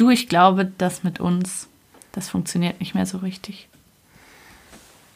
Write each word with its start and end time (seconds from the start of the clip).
Du, 0.00 0.08
ich 0.08 0.30
glaube, 0.30 0.72
das 0.78 1.04
mit 1.04 1.20
uns, 1.20 1.68
das 2.12 2.30
funktioniert 2.30 2.80
nicht 2.80 2.94
mehr 2.94 3.04
so 3.04 3.18
richtig. 3.18 3.68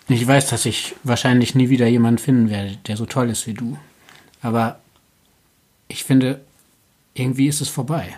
Ich 0.08 0.26
weiß, 0.26 0.50
dass 0.50 0.66
ich 0.66 0.94
wahrscheinlich 1.02 1.54
nie 1.54 1.70
wieder 1.70 1.86
jemanden 1.86 2.18
finden 2.18 2.50
werde, 2.50 2.76
der 2.86 2.98
so 2.98 3.06
toll 3.06 3.30
ist 3.30 3.46
wie 3.46 3.54
du. 3.54 3.78
Aber 4.42 4.78
ich 5.88 6.04
finde, 6.04 6.44
irgendwie 7.14 7.48
ist 7.48 7.62
es 7.62 7.70
vorbei. 7.70 8.14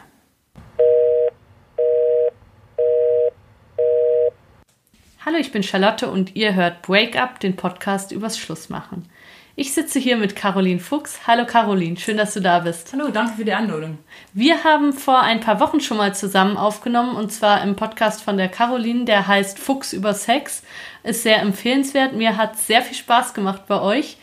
Hallo, 5.24 5.36
ich 5.38 5.52
bin 5.52 5.62
Charlotte 5.62 6.10
und 6.10 6.34
ihr 6.34 6.56
hört 6.56 6.82
Break 6.82 7.14
Up, 7.14 7.38
den 7.38 7.54
Podcast 7.54 8.10
übers 8.10 8.36
Schlussmachen. 8.36 9.08
Ich 9.58 9.72
sitze 9.72 9.98
hier 9.98 10.18
mit 10.18 10.36
Caroline 10.36 10.80
Fuchs. 10.80 11.20
Hallo 11.26 11.46
Caroline, 11.46 11.96
schön, 11.96 12.18
dass 12.18 12.34
du 12.34 12.42
da 12.42 12.58
bist. 12.58 12.92
Hallo, 12.92 13.08
danke 13.08 13.38
für 13.38 13.44
die 13.46 13.54
Einladung. 13.54 13.96
Wir 14.34 14.64
haben 14.64 14.92
vor 14.92 15.22
ein 15.22 15.40
paar 15.40 15.60
Wochen 15.60 15.80
schon 15.80 15.96
mal 15.96 16.14
zusammen 16.14 16.58
aufgenommen 16.58 17.16
und 17.16 17.32
zwar 17.32 17.62
im 17.62 17.74
Podcast 17.74 18.22
von 18.22 18.36
der 18.36 18.48
Caroline, 18.48 19.06
der 19.06 19.26
heißt 19.26 19.58
Fuchs 19.58 19.94
über 19.94 20.12
Sex. 20.12 20.62
Ist 21.04 21.22
sehr 21.22 21.40
empfehlenswert. 21.40 22.12
Mir 22.12 22.36
hat 22.36 22.58
sehr 22.58 22.82
viel 22.82 22.98
Spaß 22.98 23.32
gemacht 23.32 23.62
bei 23.66 23.80
euch. 23.80 24.18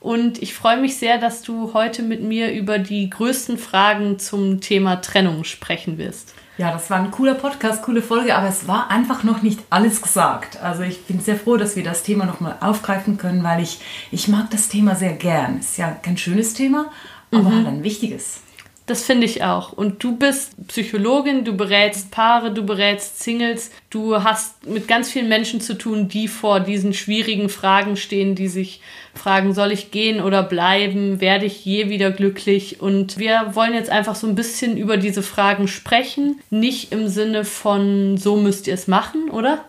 Und 0.00 0.40
ich 0.40 0.54
freue 0.54 0.78
mich 0.78 0.96
sehr, 0.96 1.18
dass 1.18 1.42
du 1.42 1.74
heute 1.74 2.02
mit 2.02 2.22
mir 2.22 2.50
über 2.50 2.78
die 2.78 3.10
größten 3.10 3.58
Fragen 3.58 4.18
zum 4.18 4.62
Thema 4.62 5.02
Trennung 5.02 5.44
sprechen 5.44 5.98
wirst. 5.98 6.34
Ja, 6.58 6.72
das 6.72 6.90
war 6.90 6.98
ein 6.98 7.12
cooler 7.12 7.34
Podcast, 7.34 7.82
coole 7.82 8.02
Folge, 8.02 8.34
aber 8.34 8.48
es 8.48 8.66
war 8.66 8.90
einfach 8.90 9.22
noch 9.22 9.42
nicht 9.42 9.60
alles 9.70 10.02
gesagt. 10.02 10.60
Also 10.60 10.82
ich 10.82 11.04
bin 11.04 11.20
sehr 11.20 11.36
froh, 11.36 11.56
dass 11.56 11.76
wir 11.76 11.84
das 11.84 12.02
Thema 12.02 12.26
nochmal 12.26 12.56
aufgreifen 12.60 13.16
können, 13.16 13.44
weil 13.44 13.62
ich, 13.62 13.80
ich 14.10 14.26
mag 14.26 14.50
das 14.50 14.68
Thema 14.68 14.96
sehr 14.96 15.12
gern. 15.12 15.60
Ist 15.60 15.78
ja 15.78 15.92
kein 15.92 16.16
schönes 16.16 16.54
Thema, 16.54 16.90
aber 17.30 17.44
mhm. 17.44 17.54
halt 17.54 17.66
ein 17.68 17.84
wichtiges. 17.84 18.40
Das 18.88 19.04
finde 19.04 19.26
ich 19.26 19.44
auch. 19.44 19.74
Und 19.74 20.02
du 20.02 20.16
bist 20.16 20.52
Psychologin, 20.66 21.44
du 21.44 21.54
berätst 21.54 22.10
Paare, 22.10 22.54
du 22.54 22.64
berätst 22.64 23.22
Singles, 23.22 23.70
du 23.90 24.24
hast 24.24 24.66
mit 24.66 24.88
ganz 24.88 25.10
vielen 25.10 25.28
Menschen 25.28 25.60
zu 25.60 25.76
tun, 25.76 26.08
die 26.08 26.26
vor 26.26 26.60
diesen 26.60 26.94
schwierigen 26.94 27.50
Fragen 27.50 27.98
stehen, 27.98 28.34
die 28.34 28.48
sich 28.48 28.80
fragen, 29.14 29.52
soll 29.52 29.72
ich 29.72 29.90
gehen 29.90 30.22
oder 30.22 30.42
bleiben, 30.42 31.20
werde 31.20 31.44
ich 31.44 31.66
je 31.66 31.90
wieder 31.90 32.10
glücklich? 32.10 32.80
Und 32.80 33.18
wir 33.18 33.50
wollen 33.52 33.74
jetzt 33.74 33.90
einfach 33.90 34.14
so 34.14 34.26
ein 34.26 34.34
bisschen 34.34 34.78
über 34.78 34.96
diese 34.96 35.22
Fragen 35.22 35.68
sprechen, 35.68 36.40
nicht 36.48 36.90
im 36.90 37.08
Sinne 37.08 37.44
von, 37.44 38.16
so 38.16 38.36
müsst 38.36 38.66
ihr 38.68 38.74
es 38.74 38.88
machen, 38.88 39.28
oder? 39.28 39.66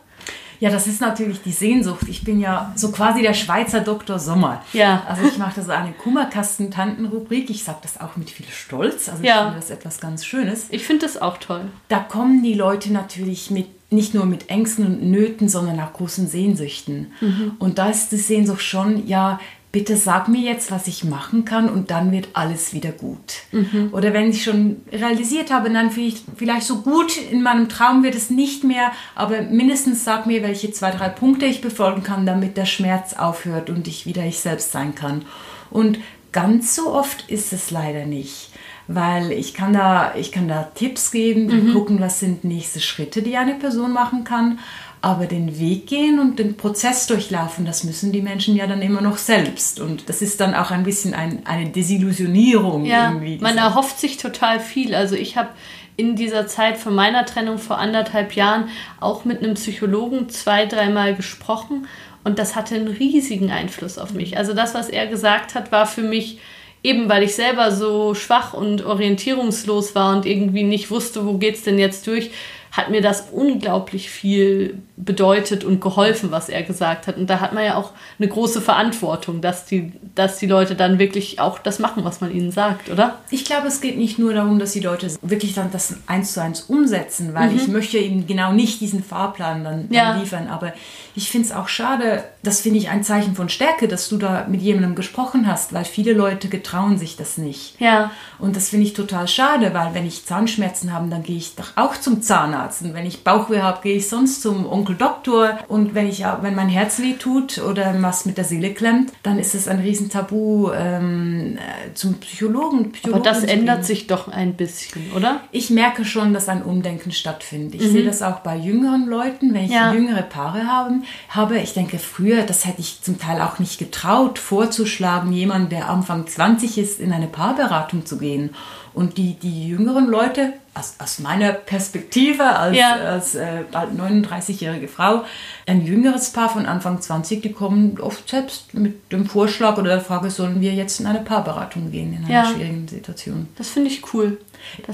Ja, 0.59 0.69
das 0.69 0.88
ist 0.88 1.02
natürlich 1.02 1.41
die 1.41 1.52
Sehnsucht. 1.52 2.07
Ich 2.07 2.23
bin 2.23 2.39
ja 2.39 2.73
so 2.75 2.91
quasi 2.91 3.21
der 3.21 3.33
Schweizer 3.33 3.81
Dr. 3.81 4.19
Sommer. 4.19 4.63
Ja. 4.73 5.03
Also 5.07 5.23
ich 5.27 5.38
mache 5.38 5.55
da 5.55 5.61
so 5.63 5.71
eine 5.71 5.91
Kummerkasten-Tanten-Rubrik. 5.93 7.49
Ich 7.49 7.63
sage 7.63 7.79
das 7.81 7.99
auch 7.99 8.17
mit 8.17 8.29
viel 8.29 8.47
Stolz. 8.47 9.09
Also 9.09 9.23
ich 9.23 9.29
ja. 9.29 9.43
finde 9.43 9.59
das 9.59 9.69
etwas 9.69 9.99
ganz 9.99 10.25
Schönes. 10.25 10.67
Ich 10.69 10.83
finde 10.83 11.05
das 11.05 11.21
auch 11.21 11.38
toll. 11.38 11.66
Da 11.88 11.99
kommen 11.99 12.43
die 12.43 12.53
Leute 12.53 12.91
natürlich 12.91 13.51
mit 13.51 13.67
nicht 13.91 14.13
nur 14.13 14.25
mit 14.25 14.51
Ängsten 14.51 14.85
und 14.85 15.09
Nöten, 15.09 15.49
sondern 15.49 15.79
auch 15.79 15.93
großen 15.93 16.27
Sehnsüchten. 16.27 17.11
Mhm. 17.21 17.53
Und 17.57 17.79
da 17.79 17.89
ist 17.89 18.11
die 18.11 18.17
Sehnsucht 18.17 18.61
schon, 18.61 19.07
ja, 19.07 19.39
bitte 19.72 19.98
sag 19.98 20.28
mir 20.28 20.42
jetzt, 20.42 20.72
was 20.72 20.88
ich 20.88 21.03
machen 21.03 21.45
kann 21.45 21.70
und 21.70 21.92
dann 21.92 22.12
wird 22.12 22.30
alles 22.34 22.73
wieder 22.73 22.92
gut. 22.92 23.44
Mhm. 23.52 23.89
Oder 23.92 24.14
wenn 24.14 24.31
ich 24.31 24.44
schon 24.44 24.78
realisiert 24.92 25.52
habe, 25.52 25.70
dann 25.70 25.92
vielleicht, 25.92 26.23
vielleicht 26.38 26.66
so 26.66 26.81
gut 26.81 27.17
in 27.17 27.44
meinem 27.44 27.70
Traum 27.70 28.02
wird 28.03 28.16
es 28.16 28.31
nicht 28.31 28.64
mehr, 28.64 28.92
aber 29.14 29.44
mindestens 29.44 30.03
sag 30.03 30.25
mir, 30.25 30.42
welche 30.42 30.72
zwei, 30.72 30.90
drei 30.90 31.09
Punkte 31.09 31.45
ich 31.45 31.62
befolgen 31.62 32.02
kann, 32.02 32.25
damit 32.25 32.58
der 32.58 32.66
Schmerz 32.66 33.14
aufhört 33.14 33.70
und 33.70 33.88
ich 33.88 34.08
wieder 34.08 34.23
ich 34.25 34.40
selbst 34.40 34.72
sein 34.72 34.95
kann. 34.95 35.25
Und 35.70 36.00
ganz 36.31 36.75
so 36.75 36.92
oft 36.92 37.30
ist 37.30 37.53
es 37.53 37.70
leider 37.70 38.06
nicht. 38.06 38.50
Weil 38.92 39.31
ich 39.31 39.53
kann 39.53 39.72
da, 39.72 40.16
ich 40.16 40.31
kann 40.31 40.47
da 40.47 40.64
Tipps 40.73 41.12
geben, 41.12 41.45
mhm. 41.45 41.73
gucken, 41.73 42.00
was 42.00 42.20
sind 42.20 42.44
nächste 42.44 42.80
Schritte, 42.80 43.22
die 43.22 43.38
eine 43.38 43.53
Person 43.53 43.94
machen 43.94 44.23
kann. 44.23 44.58
Aber 45.02 45.28
den 45.28 45.58
Weg 45.59 45.88
gehen 45.88 46.19
und 46.19 46.39
den 46.39 46.58
Prozess 46.58 47.08
durchlaufen, 47.08 47.66
das 47.66 47.86
müssen 47.86 48.11
die 48.11 48.22
Menschen 48.22 48.55
ja 48.55 48.67
dann 48.67 48.81
immer 48.81 49.02
noch 49.02 49.17
selbst. 49.17 49.79
Und 49.79 50.09
das 50.09 50.22
ist 50.22 50.41
dann 50.41 50.53
auch 50.53 50.72
ein 50.72 50.84
bisschen 50.84 51.13
ein, 51.13 51.46
eine 51.46 51.69
Desillusionierung. 51.69 52.85
Ja, 52.85 53.12
irgendwie. 53.12 53.38
Man 53.38 53.57
erhofft 53.57 54.00
sich 54.00 54.18
total 54.18 54.59
viel. 54.59 54.94
Also 54.94 55.16
ich 55.16 55.38
habe 55.38 55.50
in 55.96 56.16
dieser 56.16 56.47
Zeit 56.47 56.78
von 56.78 56.96
meiner 56.96 57.25
Trennung 57.25 57.57
vor 57.59 57.78
anderthalb 57.78 58.34
Jahren 58.34 58.69
auch 59.00 59.23
mit 59.23 59.41
einem 59.41 59.53
Psychologen 59.53 60.29
zwei, 60.29 60.66
dreimal 60.66 61.16
gesprochen. 61.16 61.88
Und 62.25 62.38
das 62.38 62.56
hatte 62.57 62.75
einen 62.75 62.90
riesigen 62.90 63.52
Einfluss 63.52 63.97
auf 63.97 64.13
mich. 64.13 64.38
Also 64.38 64.53
das, 64.53 64.73
was 64.73 64.90
er 64.90 65.07
gesagt 65.07 65.56
hat, 65.56 65.72
war 65.72 65.85
für 65.85 66.03
mich 66.03 66.40
eben 66.84 67.09
weil 67.09 67.23
ich 67.23 67.35
selber 67.35 67.72
so 67.72 68.16
schwach 68.16 68.53
und 68.53 68.85
orientierungslos 68.85 69.96
war 69.96 70.16
und 70.16 70.25
irgendwie 70.25 70.63
nicht 70.63 70.91
wusste, 70.91 71.25
wo 71.25 71.34
geht's 71.34 71.63
denn 71.63 71.78
jetzt 71.78 72.07
durch, 72.07 72.31
hat 72.72 72.90
mir 72.90 73.02
das 73.02 73.30
unglaublich 73.31 74.09
viel 74.09 74.80
bedeutet 74.96 75.63
und 75.63 75.80
geholfen, 75.80 76.30
was 76.31 76.50
er 76.50 76.62
gesagt 76.63 77.07
hat. 77.07 77.18
Und 77.18 77.30
da 77.30 77.40
hat 77.40 77.53
man 77.53 77.63
ja 77.63 77.75
auch 77.75 77.91
eine 78.19 78.28
große 78.28 78.62
Verantwortung, 78.62 79.41
dass 79.41 79.66
die, 79.66 79.94
dass 80.13 80.38
die 80.38 80.46
Leute 80.46 80.75
dann 80.75 81.00
wirklich 81.00 81.40
auch 81.40 81.59
das 81.59 81.79
machen, 81.79 82.03
was 82.03 82.22
man 82.22 82.31
ihnen 82.31 82.52
sagt, 82.52 82.90
oder? 82.90 83.19
Ich 83.31 83.46
glaube, 83.46 83.68
es 83.68 83.81
geht 83.81 83.97
nicht 83.97 84.19
nur 84.19 84.34
darum, 84.34 84.59
dass 84.59 84.74
die 84.74 84.81
Leute 84.81 85.09
wirklich 85.22 85.53
dann 85.53 85.72
das 85.72 85.96
eins 86.06 86.34
zu 86.34 86.41
eins 86.41 86.62
umsetzen, 86.62 87.34
weil 87.34 87.50
mhm. 87.50 87.58
ich 87.58 87.68
möchte 87.68 87.97
eben 87.97 88.28
genau 88.28 88.52
nicht 88.52 88.81
diesen 88.81 89.03
Fahrplan 89.03 89.63
dann, 89.63 89.90
dann 89.90 89.94
ja. 89.94 90.18
liefern. 90.18 90.47
Aber 90.47 90.74
ich 91.16 91.29
finde 91.29 91.47
es 91.47 91.53
auch 91.53 91.68
schade, 91.68 92.24
das 92.41 92.61
finde 92.61 92.79
ich 92.79 92.89
ein 92.89 93.03
Zeichen 93.03 93.35
von 93.35 93.50
Stärke, 93.50 93.88
dass 93.88 94.07
du 94.07 94.17
da 94.17 94.45
mit 94.47 94.61
jemandem 94.61 94.95
gesprochen 94.95 95.45
hast, 95.45 95.73
weil 95.73 95.83
viele 95.83 96.13
Leute 96.13 96.47
getrauen 96.47 96.97
sich 96.97 97.17
das 97.17 97.38
nicht. 97.38 97.79
Ja. 97.79 98.11
Und 98.38 98.55
das 98.55 98.69
finde 98.69 98.85
ich 98.85 98.94
total 98.94 99.27
schade, 99.27 99.73
weil 99.73 99.94
wenn 99.94 100.05
ich 100.05 100.25
Zahnschmerzen 100.25 100.94
habe, 100.94 101.09
dann 101.09 101.23
gehe 101.23 101.35
ich 101.35 101.55
doch 101.55 101.72
auch 101.75 101.97
zum 101.97 102.22
Zahnarzt. 102.22 102.83
Und 102.83 102.94
wenn 102.94 103.05
ich 103.05 103.25
Bauchweh 103.25 103.59
habe, 103.61 103.81
gehe 103.81 103.97
ich 103.97 104.07
sonst 104.07 104.41
zum 104.41 104.66
Onkel 104.66 104.95
Doktor. 104.95 105.59
Und 105.67 105.95
wenn, 105.95 106.07
ich, 106.07 106.23
wenn 106.41 106.55
mein 106.55 106.69
Herz 106.69 106.99
weh 106.99 107.13
tut 107.13 107.57
oder 107.57 107.94
was 107.99 108.25
mit 108.25 108.38
der 108.38 108.45
Seele 108.45 108.73
klemmt, 108.73 109.11
dann 109.23 109.38
ist 109.38 109.53
es 109.53 109.67
ein 109.67 109.79
Riesentabu 109.79 110.72
ähm, 110.72 111.57
äh, 111.57 111.94
zum 111.94 112.16
Psychologen. 112.19 112.94
Psychologen 112.94 113.22
Aber 113.22 113.29
das 113.29 113.44
ändert 113.44 113.83
sich 113.83 114.07
doch 114.07 114.29
ein 114.29 114.53
bisschen, 114.53 115.11
oder? 115.13 115.41
Ich 115.51 115.69
merke 115.69 116.05
schon, 116.05 116.33
dass 116.33 116.47
ein 116.47 116.63
Umdenken 116.63 117.11
stattfindet. 117.11 117.75
Ich 117.75 117.88
mhm. 117.88 117.91
sehe 117.91 118.05
das 118.05 118.22
auch 118.22 118.39
bei 118.39 118.55
jüngeren 118.55 119.07
Leuten, 119.07 119.53
wenn 119.53 119.66
ich 119.66 119.72
ja. 119.72 119.91
jüngere 119.91 120.22
Paare 120.22 120.66
haben, 120.67 121.03
habe. 121.28 121.59
Ich 121.59 121.73
denke, 121.73 121.99
früher, 121.99 122.28
das 122.38 122.66
hätte 122.66 122.81
ich 122.81 123.01
zum 123.01 123.19
Teil 123.19 123.41
auch 123.41 123.59
nicht 123.59 123.79
getraut, 123.79 124.40
vorzuschlagen, 124.40 125.31
jemand, 125.31 125.72
der 125.72 125.90
Anfang 125.90 126.28
20 126.28 126.78
ist, 126.78 127.00
in 127.00 127.13
eine 127.13 127.28
Paarberatung 127.28 128.06
zu 128.06 128.17
gehen. 128.17 128.56
Und 128.94 129.17
die, 129.17 129.35
die 129.35 129.67
jüngeren 129.67 130.07
Leute, 130.07 130.53
aus, 130.73 130.95
aus 131.00 131.19
meiner 131.19 131.53
Perspektive 131.53 132.44
als, 132.44 132.78
ja. 132.78 132.94
als 132.95 133.35
äh, 133.35 133.63
bald 133.72 133.91
39-jährige 133.91 134.88
Frau, 134.88 135.23
ein 135.66 135.85
jüngeres 135.85 136.31
Paar 136.31 136.50
von 136.50 136.66
Anfang 136.66 137.01
20, 137.01 137.41
die 137.41 137.51
kommen 137.51 138.00
oft 138.00 138.29
selbst 138.29 138.73
mit 138.73 139.11
dem 139.11 139.25
Vorschlag 139.25 139.78
oder 139.78 139.90
der 139.90 140.01
Frage, 140.01 140.31
sollen 140.31 140.61
wir 140.61 140.73
jetzt 140.73 141.00
in 141.00 141.06
eine 141.06 141.19
Paarberatung 141.19 141.91
gehen 141.91 142.13
in 142.13 142.25
einer 142.25 142.34
ja. 142.34 142.46
schwierigen 142.46 142.88
Situation. 142.88 143.47
Das 143.57 143.69
finde 143.69 143.90
ich 143.90 144.13
cool. 144.13 144.38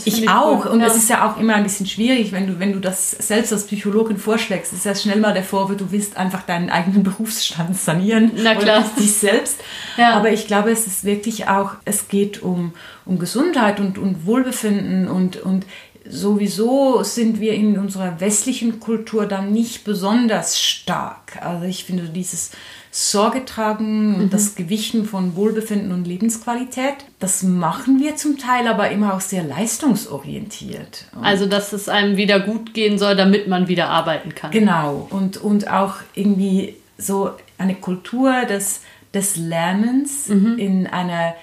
Ich, 0.05 0.23
ich, 0.23 0.29
auch. 0.29 0.65
Cool. 0.65 0.71
Und 0.71 0.79
ja. 0.81 0.87
es 0.87 0.95
ist 0.95 1.09
ja 1.09 1.29
auch 1.29 1.39
immer 1.39 1.55
ein 1.55 1.63
bisschen 1.63 1.85
schwierig, 1.85 2.31
wenn 2.31 2.47
du, 2.47 2.59
wenn 2.59 2.73
du 2.73 2.79
das 2.79 3.11
selbst 3.11 3.51
als 3.53 3.65
Psychologin 3.67 4.17
vorschlägst. 4.17 4.73
Es 4.73 4.79
ist 4.79 4.85
ja 4.85 4.95
schnell 4.95 5.19
mal 5.19 5.33
der 5.33 5.43
Vorwurf, 5.43 5.77
du 5.77 5.91
willst 5.91 6.17
einfach 6.17 6.43
deinen 6.43 6.69
eigenen 6.69 7.03
Berufsstand 7.03 7.77
sanieren. 7.77 8.31
Na 8.35 8.55
klar. 8.55 8.79
Oder 8.79 9.01
dich 9.01 9.13
selbst. 9.13 9.59
Ja. 9.97 10.13
Aber 10.15 10.31
ich 10.31 10.47
glaube, 10.47 10.71
es 10.71 10.87
ist 10.87 11.03
wirklich 11.03 11.47
auch, 11.47 11.71
es 11.85 12.07
geht 12.07 12.41
um, 12.41 12.73
um 13.05 13.19
Gesundheit 13.19 13.79
und, 13.79 13.97
und 13.97 14.25
Wohlbefinden 14.25 15.07
und, 15.07 15.37
und 15.37 15.65
sowieso 16.07 17.03
sind 17.03 17.39
wir 17.39 17.53
in 17.53 17.77
unserer 17.79 18.19
westlichen 18.19 18.79
Kultur 18.79 19.25
dann 19.25 19.51
nicht 19.51 19.83
besonders 19.83 20.61
stark. 20.61 21.39
Also 21.41 21.65
ich 21.65 21.85
finde 21.85 22.03
dieses 22.09 22.51
Sorge 22.97 23.43
tragen 23.43 24.15
und 24.15 24.23
mhm. 24.23 24.29
das 24.29 24.55
Gewichten 24.55 25.03
von 25.03 25.35
Wohlbefinden 25.35 25.91
und 25.91 26.07
Lebensqualität. 26.07 26.93
Das 27.19 27.43
machen 27.43 27.99
wir 27.99 28.15
zum 28.15 28.37
Teil, 28.37 28.69
aber 28.69 28.89
immer 28.89 29.13
auch 29.13 29.19
sehr 29.19 29.43
leistungsorientiert. 29.43 31.03
also, 31.21 31.45
dass 31.45 31.73
es 31.73 31.89
einem 31.89 32.15
wieder 32.15 32.39
gut 32.39 32.73
gehen 32.73 32.97
soll, 32.97 33.17
damit 33.17 33.49
man 33.49 33.67
wieder 33.67 33.89
arbeiten 33.89 34.33
kann. 34.33 34.51
Genau. 34.51 35.09
Und, 35.09 35.35
und 35.35 35.69
auch 35.69 35.95
irgendwie 36.13 36.77
so 36.97 37.31
eine 37.57 37.75
Kultur 37.75 38.45
des, 38.45 38.79
des 39.13 39.35
Lernens 39.35 40.29
mhm. 40.29 40.57
in 40.57 40.87
einer 40.87 41.35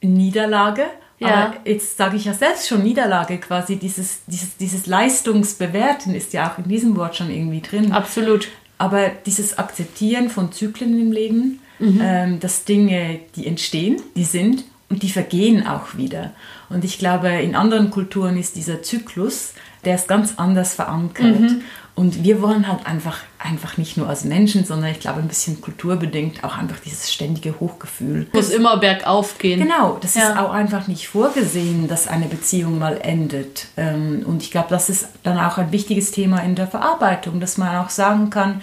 Niederlage. 0.00 0.84
Ja. 1.18 1.28
Aber 1.28 1.56
jetzt 1.66 1.98
sage 1.98 2.16
ich 2.16 2.24
ja 2.24 2.32
selbst 2.32 2.66
schon 2.66 2.82
Niederlage 2.82 3.36
quasi. 3.36 3.76
Dieses, 3.76 4.20
dieses, 4.26 4.56
dieses 4.56 4.86
Leistungsbewerten 4.86 6.14
ist 6.14 6.32
ja 6.32 6.50
auch 6.50 6.56
in 6.56 6.64
diesem 6.64 6.96
Wort 6.96 7.14
schon 7.14 7.28
irgendwie 7.28 7.60
drin. 7.60 7.92
Absolut. 7.92 8.48
Aber 8.78 9.10
dieses 9.26 9.58
Akzeptieren 9.58 10.30
von 10.30 10.52
Zyklen 10.52 10.98
im 11.00 11.12
Leben, 11.12 11.60
mhm. 11.78 12.00
ähm, 12.02 12.40
dass 12.40 12.64
Dinge, 12.64 13.20
die 13.36 13.46
entstehen, 13.46 14.00
die 14.16 14.24
sind 14.24 14.64
und 14.88 15.02
die 15.02 15.10
vergehen 15.10 15.66
auch 15.66 15.96
wieder. 15.96 16.32
Und 16.68 16.84
ich 16.84 16.98
glaube, 16.98 17.28
in 17.28 17.54
anderen 17.54 17.90
Kulturen 17.90 18.36
ist 18.38 18.56
dieser 18.56 18.82
Zyklus, 18.82 19.52
der 19.84 19.96
ist 19.96 20.08
ganz 20.08 20.34
anders 20.36 20.74
verankert. 20.74 21.40
Mhm. 21.40 21.62
Und 21.98 22.22
wir 22.22 22.40
wollen 22.40 22.68
halt 22.68 22.86
einfach, 22.86 23.18
einfach 23.40 23.76
nicht 23.76 23.96
nur 23.96 24.08
als 24.08 24.22
Menschen, 24.22 24.64
sondern 24.64 24.92
ich 24.92 25.00
glaube 25.00 25.18
ein 25.18 25.26
bisschen 25.26 25.60
kulturbedingt 25.60 26.44
auch 26.44 26.56
einfach 26.56 26.78
dieses 26.78 27.12
ständige 27.12 27.58
Hochgefühl. 27.58 28.28
Muss 28.32 28.50
immer 28.50 28.76
bergauf 28.76 29.36
gehen. 29.38 29.58
Genau, 29.58 29.98
das 30.00 30.14
ja. 30.14 30.30
ist 30.30 30.38
auch 30.38 30.52
einfach 30.52 30.86
nicht 30.86 31.08
vorgesehen, 31.08 31.88
dass 31.88 32.06
eine 32.06 32.26
Beziehung 32.26 32.78
mal 32.78 33.00
endet. 33.02 33.66
Ähm, 33.76 34.22
und 34.24 34.44
ich 34.44 34.52
glaube, 34.52 34.68
das 34.70 34.88
ist 34.88 35.08
dann 35.24 35.40
auch 35.40 35.58
ein 35.58 35.72
wichtiges 35.72 36.12
Thema 36.12 36.38
in 36.44 36.54
der 36.54 36.68
Verarbeitung, 36.68 37.40
dass 37.40 37.58
man 37.58 37.74
auch 37.74 37.90
sagen 37.90 38.30
kann, 38.30 38.60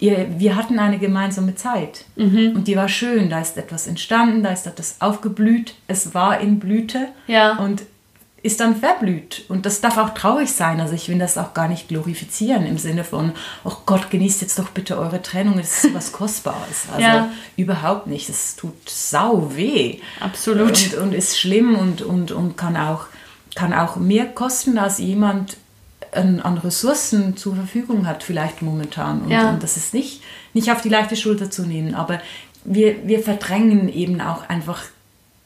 wir 0.00 0.56
hatten 0.56 0.80
eine 0.80 0.98
gemeinsame 0.98 1.54
Zeit 1.54 2.06
mhm. 2.16 2.54
und 2.56 2.66
die 2.66 2.74
war 2.74 2.88
schön. 2.88 3.30
Da 3.30 3.40
ist 3.40 3.56
etwas 3.56 3.86
entstanden, 3.86 4.42
da 4.42 4.50
ist 4.50 4.66
etwas 4.66 4.96
aufgeblüht. 4.98 5.76
Es 5.86 6.12
war 6.14 6.40
in 6.40 6.58
Blüte 6.58 7.06
ja. 7.28 7.58
und 7.58 7.82
ist 8.42 8.58
dann 8.58 8.76
verblüht. 8.76 9.44
Und 9.48 9.66
das 9.66 9.80
darf 9.80 9.96
auch 9.98 10.14
traurig 10.14 10.50
sein. 10.52 10.80
Also 10.80 10.94
ich 10.94 11.08
will 11.08 11.18
das 11.18 11.38
auch 11.38 11.54
gar 11.54 11.68
nicht 11.68 11.88
glorifizieren 11.88 12.66
im 12.66 12.76
Sinne 12.76 13.04
von, 13.04 13.32
oh 13.64 13.76
Gott, 13.86 14.10
genießt 14.10 14.42
jetzt 14.42 14.58
doch 14.58 14.70
bitte 14.70 14.98
eure 14.98 15.22
Trennung, 15.22 15.58
das 15.58 15.84
ist 15.84 15.94
was 15.94 16.12
Kostbares. 16.12 16.86
Also 16.90 17.02
ja. 17.02 17.30
überhaupt 17.56 18.08
nicht. 18.08 18.28
Es 18.28 18.56
tut 18.56 18.88
sau 18.88 19.52
weh. 19.54 20.00
Absolut. 20.18 20.70
Und, 20.70 20.94
und 20.94 21.14
ist 21.14 21.38
schlimm 21.38 21.76
und, 21.76 22.02
und, 22.02 22.32
und 22.32 22.56
kann, 22.56 22.76
auch, 22.76 23.06
kann 23.54 23.72
auch 23.72 23.96
mehr 23.96 24.26
kosten, 24.26 24.76
als 24.76 24.98
jemand 24.98 25.56
an, 26.10 26.40
an 26.40 26.58
Ressourcen 26.58 27.36
zur 27.36 27.54
Verfügung 27.54 28.08
hat, 28.08 28.24
vielleicht 28.24 28.60
momentan. 28.60 29.22
Und, 29.22 29.30
ja. 29.30 29.50
und 29.50 29.62
das 29.62 29.76
ist 29.76 29.94
nicht, 29.94 30.20
nicht 30.52 30.70
auf 30.72 30.82
die 30.82 30.88
leichte 30.88 31.14
Schulter 31.14 31.48
zu 31.48 31.62
nehmen. 31.62 31.94
Aber 31.94 32.20
wir, 32.64 33.06
wir 33.06 33.22
verdrängen 33.22 33.88
eben 33.88 34.20
auch 34.20 34.48
einfach 34.48 34.82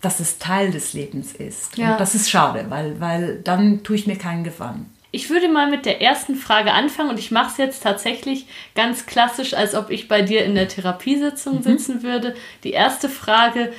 dass 0.07 0.21
es 0.21 0.39
Teil 0.39 0.71
des 0.71 0.93
Lebens 0.93 1.33
ist. 1.33 1.77
Ja. 1.77 1.93
Und 1.93 2.01
das 2.01 2.15
ist 2.15 2.31
schade, 2.31 2.67
weil, 2.69 3.01
weil 3.01 3.41
dann 3.43 3.83
tue 3.83 3.97
ich 3.97 4.07
mir 4.07 4.17
keinen 4.17 4.45
Gefallen. 4.45 4.87
Ich 5.11 5.31
würde 5.31 5.49
mal 5.49 5.69
mit 5.69 5.85
der 5.85 6.01
ersten 6.01 6.37
Frage 6.37 6.73
anfangen 6.73 7.11
und 7.11 7.19
ich 7.19 7.33
mache 7.33 7.51
es 7.51 7.57
jetzt 7.57 7.83
tatsächlich 7.83 8.47
ganz 8.77 9.07
klassisch, 9.07 9.53
als 9.53 9.75
ob 9.75 9.91
ich 9.91 10.07
bei 10.07 10.23
dir 10.23 10.45
in 10.45 10.55
der 10.55 10.69
Therapiesitzung 10.69 11.57
mhm. 11.57 11.63
sitzen 11.65 12.03
würde. 12.05 12.37
Die 12.63 12.71
erste 12.71 13.09
Frage, 13.09 13.73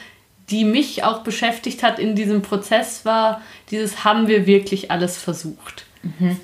die 0.50 0.66
mich 0.66 1.06
auch 1.06 1.24
beschäftigt 1.24 1.82
hat 1.82 1.98
in 1.98 2.14
diesem 2.14 2.42
Prozess, 2.42 3.06
war 3.06 3.42
dieses, 3.72 4.04
haben 4.04 4.28
wir 4.28 4.46
wirklich 4.46 4.92
alles 4.92 5.16
versucht? 5.16 5.86
Mhm. 6.04 6.42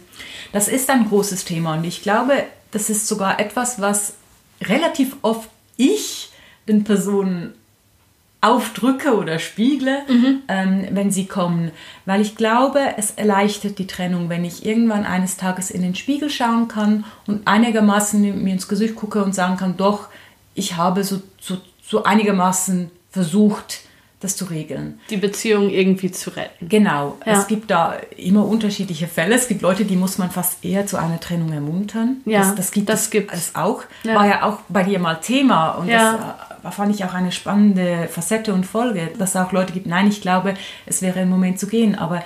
Das 0.53 0.69
ist 0.69 0.89
ein 0.89 1.09
großes 1.09 1.44
Thema 1.44 1.74
und 1.74 1.83
ich 1.83 2.03
glaube, 2.03 2.45
das 2.71 2.89
ist 2.89 3.09
sogar 3.09 3.38
etwas, 3.41 3.81
was 3.81 4.13
relativ 4.62 5.18
oft 5.24 5.50
ich 5.75 6.30
den 6.69 6.85
Personen 6.85 7.53
aufdrücke 8.44 9.16
oder 9.16 9.40
spiegle, 9.40 10.00
mhm. 10.07 10.42
ähm, 10.48 10.88
wenn 10.92 11.12
sie 11.12 11.25
kommen. 11.25 11.72
Weil 12.06 12.22
ich 12.22 12.36
glaube, 12.36 12.80
es 12.98 13.12
erleichtert 13.12 13.80
die 13.80 13.88
Trennung, 13.88 14.30
wenn 14.30 14.44
ich 14.44 14.66
irgendwann 14.66 15.06
eines 15.06 15.38
Tages 15.38 15.72
in 15.72 15.81
den 15.81 15.95
Spiegel 15.95 16.30
schauen 16.30 16.68
kann 16.68 17.06
und 17.25 17.48
einigermaßen 17.48 18.44
mir 18.44 18.54
ins 18.54 18.68
Gesicht 18.68 18.95
gucke 18.95 19.24
und 19.24 19.34
sagen 19.34 19.56
kann, 19.56 19.78
doch, 19.78 20.10
ich 20.56 20.75
habe 20.75 21.04
so, 21.04 21.22
so, 21.40 21.57
so 21.81 22.04
einigermaßen 22.04 22.92
versucht, 23.10 23.80
das 24.24 24.36
zu 24.36 24.46
regeln. 24.46 25.00
Die 25.10 25.18
Beziehung 25.18 25.70
irgendwie 25.70 26.12
zu 26.12 26.30
retten. 26.30 26.70
Genau. 26.70 27.18
Ja. 27.25 27.34
Es 27.34 27.48
gibt 27.48 27.72
da 27.72 27.98
immer 28.18 28.46
unterschiedliche 28.46 29.08
Fälle. 29.08 29.36
Es 29.36 29.48
gibt 29.48 29.62
Leute, 29.62 29.86
die 29.86 29.96
muss 29.96 30.18
man 30.18 30.31
fast 30.31 30.64
eher 30.64 30.86
zu 30.88 30.98
einer 30.98 31.20
Trennung 31.20 31.52
ermuntern. 31.52 32.18
Ja, 32.25 32.40
das, 32.40 32.56
das 32.56 32.72
gibt 32.72 32.90
das 32.90 33.10
gibt 33.10 33.34
es 33.34 33.56
auch. 33.56 33.84
Ja. 34.04 34.16
War 34.16 34.28
ja 34.28 34.44
auch 34.44 34.60
bei 34.70 34.84
dir 34.84 35.00
mal 35.00 35.16
Thema 35.16 35.72
und 35.72 35.88
ja. 35.88 36.38
das 36.62 36.72
äh, 36.72 36.75
fand 36.75 36.96
ich 36.96 37.04
auch 37.06 37.14
eine 37.14 37.31
spannende 37.31 38.08
Facette 38.10 38.54
und 38.54 38.66
Folge, 38.66 39.12
dass 39.18 39.31
es 39.31 39.36
auch 39.36 39.52
Leute 39.52 39.74
gibt, 39.74 39.86
nein, 39.86 40.08
ich 40.08 40.22
glaube, 40.22 40.54
es 40.86 41.02
wäre 41.02 41.22
im 41.22 41.30
Moment 41.30 41.60
zu 41.60 41.68
gehen, 41.68 41.96
aber 41.96 42.24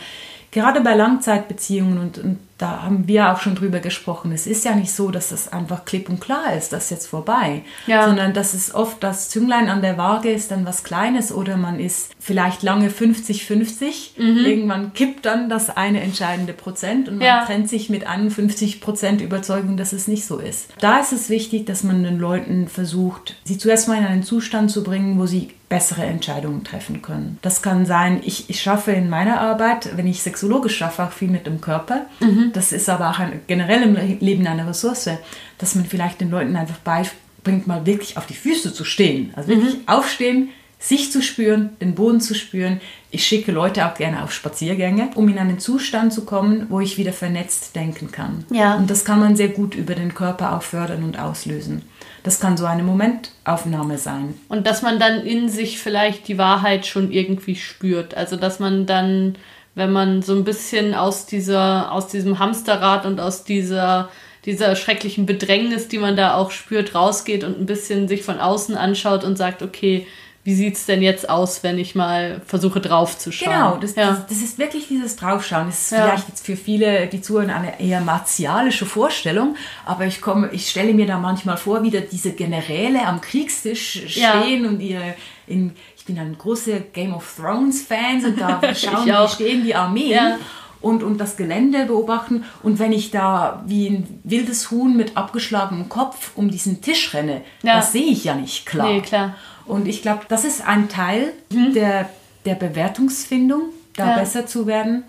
gerade 0.51 0.81
bei 0.81 0.95
Langzeitbeziehungen 0.95 1.97
und, 1.97 2.17
und 2.17 2.39
da 2.57 2.81
haben 2.81 3.07
wir 3.07 3.31
auch 3.31 3.39
schon 3.39 3.53
drüber 3.53 3.79
gesprochen. 3.79 4.31
Es 4.31 4.47
ist 4.47 4.65
ja 4.65 4.73
nicht 4.73 4.91
so, 4.91 5.11
dass 5.11 5.29
das 5.29 5.53
einfach 5.53 5.85
klipp 5.85 6.09
und 6.09 6.19
klar 6.19 6.55
ist, 6.55 6.73
das 6.73 6.85
ist 6.85 6.89
jetzt 6.89 7.07
vorbei, 7.07 7.61
ja. 7.85 8.05
sondern 8.05 8.33
dass 8.33 8.55
es 8.55 8.73
oft 8.73 9.03
das 9.03 9.29
Zünglein 9.29 9.69
an 9.69 9.81
der 9.81 9.97
Waage 9.97 10.31
ist, 10.31 10.49
dann 10.49 10.65
was 10.65 10.83
Kleines 10.83 11.31
oder 11.31 11.55
man 11.55 11.79
ist 11.79 12.15
vielleicht 12.19 12.63
lange 12.63 12.89
50-50. 12.89 14.19
Mhm. 14.19 14.45
Irgendwann 14.45 14.93
kippt 14.93 15.25
dann 15.25 15.49
das 15.49 15.69
eine 15.69 16.01
entscheidende 16.01 16.53
Prozent 16.53 17.09
und 17.09 17.17
man 17.17 17.27
ja. 17.27 17.45
trennt 17.45 17.69
sich 17.69 17.89
mit 17.89 18.07
51 18.07 18.81
Prozent 18.81 19.21
Überzeugung, 19.21 19.77
dass 19.77 19.93
es 19.93 20.07
nicht 20.07 20.25
so 20.25 20.39
ist. 20.39 20.69
Da 20.79 20.97
ist 20.99 21.13
es 21.13 21.29
wichtig, 21.29 21.65
dass 21.67 21.83
man 21.83 22.03
den 22.03 22.17
Leuten 22.17 22.67
versucht, 22.67 23.35
sie 23.43 23.59
zuerst 23.59 23.87
mal 23.87 23.99
in 23.99 24.05
einen 24.05 24.23
Zustand 24.23 24.71
zu 24.71 24.83
bringen, 24.83 25.19
wo 25.19 25.27
sie 25.27 25.51
bessere 25.69 26.05
Entscheidungen 26.05 26.63
treffen 26.63 27.01
können. 27.01 27.39
Das 27.41 27.61
kann 27.61 27.85
sein, 27.85 28.21
ich, 28.23 28.49
ich 28.49 28.61
schaffe 28.61 28.93
in 28.93 29.09
meiner 29.09 29.41
Arbeit, 29.41 29.97
wenn 29.97 30.07
ich 30.07 30.23
sexologisch 30.23 30.77
schaffe, 30.77 31.03
auch 31.03 31.11
viel 31.11 31.27
mit 31.27 31.45
dem 31.45 31.59
Körper. 31.59 32.05
Mhm 32.21 32.46
das 32.53 32.71
ist 32.71 32.89
aber 32.89 33.09
auch 33.09 33.19
ein, 33.19 33.41
generell 33.47 33.83
im 33.83 34.19
Leben 34.19 34.47
eine 34.47 34.67
Ressource, 34.67 35.09
dass 35.57 35.75
man 35.75 35.85
vielleicht 35.85 36.21
den 36.21 36.29
Leuten 36.29 36.55
einfach 36.55 36.77
beibringt, 36.77 37.67
mal 37.67 37.85
wirklich 37.85 38.17
auf 38.17 38.25
die 38.25 38.33
Füße 38.33 38.73
zu 38.73 38.83
stehen. 38.83 39.31
Also 39.35 39.49
wirklich 39.49 39.75
mhm. 39.75 39.87
aufstehen, 39.87 40.49
sich 40.79 41.11
zu 41.11 41.23
spüren, 41.23 41.71
den 41.81 41.95
Boden 41.95 42.21
zu 42.21 42.35
spüren. 42.35 42.79
Ich 43.09 43.25
schicke 43.25 43.51
Leute 43.51 43.87
auch 43.87 43.95
gerne 43.95 44.23
auf 44.23 44.31
Spaziergänge, 44.31 45.09
um 45.15 45.27
in 45.27 45.39
einen 45.39 45.59
Zustand 45.59 46.13
zu 46.13 46.23
kommen, 46.23 46.67
wo 46.69 46.79
ich 46.79 46.97
wieder 46.97 47.13
vernetzt 47.13 47.75
denken 47.75 48.11
kann. 48.11 48.45
Ja. 48.51 48.75
Und 48.75 48.89
das 48.89 49.03
kann 49.03 49.19
man 49.19 49.35
sehr 49.35 49.49
gut 49.49 49.73
über 49.73 49.95
den 49.95 50.13
Körper 50.13 50.55
auch 50.55 50.61
fördern 50.61 51.03
und 51.03 51.17
auslösen. 51.17 51.81
Das 52.23 52.39
kann 52.39 52.57
so 52.57 52.65
eine 52.65 52.83
Momentaufnahme 52.83 53.97
sein. 53.97 54.35
Und 54.49 54.67
dass 54.67 54.81
man 54.81 54.99
dann 54.99 55.21
in 55.21 55.49
sich 55.49 55.79
vielleicht 55.79 56.27
die 56.27 56.37
Wahrheit 56.37 56.85
schon 56.85 57.11
irgendwie 57.11 57.55
spürt. 57.55 58.15
Also 58.15 58.35
dass 58.35 58.59
man 58.59 58.85
dann 58.85 59.35
wenn 59.77 59.91
man 59.91 60.23
so 60.23 60.33
ein 60.33 60.43
bisschen 60.43 60.95
aus 60.95 61.27
dieser, 61.27 61.91
aus 61.91 62.07
diesem 62.07 62.39
Hamsterrad 62.39 63.05
und 63.05 63.19
aus 63.19 63.43
dieser, 63.43 64.09
dieser 64.43 64.75
schrecklichen 64.75 65.27
Bedrängnis, 65.27 65.87
die 65.87 65.99
man 65.99 66.17
da 66.17 66.33
auch 66.33 66.49
spürt, 66.49 66.95
rausgeht 66.95 67.43
und 67.43 67.59
ein 67.59 67.67
bisschen 67.67 68.07
sich 68.07 68.23
von 68.23 68.39
außen 68.39 68.75
anschaut 68.75 69.23
und 69.23 69.37
sagt, 69.37 69.61
okay, 69.61 70.07
wie 70.43 70.55
sieht 70.55 70.77
es 70.77 70.87
denn 70.87 71.03
jetzt 71.03 71.29
aus, 71.29 71.61
wenn 71.61 71.77
ich 71.77 71.93
mal 71.93 72.41
versuche 72.47 72.81
draufzuschauen? 72.81 73.53
Genau, 73.53 73.77
das, 73.77 73.93
ja. 73.95 74.11
das, 74.11 74.25
das, 74.25 74.37
ist 74.39 74.57
wirklich 74.57 74.87
dieses 74.87 75.15
Draufschauen. 75.15 75.67
Das 75.67 75.79
ist 75.79 75.91
ja. 75.91 76.07
vielleicht 76.07 76.29
jetzt 76.29 76.43
für 76.43 76.55
viele, 76.55 77.05
die 77.05 77.21
zuhören, 77.21 77.51
eine 77.51 77.79
eher 77.79 78.01
martialische 78.01 78.87
Vorstellung, 78.87 79.57
aber 79.85 80.07
ich 80.07 80.21
komme, 80.21 80.49
ich 80.53 80.69
stelle 80.69 80.95
mir 80.95 81.05
da 81.05 81.19
manchmal 81.19 81.57
vor, 81.57 81.83
wie 81.83 81.91
da 81.91 81.99
diese 81.99 82.31
Generäle 82.31 83.05
am 83.05 83.21
Kriegstisch 83.21 84.05
stehen 84.07 84.63
ja. 84.63 84.69
und 84.69 84.79
ihre 84.79 85.13
in 85.47 85.73
bin 86.07 86.17
ein 86.17 86.37
großer 86.37 86.79
Game 86.79 87.13
of 87.13 87.35
Thrones 87.37 87.83
Fan 87.83 88.25
und 88.25 88.41
da 88.41 88.59
schauen, 88.75 89.05
wie 89.05 89.27
stehen 89.29 89.63
die 89.63 89.75
Armeen. 89.75 90.11
Ja. 90.11 90.37
Und, 90.79 91.01
und 91.01 91.17
das 91.17 91.37
Gelände 91.37 91.85
beobachten. 91.85 92.45
Und 92.61 92.77
wenn 92.77 92.93
ich 92.93 93.09
da 93.09 93.63
wie 93.65 93.87
ein 93.87 94.21
wildes 94.23 94.69
Huhn 94.69 94.95
mit 94.95 95.17
abgeschlagenem 95.17 95.89
Kopf 95.89 96.31
um 96.35 96.51
diesen 96.51 96.81
Tisch 96.81 97.15
renne, 97.15 97.41
ja. 97.63 97.77
das 97.77 97.91
sehe 97.91 98.05
ich 98.05 98.23
ja 98.23 98.35
nicht 98.35 98.67
klar. 98.67 98.87
Nee, 98.87 99.01
klar. 99.01 99.35
Und 99.65 99.87
ich 99.87 100.03
glaube, 100.03 100.21
das 100.29 100.45
ist 100.45 100.65
ein 100.65 100.87
Teil 100.87 101.33
mhm. 101.51 101.73
der, 101.73 102.09
der 102.45 102.55
Bewertungsfindung, 102.55 103.63
da 103.95 104.11
ja. 104.11 104.17
besser 104.17 104.45
zu 104.45 104.67
werden. 104.67 105.03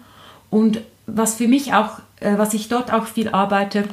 Und 0.48 0.80
was 1.06 1.34
für 1.34 1.48
mich 1.48 1.74
auch, 1.74 1.98
äh, 2.20 2.38
was 2.38 2.54
ich 2.54 2.68
dort 2.68 2.92
auch 2.92 3.06
viel 3.06 3.28
arbeite 3.28 3.84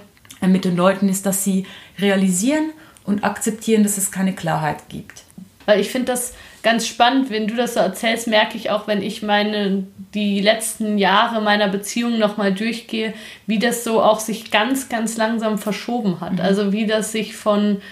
äh, 0.42 0.48
mit 0.48 0.64
den 0.64 0.78
Leuten, 0.78 1.10
ist, 1.10 1.26
dass 1.26 1.44
sie 1.44 1.66
realisieren 2.00 2.72
und 3.04 3.26
akzeptieren, 3.26 3.84
dass 3.84 3.98
es 3.98 4.12
keine 4.12 4.34
Klarheit 4.34 4.90
gibt. 4.90 5.24
Weil 5.66 5.80
ich 5.80 5.90
finde 5.90 6.12
das 6.12 6.34
ganz 6.66 6.88
spannend, 6.88 7.30
wenn 7.30 7.46
du 7.46 7.56
das 7.56 7.76
so 7.76 7.80
erzählst, 7.80 8.28
merke 8.28 8.58
ich 8.58 8.72
auch, 8.72 8.88
wenn 8.88 9.04
ich 9.04 9.22
meine, 9.22 9.84
die 10.16 10.42
letzten 10.42 10.98
Jahre 10.98 11.40
meiner 11.40 11.68
Beziehung 11.68 12.18
nochmal 12.18 12.56
durchgehe, 12.56 13.14
wie 13.46 13.60
das 13.60 13.84
so 13.84 14.02
auch 14.02 14.20
sich 14.20 14.50
ganz, 14.50 14.90
ganz 14.90 15.16
langsam 15.16 15.60
verschoben 15.60 16.22
hat. 16.22 16.34
Mhm. 16.34 16.40
Also 16.40 16.74
wie 16.74 16.88
das 16.88 17.12
sich 17.12 17.36
von 17.36 17.84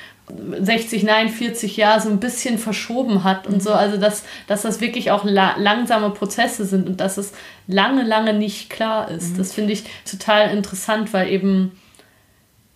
60, 0.60 1.04
nein, 1.04 1.30
40 1.30 1.78
Jahre 1.78 2.02
so 2.02 2.10
ein 2.10 2.20
bisschen 2.20 2.58
verschoben 2.58 3.24
hat 3.24 3.46
und 3.46 3.62
so. 3.62 3.74
Also, 3.74 3.98
dass, 3.98 4.24
dass 4.48 4.64
das 4.64 4.82
wirklich 4.82 5.12
auch 5.12 5.24
la 5.24 5.56
langsame 5.58 6.10
Prozesse 6.10 6.66
sind 6.66 6.90
und 6.90 7.00
dass 7.00 7.18
es 7.18 7.34
lange, 7.68 8.02
lange 8.02 8.34
nicht 8.34 8.72
klar 8.72 9.12
ist. 9.12 9.34
Mhm. 9.34 9.38
Das 9.38 9.54
finde 9.54 9.74
ich 9.74 9.84
total 10.10 10.50
interessant, 10.50 11.14
weil 11.14 11.30
eben 11.30 11.74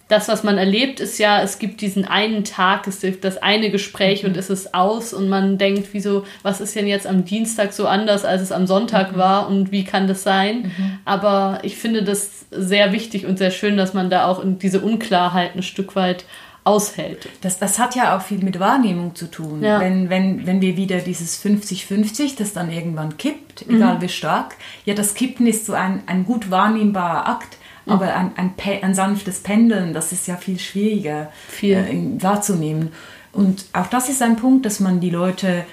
das, 0.08 0.30
was 0.30 0.44
man 0.44 0.58
erlebt, 0.58 1.00
ist 1.00 1.18
ja, 1.18 1.42
es 1.42 1.60
gibt 1.60 1.82
diesen 1.82 2.06
einen 2.06 2.44
Tag, 2.44 2.88
es 2.88 3.02
gibt 3.02 3.24
das 3.24 3.38
eine 3.38 3.70
Gespräch 3.70 4.24
mhm. 4.24 4.30
und 4.30 4.38
es 4.38 4.50
ist 4.50 4.74
aus 4.74 5.14
und 5.14 5.28
man 5.28 5.58
denkt, 5.58 5.90
wieso, 5.92 6.24
was 6.44 6.62
ist 6.62 6.76
denn 6.76 6.88
jetzt 6.88 7.06
am 7.06 7.26
Dienstag 7.26 7.74
so 7.74 7.88
anders, 7.88 8.24
als 8.24 8.42
es 8.42 8.52
am 8.52 8.68
Sonntag 8.68 9.14
mhm. 9.14 9.18
war 9.18 9.50
und 9.50 9.72
wie 9.72 9.84
kann 9.84 10.08
das 10.08 10.24
sein? 10.24 10.74
Mhm. 10.78 11.00
Aber 11.04 11.60
ich 11.64 11.76
finde 11.76 12.04
das 12.04 12.46
sehr 12.52 12.94
wichtig 12.94 13.26
und 13.26 13.38
sehr 13.38 13.52
schön, 13.52 13.76
dass 13.76 13.94
man 13.94 14.10
da 14.10 14.28
auch 14.28 14.42
in 14.42 14.60
diese 14.60 14.80
Unklarheit 14.80 15.56
ein 15.56 15.64
Stück 15.64 15.96
weit 15.96 16.24
aushält. 16.64 17.30
Das, 17.42 17.60
das 17.60 17.80
hat 17.80 17.96
ja 17.96 18.16
auch 18.16 18.22
viel 18.22 18.40
mit 18.40 18.60
Wahrnehmung 18.60 19.16
zu 19.16 19.32
tun. 19.32 19.64
Ja. 19.64 19.80
Wenn, 19.80 20.10
wenn, 20.10 20.46
wenn 20.46 20.62
wir 20.62 20.76
wieder 20.76 21.00
dieses 21.00 21.42
50-50, 21.44 22.38
das 22.38 22.52
dann 22.52 22.72
irgendwann 22.72 23.18
kippt, 23.18 23.66
egal 23.70 23.96
mhm. 23.96 24.02
wie 24.02 24.10
stark, 24.10 24.56
ja, 24.84 24.94
das 24.94 25.14
Kippen 25.14 25.48
ist 25.48 25.66
so 25.66 25.74
ein, 25.74 26.04
ein 26.08 26.26
gut 26.26 26.52
wahrnehmbarer 26.52 27.28
Akt 27.28 27.57
aber 27.90 28.16
ein, 28.16 28.32
ein, 28.36 28.54
ein, 28.82 28.94
sanftes 28.96 29.40
Pendeln, 29.40 29.94
das 29.94 30.12
ist 30.12 30.28
ja 30.28 30.36
viel 30.36 30.60
schwieriger 30.60 31.32
viel. 31.48 31.76
Äh, 31.76 32.24
wahrzunehmen. 32.24 32.92
Und 33.34 33.66
auch 33.74 33.88
das 33.88 34.10
ist 34.10 34.22
ein 34.22 34.36
Punkt, 34.36 34.66
dass 34.66 34.80
man 34.80 35.00
die 35.00 35.10
Leute 35.10 35.66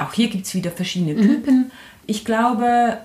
auch 0.00 0.12
hier 0.12 0.28
gibt 0.28 0.46
es 0.46 0.54
wieder 0.54 0.70
verschiedene 0.70 1.14
Typen. 1.20 1.70
Ich 2.06 2.24
glaube, 2.24 2.98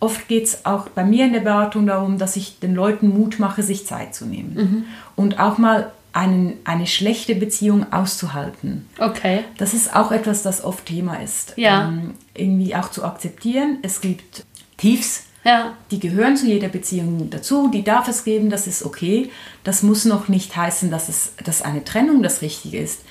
oft 0.00 0.28
geht 0.28 0.44
es 0.44 0.66
auch 0.66 0.88
bei 0.90 1.04
mir 1.04 1.24
in 1.24 1.32
der 1.32 1.40
Beratung 1.40 1.86
darum, 1.86 2.18
dass 2.18 2.36
ich 2.36 2.58
den 2.58 2.74
Leuten 2.74 3.08
Mut 3.08 3.38
mache, 3.38 3.62
sich 3.62 3.86
Zeit 3.86 4.14
zu 4.14 4.26
nehmen. 4.26 4.86
Und 5.16 5.40
auch 5.40 5.58
mal 5.58 5.90
einen, 6.12 6.58
eine 6.64 6.86
schlechte 6.86 7.34
Beziehung 7.34 7.92
auszuhalten. 7.92 8.86
Okay. 8.98 9.40
Das 9.58 9.74
ist 9.74 9.96
auch 9.96 10.12
etwas, 10.12 10.42
das 10.42 10.62
oft 10.62 10.86
Thema 10.86 11.16
ist. 11.16 11.54
Ja. 11.56 11.88
Ähm, 11.88 12.14
irgendwie 12.34 12.76
auch 12.76 12.90
zu 12.90 13.04
akzeptieren. 13.04 13.78
Es 13.82 14.00
gibt 14.00 14.44
Tiefs, 14.76 15.24
Ja. 15.44 15.76
die 15.90 16.00
gehören 16.00 16.36
zu 16.36 16.46
jeder 16.46 16.68
Beziehung 16.68 17.28
dazu, 17.30 17.68
die 17.68 17.84
darf 17.84 18.08
es 18.08 18.24
geben, 18.24 18.48
das 18.48 18.66
ist 18.66 18.82
okay. 18.82 19.30
Das 19.62 19.82
muss 19.82 20.04
noch 20.06 20.28
nicht 20.28 20.56
heißen, 20.56 20.90
dass, 20.90 21.08
es, 21.08 21.34
dass 21.44 21.62
eine 21.62 21.84
Trennung 21.84 22.22
das 22.22 22.40
Richtige 22.40 22.78
ist. 22.78 23.02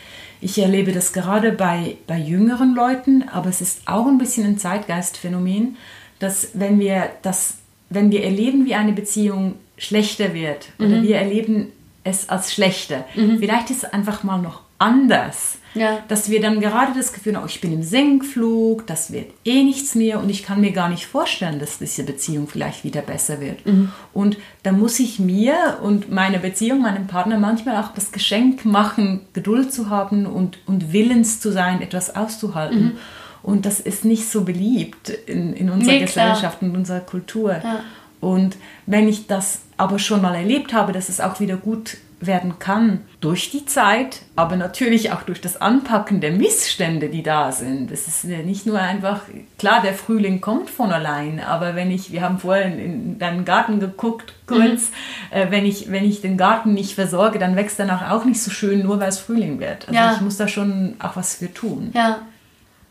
Ich 0.42 0.58
erlebe 0.58 0.92
das 0.92 1.13
gerade 1.13 1.52
bei, 1.52 1.98
bei 2.06 2.18
jüngeren 2.18 2.75
Leuten, 2.75 3.24
aber 3.30 3.50
es 3.50 3.62
ist 3.62 3.88
auch 3.88 4.08
ein 4.08 4.18
bisschen 4.18 4.46
ein 4.46 4.58
Zeitgeistphänomen, 4.58 5.78
dass 6.20 6.50
wenn 6.54 6.80
wir, 6.80 7.12
das, 7.22 7.60
wenn 7.90 8.12
wir 8.12 8.24
erleben, 8.24 8.66
wie 8.66 8.75
eine 8.75 8.94
Beziehung 8.94 9.56
schlechter 9.78 10.34
wird 10.34 10.70
oder 10.80 11.02
wir 11.02 11.18
erleben 11.18 11.72
es 12.04 12.30
als 12.30 12.52
schlechter, 12.54 13.06
vielleicht 13.40 13.70
ist 13.70 13.84
es 13.84 13.94
einfach 13.94 14.24
mal 14.24 14.42
noch 14.42 14.62
anders 14.84 15.58
Ja. 15.75 16.00
dass 16.08 16.30
wir 16.30 16.40
dann 16.40 16.60
gerade 16.60 16.92
das 16.96 17.13
Gefühl 17.13 17.36
haben, 17.36 17.44
oh, 17.44 17.48
ich 17.48 17.60
bin 17.62 17.74
im 17.74 17.82
Senkflug, 17.82 18.86
das 18.86 19.12
wird 19.12 19.32
eh 19.44 19.63
nichts 19.63 19.96
mehr 19.96 20.20
und 20.20 20.30
ich 20.30 20.44
kann 20.44 20.62
mir 20.62 20.72
gar 20.72 20.88
nicht 20.90 21.06
vorstellen, 21.08 21.58
dass 21.60 21.80
diese 21.80 22.04
Beziehung 22.04 22.48
vielleicht 22.48 22.84
wieder 22.84 23.02
besser 23.02 23.40
wird. 23.42 23.60
Und 24.13 24.38
da 24.62 24.72
muss 24.72 25.00
ich 25.00 25.18
mir 25.20 25.80
und 25.82 26.12
meiner 26.12 26.38
Beziehung, 26.38 26.82
meinem 26.82 27.08
Partner 27.08 27.40
manchmal 27.40 27.78
auch 27.84 27.92
das 27.96 28.12
Geschenk 28.12 28.66
machen, 28.66 29.22
Geduld 29.34 29.74
zu 29.74 29.90
haben 29.90 30.28
und, 30.28 30.60
und 30.68 30.94
willens 30.94 31.40
zu 31.40 31.52
sein, 31.52 31.82
etwas 31.82 32.16
auszuhalten. 32.16 32.98
Und 33.42 33.66
das 33.66 33.80
ist 33.80 34.06
nicht 34.06 34.30
so 34.30 34.44
beliebt 34.44 35.10
in, 35.10 35.54
in 35.54 35.70
unserer 35.72 35.94
Nee. 35.96 36.00
Gesellschaft 36.06 36.62
und 36.62 36.75
unserer 36.78 37.00
Kultur. 37.02 37.54
Ja. 37.63 37.80
Und 38.22 38.56
wenn 38.86 39.10
ich 39.10 39.28
das 39.28 39.60
aber 39.75 39.98
schon 40.00 40.22
mal 40.22 40.36
erlebt 40.36 40.72
habe, 40.72 40.94
dass 40.94 41.10
es 41.10 41.20
auch 41.20 41.40
wieder 41.42 41.58
gut 41.58 41.98
werden 42.25 42.60
kann 42.60 43.01
durch 43.22 43.51
die 43.51 43.65
Zeit, 43.65 44.22
aber 44.36 44.56
natürlich 44.56 45.12
auch 45.12 45.24
durch 45.24 45.42
das 45.42 45.62
Anpacken 45.62 46.20
der 46.22 46.32
Missstände, 46.32 47.10
die 47.10 47.24
da 47.24 47.51
sind. 47.51 47.92
Es 47.92 48.08
ist 48.08 48.24
ja 48.25 48.39
nicht 48.39 48.65
nur 48.65 48.80
einfach, 48.80 49.22
klar, 49.58 49.82
der 49.82 49.94
Frühling 49.94 50.42
kommt 50.42 50.70
von 50.70 50.92
allein, 50.92 51.39
aber 51.39 51.75
wenn 51.75 51.92
ich, 51.92 52.12
wir 52.12 52.22
haben 52.22 52.39
vorhin 52.39 52.80
in 52.80 53.20
deinen 53.20 53.46
Garten 53.46 53.80
geguckt, 53.80 54.34
kurz, 54.48 54.92
äh, 55.32 55.48
wenn, 55.51 55.65
ich, 55.65 55.92
wenn 55.92 56.03
ich 56.06 56.22
den 56.22 56.38
Garten 56.38 56.74
nicht 56.74 56.96
versorge, 56.96 57.39
dann 57.39 57.56
wächst 57.56 57.80
danach 57.80 58.12
auch 58.12 58.25
nicht 58.25 58.42
so 58.42 58.51
schön, 58.51 58.84
nur 58.84 59.00
weil 59.00 59.10
es 59.10 59.20
Frühling 59.20 59.60
wird. 59.60 59.88
Also 59.88 59.94
Ja. 60.00 60.13
ich 60.15 60.22
muss 60.22 60.38
da 60.38 60.48
schon 60.48 60.96
auch 61.00 61.15
was 61.15 61.36
für 61.36 61.53
tun. 61.53 61.92
Ja. 61.94 62.20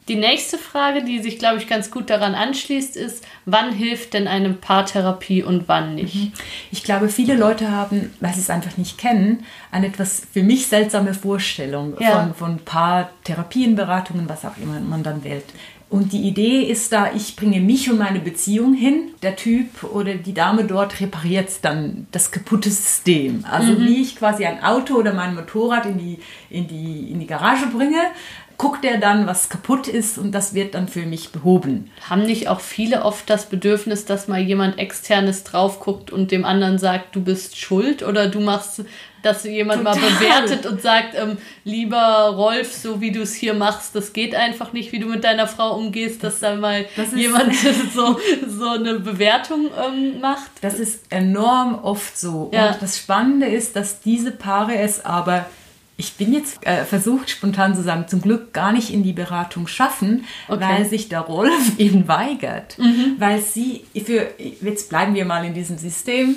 Die 0.09 0.17
nächste 0.17 0.59
Frage, 0.59 1.05
die 1.05 1.21
sich, 1.21 1.39
glaube 1.39 1.59
ich, 1.59 1.69
ganz 1.69 1.91
gut 1.93 2.11
daran 2.11 2.35
anschließt, 2.35 2.97
ist, 2.97 3.25
wann 3.45 3.73
hilft 3.73 4.15
denn 4.15 4.27
eine 4.27 4.51
Paartherapie 4.53 5.45
und 5.45 5.69
wann 5.69 5.95
nicht? 5.95 6.33
Ich 6.73 6.83
glaube, 6.83 7.09
viele 7.09 7.37
Leute 7.37 7.71
haben, 7.71 8.11
weil 8.21 8.35
sie 8.35 8.41
es 8.41 8.51
einfach 8.51 8.77
nicht 8.77 8.99
kennen, 8.99 9.45
eine 9.71 9.87
etwas 9.87 10.23
für 10.33 10.43
mich 10.43 10.67
seltsame 10.67 11.15
Vorstellung 11.15 11.95
Ja. 12.01 12.21
von, 12.21 12.35
von 12.35 12.59
Paartherapien, 12.59 13.77
Beratungen, 13.77 14.29
was 14.29 14.45
auch 14.45 14.57
immer 14.61 14.81
man 14.81 15.05
dann 15.05 15.23
wählt. 15.23 15.45
Und 15.89 16.15
die 16.15 16.23
Idee 16.23 16.63
ist 16.63 16.91
da, 16.91 17.11
ich 17.15 17.37
bringe 17.37 17.61
mich 17.61 17.91
und 17.91 17.99
meine 17.99 18.19
Beziehung 18.19 18.73
hin. 18.73 19.11
Der 19.21 19.37
Typ 19.37 19.85
oder 19.85 20.15
die 20.15 20.33
Dame 20.33 20.65
dort 20.65 20.99
repariert 21.03 21.51
dann 21.61 22.07
das 22.13 22.31
kaputte 22.31 22.71
System. 22.71 23.45
Also 23.45 23.79
wie 23.79 24.01
ich 24.01 24.17
quasi 24.17 24.47
ein 24.47 24.63
Auto 24.65 24.95
oder 24.95 25.13
mein 25.13 25.35
Motorrad 25.35 25.85
in 25.85 25.99
die, 25.99 26.19
in 26.49 26.67
die, 26.67 27.11
in 27.11 27.21
die 27.21 27.27
Garage 27.27 27.67
bringe, 27.67 28.01
guckt 28.63 28.85
er 28.85 28.99
dann, 28.99 29.27
was 29.27 29.49
kaputt 29.49 29.89
ist 29.89 30.19
und 30.19 30.31
das 30.31 30.55
wird 30.55 30.77
dann 30.77 30.87
für 30.87 31.05
mich 31.05 31.31
behoben. 31.31 31.91
Haben 32.09 32.23
nicht 32.23 32.47
auch 32.47 32.61
viele 32.61 33.05
oft 33.05 33.29
das 33.29 33.47
Bedürfnis, 33.47 34.05
dass 34.05 34.29
mal 34.29 34.39
jemand 34.39 34.79
externes 34.79 35.43
drauf 35.43 35.81
guckt 35.81 36.13
und 36.13 36.31
dem 36.31 36.45
anderen 36.45 36.79
sagt, 36.79 37.17
du 37.17 37.23
bist 37.23 37.59
schuld 37.59 38.05
oder 38.05 38.29
du 38.29 38.39
machst, 38.39 38.85
dass 39.23 39.43
jemand 39.43 39.83
mal 39.83 39.95
Total. 39.95 40.11
bewertet 40.11 40.67
und 40.67 40.81
sagt, 40.81 41.17
ähm, 41.17 41.39
lieber 41.65 42.35
Rolf, 42.37 42.73
so 42.73 43.01
wie 43.01 43.11
du 43.11 43.23
es 43.23 43.35
hier 43.35 43.55
machst, 43.55 43.97
das 43.97 44.13
geht 44.13 44.37
einfach 44.37 44.73
nicht, 44.73 44.93
wie 44.93 45.01
du 45.01 45.09
mit 45.09 45.25
deiner 45.25 45.49
Frau 45.49 45.75
umgehst, 45.77 46.23
dass 46.23 46.39
da 46.39 46.55
mal 46.55 46.87
Das 46.95 47.13
jemand 47.17 47.53
so, 47.95 48.21
so 48.47 48.69
eine 48.69 49.01
Bewertung 49.01 49.71
ähm, 49.85 50.21
macht. 50.21 50.53
Das 50.61 50.79
ist 50.79 51.11
enorm 51.11 51.81
oft 51.83 52.17
so. 52.17 52.49
Ja. 52.55 52.69
Und 52.69 52.83
das 52.83 52.97
Spannende 52.97 53.47
ist, 53.47 53.75
dass 53.75 54.01
diese 54.01 54.31
Paare 54.31 54.77
es 54.77 55.05
aber, 55.05 55.47
ich 56.03 56.15
bin 56.15 56.33
jetzt 56.33 56.67
äh, 56.67 56.85
versucht 56.85 57.31
spontan 57.31 57.75
zu 57.77 57.83
sagen, 57.83 58.07
zum 58.09 58.21
Glück 58.21 58.53
gar 58.53 58.73
nicht 58.73 58.91
in 58.91 59.03
die 59.05 59.13
Beratung 59.13 59.67
schaffen, 59.69 60.25
Okay. 60.49 60.61
weil 60.69 60.85
sich 60.85 61.09
der 61.09 61.21
Rolf 61.21 61.53
eben 61.79 62.09
weigert. 62.09 62.77
Weil 63.19 63.41
sie, 63.41 63.85
für, 64.05 64.27
jetzt 64.61 64.89
bleiben 64.91 65.15
wir 65.15 65.25
mal 65.25 65.45
in 65.45 65.55
diesem 65.55 65.79
System, 65.79 66.35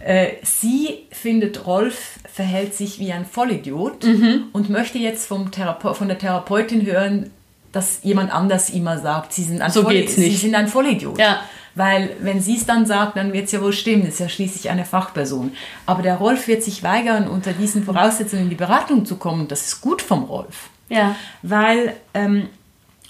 äh, 0.00 0.32
sie 0.42 1.06
findet, 1.10 1.66
Rolf 1.66 2.18
verhält 2.30 2.74
sich 2.74 2.98
wie 2.98 3.12
ein 3.12 3.24
Vollidiot 3.24 4.04
und 4.52 4.68
möchte 4.68 4.98
jetzt 4.98 5.26
vom 5.26 5.50
Therape 5.50 5.94
von 5.94 6.08
der 6.08 6.18
Therapeutin 6.18 6.84
hören, 6.84 7.30
dass 7.72 8.00
jemand 8.02 8.30
anders 8.32 8.70
ihm 8.70 8.84
mal 8.84 9.00
sagt, 9.00 9.32
sie 9.32 9.42
sind 9.44 9.62
ein, 9.62 9.70
So 9.70 9.82
Volli- 9.82 10.00
geht's 10.00 10.16
nicht. 10.18 10.30
Sie 10.32 10.36
sind 10.46 10.54
ein 10.54 10.68
Vollidiot. 10.68 11.18
Ja. 11.18 11.40
Weil 11.76 12.16
wenn 12.20 12.40
sie 12.40 12.56
es 12.56 12.64
dann 12.64 12.86
sagt, 12.86 13.18
dann 13.18 13.34
wird 13.34 13.44
es 13.44 13.52
ja 13.52 13.60
wohl 13.60 13.74
stimmen, 13.74 14.06
das 14.06 14.14
ist 14.14 14.20
ja 14.20 14.28
schließlich 14.30 14.70
eine 14.70 14.86
Fachperson. 14.86 15.52
Aber 15.84 16.02
der 16.02 16.16
Rolf 16.16 16.48
wird 16.48 16.62
sich 16.62 16.82
weigern, 16.82 17.28
unter 17.28 17.52
diesen 17.52 17.84
Voraussetzungen 17.84 18.44
in 18.44 18.48
die 18.48 18.56
Beratung 18.56 19.04
zu 19.04 19.16
kommen. 19.16 19.46
Das 19.46 19.66
ist 19.66 19.82
gut 19.82 20.00
vom 20.00 20.24
Rolf. 20.24 20.70
Ja. 20.88 21.16
Weil, 21.42 21.94
ähm, 22.14 22.48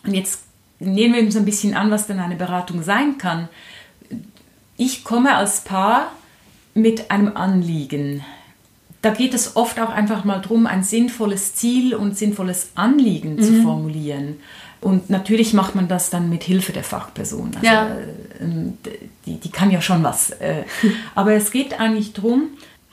und 0.04 0.14
jetzt 0.14 0.40
nehmen 0.80 1.14
wir 1.14 1.22
uns 1.22 1.36
ein 1.36 1.44
bisschen 1.44 1.76
an, 1.76 1.92
was 1.92 2.08
denn 2.08 2.18
eine 2.18 2.34
Beratung 2.34 2.82
sein 2.82 3.18
kann. 3.18 3.48
Ich 4.76 5.04
komme 5.04 5.36
als 5.36 5.60
Paar 5.60 6.10
mit 6.74 7.12
einem 7.12 7.36
Anliegen. 7.36 8.24
Da 9.00 9.10
geht 9.10 9.32
es 9.32 9.54
oft 9.54 9.78
auch 9.78 9.90
einfach 9.90 10.24
mal 10.24 10.40
darum, 10.40 10.66
ein 10.66 10.82
sinnvolles 10.82 11.54
Ziel 11.54 11.94
und 11.94 12.18
sinnvolles 12.18 12.70
Anliegen 12.74 13.40
zu 13.40 13.62
formulieren. 13.62 14.40
Und 14.86 15.10
natürlich 15.10 15.52
macht 15.52 15.74
man 15.74 15.88
das 15.88 16.10
dann 16.10 16.30
mit 16.30 16.44
Hilfe 16.44 16.72
der 16.72 16.84
Fachperson. 16.84 17.50
Also, 17.56 17.66
Ja. 17.66 17.88
äh, 17.88 18.42
ähm, 18.44 18.78
die, 19.26 19.38
die 19.40 19.50
kann 19.50 19.72
ja 19.72 19.82
schon 19.82 20.04
was. 20.04 20.30
Äh, 20.30 20.62
aber 21.16 21.32
es 21.32 21.50
geht 21.50 21.80
eigentlich 21.80 22.12
darum, 22.12 22.50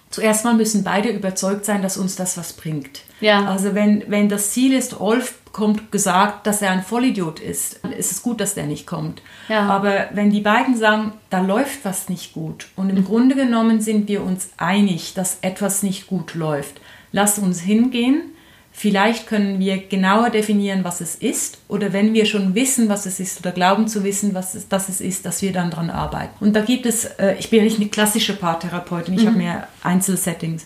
zuerst 0.09 0.43
mal 0.43 0.55
müssen 0.55 0.83
beide 0.83 1.09
überzeugt 1.09 1.65
sein, 1.65 1.83
dass 1.83 1.97
uns 1.97 2.15
das 2.15 2.35
was 2.35 2.53
bringt. 2.53 3.01
Ja. 3.21 3.45
Also 3.45 3.75
wenn, 3.75 4.03
wenn 4.07 4.27
das 4.27 4.51
Ziel 4.53 4.73
ist, 4.73 4.99
Rolf 4.99 5.35
kommt 5.51 5.91
gesagt, 5.91 6.47
dass 6.47 6.63
er 6.63 6.71
ein 6.71 6.81
Vollidiot 6.81 7.39
ist, 7.39 7.79
dann 7.83 7.91
ist 7.91 8.11
es 8.11 8.23
gut, 8.23 8.41
dass 8.41 8.55
der 8.55 8.65
nicht 8.65 8.87
kommt. 8.87 9.21
Ja. 9.47 9.67
Aber 9.69 10.07
wenn 10.13 10.31
die 10.31 10.41
beiden 10.41 10.75
sagen, 10.75 11.13
da 11.29 11.41
läuft 11.41 11.85
was 11.85 12.09
nicht 12.09 12.33
gut 12.33 12.69
und 12.75 12.89
im 12.89 13.05
Grunde 13.05 13.35
genommen 13.35 13.81
sind 13.81 14.07
wir 14.07 14.23
uns 14.23 14.49
einig, 14.57 15.13
dass 15.13 15.37
etwas 15.41 15.83
nicht 15.83 16.07
gut 16.07 16.33
läuft, 16.33 16.81
lass 17.11 17.37
uns 17.37 17.59
hingehen. 17.59 18.32
Vielleicht 18.75 19.27
können 19.27 19.59
wir 19.59 19.77
genauer 19.77 20.31
definieren, 20.31 20.83
was 20.83 20.99
es 20.99 21.15
ist, 21.15 21.59
oder 21.67 21.93
wenn 21.93 22.13
wir 22.13 22.25
schon 22.25 22.55
wissen, 22.55 22.89
was 22.89 23.05
es 23.05 23.19
ist, 23.19 23.39
oder 23.39 23.51
glauben 23.51 23.87
zu 23.87 24.03
wissen, 24.03 24.33
was 24.33 24.55
es, 24.55 24.67
dass 24.67 24.89
es 24.89 24.99
ist, 24.99 25.27
dass 25.27 25.43
wir 25.43 25.53
dann 25.53 25.69
dran 25.69 25.91
arbeiten. 25.91 26.43
Und 26.43 26.55
da 26.55 26.61
gibt 26.61 26.87
es, 26.87 27.05
äh, 27.05 27.35
ich 27.37 27.51
bin 27.51 27.59
ja 27.59 27.65
nicht 27.65 27.79
eine 27.79 27.89
klassische 27.89 28.35
Paartherapeutin, 28.35 29.13
ich 29.13 29.27
habe 29.27 29.37
mehr 29.37 29.67
Einzelsettings. 29.83 30.65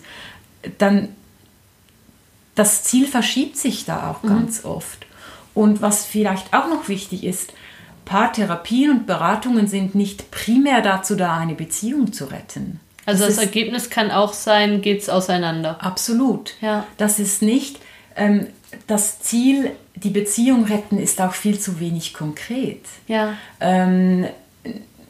Dann 0.78 1.10
das 2.54 2.82
Ziel 2.82 3.06
verschiebt 3.06 3.56
sich 3.56 3.84
da 3.84 4.10
auch 4.10 4.22
ganz 4.22 4.64
oft. 4.64 5.06
Und 5.54 5.82
was 5.82 6.04
vielleicht 6.04 6.52
auch 6.54 6.68
noch 6.68 6.88
wichtig 6.88 7.24
ist, 7.24 7.52
Paartherapien 8.04 8.90
und 8.90 9.06
Beratungen 9.06 9.68
sind 9.68 9.94
nicht 9.94 10.30
primär 10.30 10.80
dazu 10.80 11.14
da, 11.14 11.36
eine 11.36 11.54
Beziehung 11.54 12.12
zu 12.12 12.24
retten. 12.24 12.80
Also 13.04 13.24
das, 13.24 13.34
ist 13.34 13.40
Ergebnis 13.40 13.90
kann 13.90 14.10
auch 14.10 14.32
sein, 14.32 14.80
geht's 14.80 15.08
auseinander. 15.08 15.82
absolut. 15.84 16.54
Ja. 16.60 16.86
Das 16.96 17.18
ist 17.18 17.42
nicht 17.42 17.78
ähm, 18.18 18.46
das 18.86 19.20
Ziel, 19.20 19.70
die 19.94 20.10
Beziehung 20.10 20.64
retten, 20.64 20.98
ist 20.98 21.20
auch 21.20 21.32
viel 21.34 21.58
zu 21.58 21.80
wenig 21.80 22.12
konkret. 22.14 22.84
Ja. 23.06 23.34
Ähm, 23.60 24.26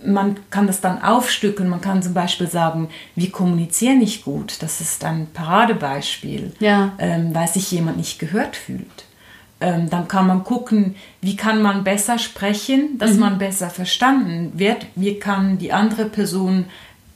man 0.07 0.37
kann 0.51 0.69
das 0.69 0.81
dann 0.81 1.03
aufstücken. 1.03 1.69
Man 1.69 1.81
kann 1.81 2.03
zum 2.03 2.15
Beispiel 2.15 2.47
sagen, 2.49 2.89
wir 3.17 3.31
kommunizieren 3.33 3.99
nicht 3.99 4.25
gut. 4.25 4.59
Das 4.61 4.81
ist 4.81 5.05
ein 5.05 5.27
Paradebeispiel, 5.35 6.53
Ja. 6.61 6.93
ähm, 6.99 7.35
weil 7.35 7.49
sich 7.49 7.71
jemand 7.73 7.97
nicht 7.97 8.19
gehört 8.21 8.55
fühlt. 8.55 9.05
Ähm, 9.61 9.91
dann 9.91 10.07
kann 10.07 10.29
man 10.29 10.45
gucken, 10.45 10.95
wie 11.21 11.35
kann 11.35 11.61
man 11.63 11.83
besser 11.83 12.19
sprechen, 12.21 12.97
dass 12.99 13.15
man 13.15 13.39
besser 13.39 13.71
verstanden 13.71 14.53
wird. 14.55 14.87
Wie 14.95 15.19
kann 15.19 15.59
die 15.59 15.73
andere 15.73 16.05
Person 16.05 16.67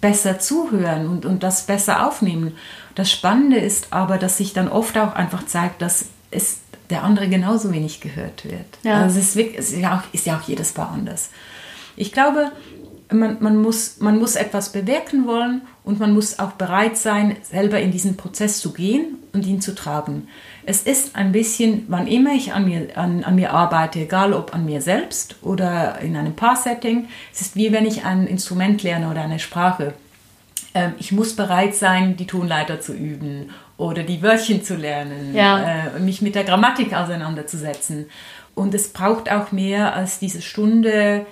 besser 0.03 0.39
zuhören 0.39 1.09
und, 1.09 1.25
und 1.25 1.43
das 1.43 1.63
besser 1.63 2.07
aufnehmen. 2.07 2.55
Das 2.95 3.11
Spannende 3.11 3.57
ist 3.57 3.95
aber, 3.95 4.19
dass 4.19 4.37
sich 4.37 4.53
dann 4.53 4.69
oft 4.69 4.99
auch 4.99 5.15
einfach 5.15 5.47
zeigt, 5.47 5.81
dass 5.81 6.07
es 6.31 6.59
der 6.91 7.05
andere 7.05 7.29
genauso 7.29 7.73
wenig 7.73 8.03
gehört 8.03 8.45
wird. 8.45 8.67
Ja. 8.83 9.01
Also 9.01 9.19
es 9.19 9.35
ist, 9.35 9.73
ist, 9.73 9.79
ja 9.79 9.97
auch, 9.97 10.15
ist 10.15 10.27
ja 10.27 10.37
auch 10.37 10.43
jedes 10.43 10.73
Paar 10.73 10.91
anders. 10.91 11.31
Ich 11.97 12.13
glaube, 12.13 12.53
man, 13.11 13.39
man, 13.41 13.57
muss, 13.57 14.01
man 14.01 14.19
muss 14.19 14.35
etwas 14.37 14.73
bewirken 14.73 15.27
wollen 15.27 15.63
und 15.85 16.01
man 16.01 16.13
muss 16.13 16.39
auch 16.39 16.53
bereit 16.53 16.99
sein, 16.99 17.37
selber 17.43 17.81
in 17.81 17.93
diesen 17.93 18.17
Prozess 18.17 18.59
zu 18.59 18.73
gehen 18.73 19.19
und 19.33 19.47
ihn 19.47 19.61
zu 19.61 19.75
tragen. 19.75 20.29
Es 20.65 20.83
ist 20.83 21.17
ein 21.17 21.33
bisschen, 21.33 21.87
wann 21.89 22.07
immer 22.07 22.33
ich 22.33 22.53
an 22.53 22.65
mir, 22.65 22.97
an, 22.97 23.25
an 23.25 23.35
mir 23.35 23.53
arbeite, 23.53 24.01
egal 24.01 24.33
ob 24.33 24.55
an 24.55 24.65
mir 24.65 24.81
selbst 24.81 25.37
oder 25.43 25.99
in 26.01 26.17
einem 26.17 26.35
Paar-Setting, 26.35 27.09
es 27.33 27.41
ist 27.41 27.57
wie 27.57 27.73
wenn 27.73 27.85
ich 27.85 28.05
ein 28.05 28.27
Instrument 28.27 28.83
lerne 28.83 29.11
oder 29.11 29.23
eine 29.23 29.41
Sprache. 29.41 29.95
Ähm, 30.75 30.95
ich 30.99 31.11
muss 31.13 31.35
bereit 31.35 31.75
sein, 31.75 32.17
die 32.17 32.27
Tonleiter 32.27 32.81
zu 32.81 32.95
üben 32.95 33.51
oder 33.77 34.05
die 34.05 34.23
Wörtchen 34.23 34.63
zu 34.63 34.77
lernen, 34.77 35.35
ja. 35.35 35.97
äh, 35.97 35.99
mich 35.99 36.23
mit 36.23 36.35
der 36.35 36.45
Grammatik 36.45 36.95
auseinanderzusetzen. 36.95 38.07
Und 38.55 38.75
es 38.75 38.93
braucht 38.93 39.31
auch 39.31 39.51
mehr 39.51 39.95
als 39.95 40.19
diese 40.19 40.43
Stunde, 40.43 41.27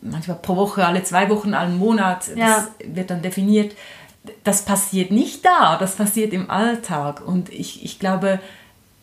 manchmal 0.00 0.38
pro 0.38 0.56
Woche, 0.56 0.86
alle 0.86 1.02
zwei 1.02 1.28
Wochen, 1.28 1.54
einen 1.54 1.78
Monat, 1.78 2.28
ja. 2.34 2.56
das 2.56 2.70
wird 2.84 3.10
dann 3.10 3.22
definiert. 3.22 3.74
Das 4.44 4.64
passiert 4.64 5.10
nicht 5.10 5.44
da, 5.44 5.76
das 5.78 5.96
passiert 5.96 6.32
im 6.32 6.50
Alltag. 6.50 7.26
Und 7.26 7.52
ich, 7.52 7.84
ich 7.84 7.98
glaube, 7.98 8.40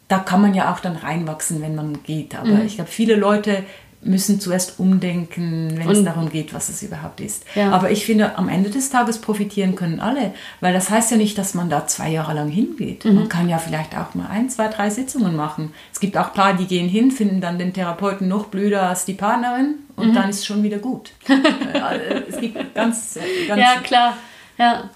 da 0.07 0.19
kann 0.19 0.41
man 0.41 0.53
ja 0.53 0.71
auch 0.71 0.79
dann 0.79 0.95
reinwachsen, 0.95 1.61
wenn 1.61 1.75
man 1.75 2.03
geht. 2.03 2.35
Aber 2.35 2.47
mhm. 2.47 2.65
ich 2.65 2.75
glaube, 2.75 2.89
viele 2.89 3.15
Leute 3.15 3.63
müssen 4.05 4.39
zuerst 4.39 4.79
umdenken, 4.79 5.77
wenn 5.77 5.87
und, 5.87 5.95
es 5.95 6.03
darum 6.03 6.29
geht, 6.29 6.53
was 6.53 6.69
es 6.69 6.83
überhaupt 6.83 7.21
ist. 7.21 7.45
Ja. 7.55 7.71
Aber 7.71 7.91
ich 7.91 8.05
finde, 8.05 8.37
am 8.37 8.49
Ende 8.49 8.69
des 8.69 8.89
Tages 8.89 9.19
profitieren 9.19 9.75
können 9.75 9.99
alle, 9.99 10.33
weil 10.59 10.73
das 10.73 10.89
heißt 10.89 11.11
ja 11.11 11.17
nicht, 11.17 11.37
dass 11.37 11.53
man 11.53 11.69
da 11.69 11.87
zwei 11.87 12.09
Jahre 12.09 12.33
lang 12.33 12.49
hingeht. 12.49 13.05
Mhm. 13.05 13.15
Man 13.15 13.29
kann 13.29 13.49
ja 13.49 13.57
vielleicht 13.57 13.97
auch 13.97 14.13
mal 14.13 14.27
ein, 14.27 14.49
zwei, 14.49 14.67
drei 14.67 14.89
Sitzungen 14.89 15.35
machen. 15.35 15.73
Es 15.91 15.99
gibt 15.99 16.17
auch 16.17 16.33
Paare, 16.33 16.57
die 16.57 16.67
gehen 16.67 16.89
hin, 16.89 17.11
finden 17.11 17.41
dann 17.41 17.57
den 17.57 17.73
Therapeuten 17.73 18.27
noch 18.27 18.47
blöder 18.47 18.89
als 18.89 19.05
die 19.05 19.13
Partnerin 19.13 19.75
und 19.95 20.09
mhm. 20.09 20.13
dann 20.13 20.29
ist 20.29 20.39
es 20.39 20.45
schon 20.45 20.63
wieder 20.63 20.77
gut. 20.77 21.11
Äh, 21.73 22.21
es 22.29 22.39
gibt 22.39 22.75
ganz, 22.75 23.17
ganz... 23.47 23.61
Ja, 23.61 23.81
klar. 23.81 24.17
Ja 24.57 24.89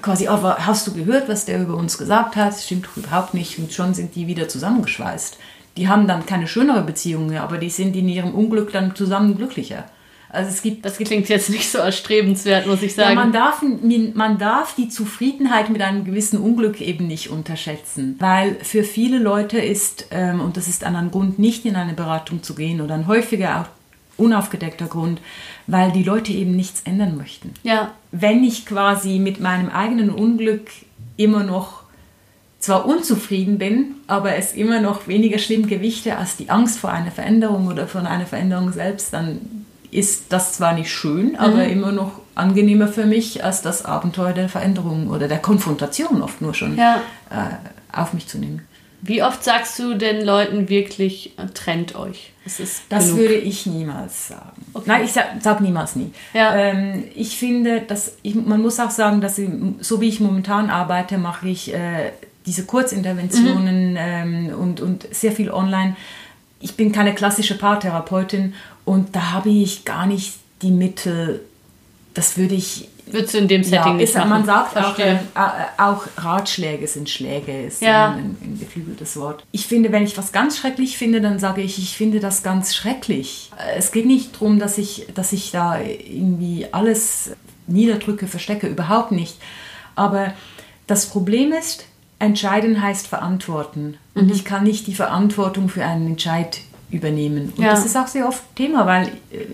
quasi, 0.00 0.28
aber 0.28 0.66
hast 0.66 0.86
du 0.86 0.94
gehört, 0.94 1.28
was 1.28 1.44
der 1.44 1.60
über 1.60 1.74
uns 1.74 1.98
gesagt 1.98 2.36
hat? 2.36 2.54
Stimmt 2.54 2.86
doch 2.86 2.96
überhaupt 2.96 3.34
nicht. 3.34 3.58
Und 3.58 3.72
schon 3.72 3.94
sind 3.94 4.14
die 4.14 4.26
wieder 4.26 4.48
zusammengeschweißt 4.48 5.36
die 5.76 5.88
haben 5.88 6.06
dann 6.06 6.26
keine 6.26 6.46
schönere 6.46 6.82
Beziehung 6.82 7.28
mehr, 7.28 7.42
aber 7.42 7.58
die 7.58 7.70
sind 7.70 7.96
in 7.96 8.08
ihrem 8.08 8.34
Unglück 8.34 8.72
dann 8.72 8.94
zusammen 8.94 9.36
glücklicher. 9.36 9.84
Also 10.28 10.48
es 10.48 10.62
gibt, 10.62 10.84
das 10.84 10.96
klingt 10.96 11.28
jetzt 11.28 11.50
nicht 11.50 11.70
so 11.70 11.78
erstrebenswert, 11.78 12.66
muss 12.66 12.82
ich 12.82 12.94
sagen. 12.94 13.10
Ja, 13.10 13.14
man, 13.14 13.32
darf, 13.32 13.62
man 14.14 14.38
darf 14.38 14.74
die 14.74 14.88
Zufriedenheit 14.88 15.68
mit 15.68 15.82
einem 15.82 16.04
gewissen 16.04 16.38
Unglück 16.38 16.80
eben 16.80 17.06
nicht 17.06 17.28
unterschätzen. 17.28 18.16
Weil 18.18 18.56
für 18.62 18.82
viele 18.82 19.18
Leute 19.18 19.58
ist, 19.58 20.06
ähm, 20.10 20.40
und 20.40 20.56
das 20.56 20.68
ist 20.68 20.84
ein 20.84 21.10
Grund, 21.10 21.38
nicht 21.38 21.66
in 21.66 21.76
eine 21.76 21.92
Beratung 21.92 22.42
zu 22.42 22.54
gehen 22.54 22.80
oder 22.80 22.94
ein 22.94 23.06
häufiger 23.06 23.60
auch 23.60 23.81
unaufgedeckter 24.22 24.86
Grund, 24.86 25.20
weil 25.66 25.92
die 25.92 26.02
Leute 26.02 26.32
eben 26.32 26.56
nichts 26.56 26.82
ändern 26.84 27.16
möchten. 27.16 27.54
Ja. 27.62 27.92
Wenn 28.10 28.44
ich 28.44 28.66
quasi 28.66 29.18
mit 29.18 29.40
meinem 29.40 29.68
eigenen 29.68 30.10
Unglück 30.10 30.70
immer 31.16 31.42
noch 31.42 31.82
zwar 32.58 32.86
unzufrieden 32.86 33.58
bin, 33.58 33.96
aber 34.06 34.36
es 34.36 34.52
immer 34.52 34.80
noch 34.80 35.08
weniger 35.08 35.38
schlimm 35.38 35.66
gewichte 35.66 36.16
als 36.16 36.36
die 36.36 36.48
Angst 36.48 36.78
vor 36.78 36.92
einer 36.92 37.10
Veränderung 37.10 37.66
oder 37.66 37.88
von 37.88 38.06
einer 38.06 38.26
Veränderung 38.26 38.72
selbst, 38.72 39.12
dann 39.12 39.40
ist 39.90 40.32
das 40.32 40.54
zwar 40.54 40.72
nicht 40.72 40.90
schön, 40.90 41.36
aber 41.36 41.64
mhm. 41.64 41.70
immer 41.70 41.92
noch 41.92 42.12
angenehmer 42.34 42.88
für 42.88 43.04
mich 43.04 43.44
als 43.44 43.62
das 43.62 43.84
Abenteuer 43.84 44.32
der 44.32 44.48
Veränderung 44.48 45.10
oder 45.10 45.28
der 45.28 45.38
Konfrontation 45.38 46.22
oft 46.22 46.40
nur 46.40 46.54
schon 46.54 46.76
ja. 46.76 47.02
äh, 47.30 47.96
auf 47.98 48.14
mich 48.14 48.26
zu 48.26 48.38
nehmen. 48.38 48.62
Wie 49.04 49.22
oft 49.22 49.42
sagst 49.42 49.78
du 49.80 49.94
den 49.94 50.24
Leuten 50.24 50.68
wirklich, 50.68 51.32
äh, 51.36 51.46
trennt 51.52 51.96
euch? 51.96 52.32
Das, 52.88 53.06
genug. 53.06 53.18
würde 53.18 53.34
ich 53.34 53.66
niemals 53.66 54.28
sagen. 54.28 54.64
Okay. 54.74 54.84
Nein, 54.86 55.04
ich 55.04 55.12
sage 55.12 55.28
sag 55.40 55.60
niemals 55.60 55.96
nie. 55.96 56.12
Ja. 56.32 56.54
Ähm, 56.54 57.04
ich 57.14 57.36
finde, 57.36 57.80
dass 57.82 58.16
ich, 58.22 58.34
man 58.34 58.62
muss 58.62 58.80
auch 58.80 58.90
sagen, 58.90 59.20
dass 59.20 59.38
ich, 59.38 59.48
so 59.80 60.00
wie 60.00 60.08
ich 60.08 60.20
momentan 60.20 60.70
arbeite, 60.70 61.18
mache 61.18 61.48
ich 61.48 61.74
äh, 61.74 62.12
diese 62.46 62.64
Kurzinterventionen 62.64 63.92
mhm. 63.92 63.98
ähm, 63.98 64.54
und, 64.58 64.80
und 64.80 65.06
sehr 65.14 65.32
viel 65.32 65.50
online. 65.50 65.96
Ich 66.60 66.76
bin 66.76 66.92
keine 66.92 67.14
klassische 67.14 67.58
Paartherapeutin 67.58 68.54
und 68.84 69.14
da 69.14 69.32
habe 69.32 69.50
ich 69.50 69.84
gar 69.84 70.06
nicht 70.06 70.34
die 70.62 70.70
Mittel, 70.70 71.40
das 72.14 72.36
würde 72.36 72.54
ich. 72.54 72.88
Würdest 73.06 73.34
du 73.34 73.38
in 73.38 73.48
dem 73.48 73.64
Setting 73.64 73.92
ja, 73.92 73.94
nicht 73.94 74.14
machen? 74.14 74.30
Man 74.30 74.44
sagt 74.44 74.76
auch, 74.76 74.98
äh, 74.98 75.18
auch, 75.76 76.06
Ratschläge 76.16 76.86
sind 76.86 77.10
Schläge, 77.10 77.62
ist 77.64 77.82
ja. 77.82 78.12
ein, 78.12 78.36
ein 78.40 78.56
geflügeltes 78.58 79.16
Wort. 79.16 79.44
Ich 79.52 79.66
finde, 79.66 79.92
wenn 79.92 80.04
ich 80.04 80.16
was 80.16 80.32
ganz 80.32 80.58
schrecklich 80.58 80.96
finde, 80.96 81.20
dann 81.20 81.38
sage 81.38 81.62
ich, 81.62 81.78
ich 81.78 81.96
finde 81.96 82.20
das 82.20 82.42
ganz 82.42 82.74
schrecklich. 82.74 83.50
Es 83.76 83.92
geht 83.92 84.06
nicht 84.06 84.34
darum, 84.34 84.58
dass 84.58 84.78
ich, 84.78 85.06
dass 85.14 85.32
ich 85.32 85.50
da 85.50 85.80
irgendwie 85.80 86.66
alles 86.70 87.32
niederdrücke, 87.66 88.26
verstecke, 88.26 88.66
überhaupt 88.66 89.12
nicht. 89.12 89.36
Aber 89.94 90.32
das 90.86 91.06
Problem 91.06 91.52
ist, 91.52 91.86
Entscheiden 92.18 92.80
heißt 92.80 93.08
verantworten. 93.08 93.98
Und 94.14 94.26
mhm. 94.26 94.32
ich 94.32 94.44
kann 94.44 94.62
nicht 94.62 94.86
die 94.86 94.94
Verantwortung 94.94 95.68
für 95.68 95.84
einen 95.84 96.06
Entscheid 96.06 96.60
übernehmen. 96.90 97.52
Und 97.56 97.64
ja. 97.64 97.70
das 97.70 97.84
ist 97.84 97.96
auch 97.96 98.06
sehr 98.06 98.28
oft 98.28 98.42
Thema, 98.54 98.86
weil 98.86 99.08
äh, 99.32 99.46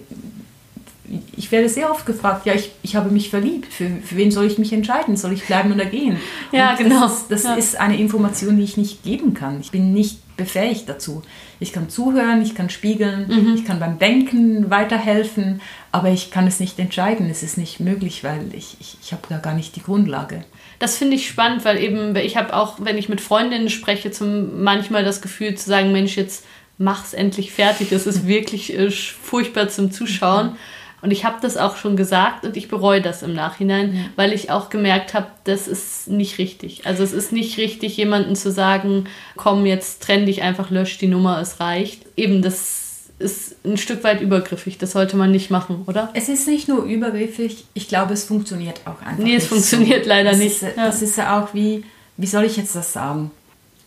ich 1.37 1.51
werde 1.51 1.69
sehr 1.69 1.91
oft 1.91 2.07
gefragt, 2.07 2.47
ja, 2.47 2.55
ich, 2.55 2.71
ich 2.83 2.97
habe 2.97 3.11
mich 3.11 3.31
verliebt, 3.31 3.73
für, 3.73 3.89
für 4.05 4.17
wen 4.17 4.31
soll 4.31 4.47
ich 4.47 4.59
mich 4.59 4.73
entscheiden? 4.73 5.17
Soll 5.17 5.33
ich 5.33 5.45
bleiben 5.45 5.73
oder 5.73 5.87
gehen? 5.87 6.19
Ja, 6.53 6.73
Und 6.73 6.79
genau. 6.79 7.03
Das, 7.03 7.29
das 7.29 7.45
ja. 7.45 7.55
ist 7.55 7.79
eine 7.79 7.99
Information, 7.99 8.57
die 8.57 8.65
ich 8.65 8.77
nicht 8.77 9.03
geben 9.03 9.35
kann. 9.35 9.61
Ich 9.61 9.71
bin 9.71 9.93
nicht 9.93 10.19
befähigt 10.37 10.89
dazu. 10.89 11.23
Ich 11.61 11.73
kann 11.73 11.89
zuhören, 11.89 12.41
ich 12.43 12.55
kann 12.55 12.71
spiegeln, 12.71 13.27
mhm. 13.29 13.55
ich 13.55 13.65
kann 13.65 13.81
beim 13.81 13.99
Denken 13.99 14.71
weiterhelfen, 14.71 15.61
aber 15.93 16.11
ich 16.11 16.31
kann 16.31 16.47
es 16.47 16.61
nicht 16.61 16.79
entscheiden. 16.79 17.29
Es 17.29 17.43
ist 17.43 17.59
nicht 17.59 17.81
möglich, 17.81 18.25
weil 18.25 18.47
ich, 18.53 18.77
ich, 18.81 18.97
ich 19.03 19.13
habe 19.13 19.23
da 19.29 19.39
gar 19.39 19.55
nicht 19.55 19.77
die 19.77 19.83
Grundlage 19.83 20.45
das 20.79 20.97
finde 20.97 21.17
ich 21.17 21.29
spannend, 21.29 21.65
weil 21.65 21.79
eben, 21.79 22.15
ich 22.17 22.37
habe 22.37 22.55
auch, 22.55 22.77
wenn 22.81 22.99
ich 22.99 23.09
mit 23.09 23.21
Freundinnen 23.21 23.69
spreche, 23.69 24.11
zum 24.11 24.63
manchmal 24.63 25.05
das 25.05 25.21
Gefühl 25.21 25.55
zu 25.57 25.69
sagen, 25.69 25.93
Mensch, 25.93 26.17
jetzt 26.17 26.45
mach's 26.79 27.15
endlich 27.15 27.53
fertig. 27.53 27.91
Es 27.93 28.07
ist 28.07 28.27
wirklich 28.29 28.77
äh, 28.77 28.91
furchtbar 28.91 29.69
zum 29.69 29.91
Zuschauen. 29.91 30.57
Und 31.01 31.13
ich 31.13 31.25
habe 31.25 31.37
das 31.41 31.57
auch 31.57 31.77
schon 31.77 31.97
gesagt 31.97 32.45
und 32.45 32.57
ich 32.57 32.69
bereue 32.69 33.01
das 33.01 33.23
im 33.23 33.33
Nachhinein, 33.33 34.11
weil 34.17 34.33
ich 34.33 34.51
auch 34.51 34.69
gemerkt 34.69 35.15
habe, 35.15 35.29
das 35.45 35.69
ist 35.69 36.09
nicht 36.09 36.39
richtig. 36.39 36.87
Also 36.87 37.05
es 37.05 37.13
ist 37.13 37.33
nicht 37.33 37.57
richtig, 37.57 37.97
jemanden 37.97 38.35
zu 38.35 38.51
sagen, 38.51 39.05
komm, 39.37 39.65
jetzt 39.65 40.03
trenn 40.03 40.27
dich 40.27 40.43
einfach, 40.43 40.71
lösch 40.71 40.99
die 40.99 41.07
Nummer, 41.07 41.41
es 41.41 41.61
reicht. 41.61 42.05
Eben, 42.17 42.43
das 42.43 42.89
ist 43.19 43.65
ein 43.65 43.77
Stück 43.77 44.05
weit 44.05 44.21
übergriffig. 44.21 44.79
Das 44.79 44.93
sollte 44.93 45.17
man 45.17 45.31
nicht 45.31 45.51
machen, 45.51 45.83
oder? 45.87 46.11
Es 46.15 46.29
ist 46.29 46.47
nicht 46.49 46.69
nur 46.69 46.85
übergriffig, 46.85 47.65
ich 47.75 47.89
glaube, 47.89 48.15
es 48.15 48.25
funktioniert 48.25 48.81
auch 48.85 49.01
einfach. 49.03 49.23
Nee, 49.23 49.37
es 49.37 49.47
funktioniert 49.47 50.05
so. 50.05 50.09
leider 50.09 50.31
das 50.31 50.39
nicht. 50.39 50.63
Ist, 50.63 50.77
ja. 50.77 50.87
Das 50.87 51.03
ist 51.03 51.17
ja 51.17 51.41
auch 51.41 51.55
wie, 51.55 51.85
wie 52.17 52.27
soll 52.27 52.45
ich 52.45 52.57
jetzt 52.57 52.75
das 52.75 52.93
sagen? 52.93 53.31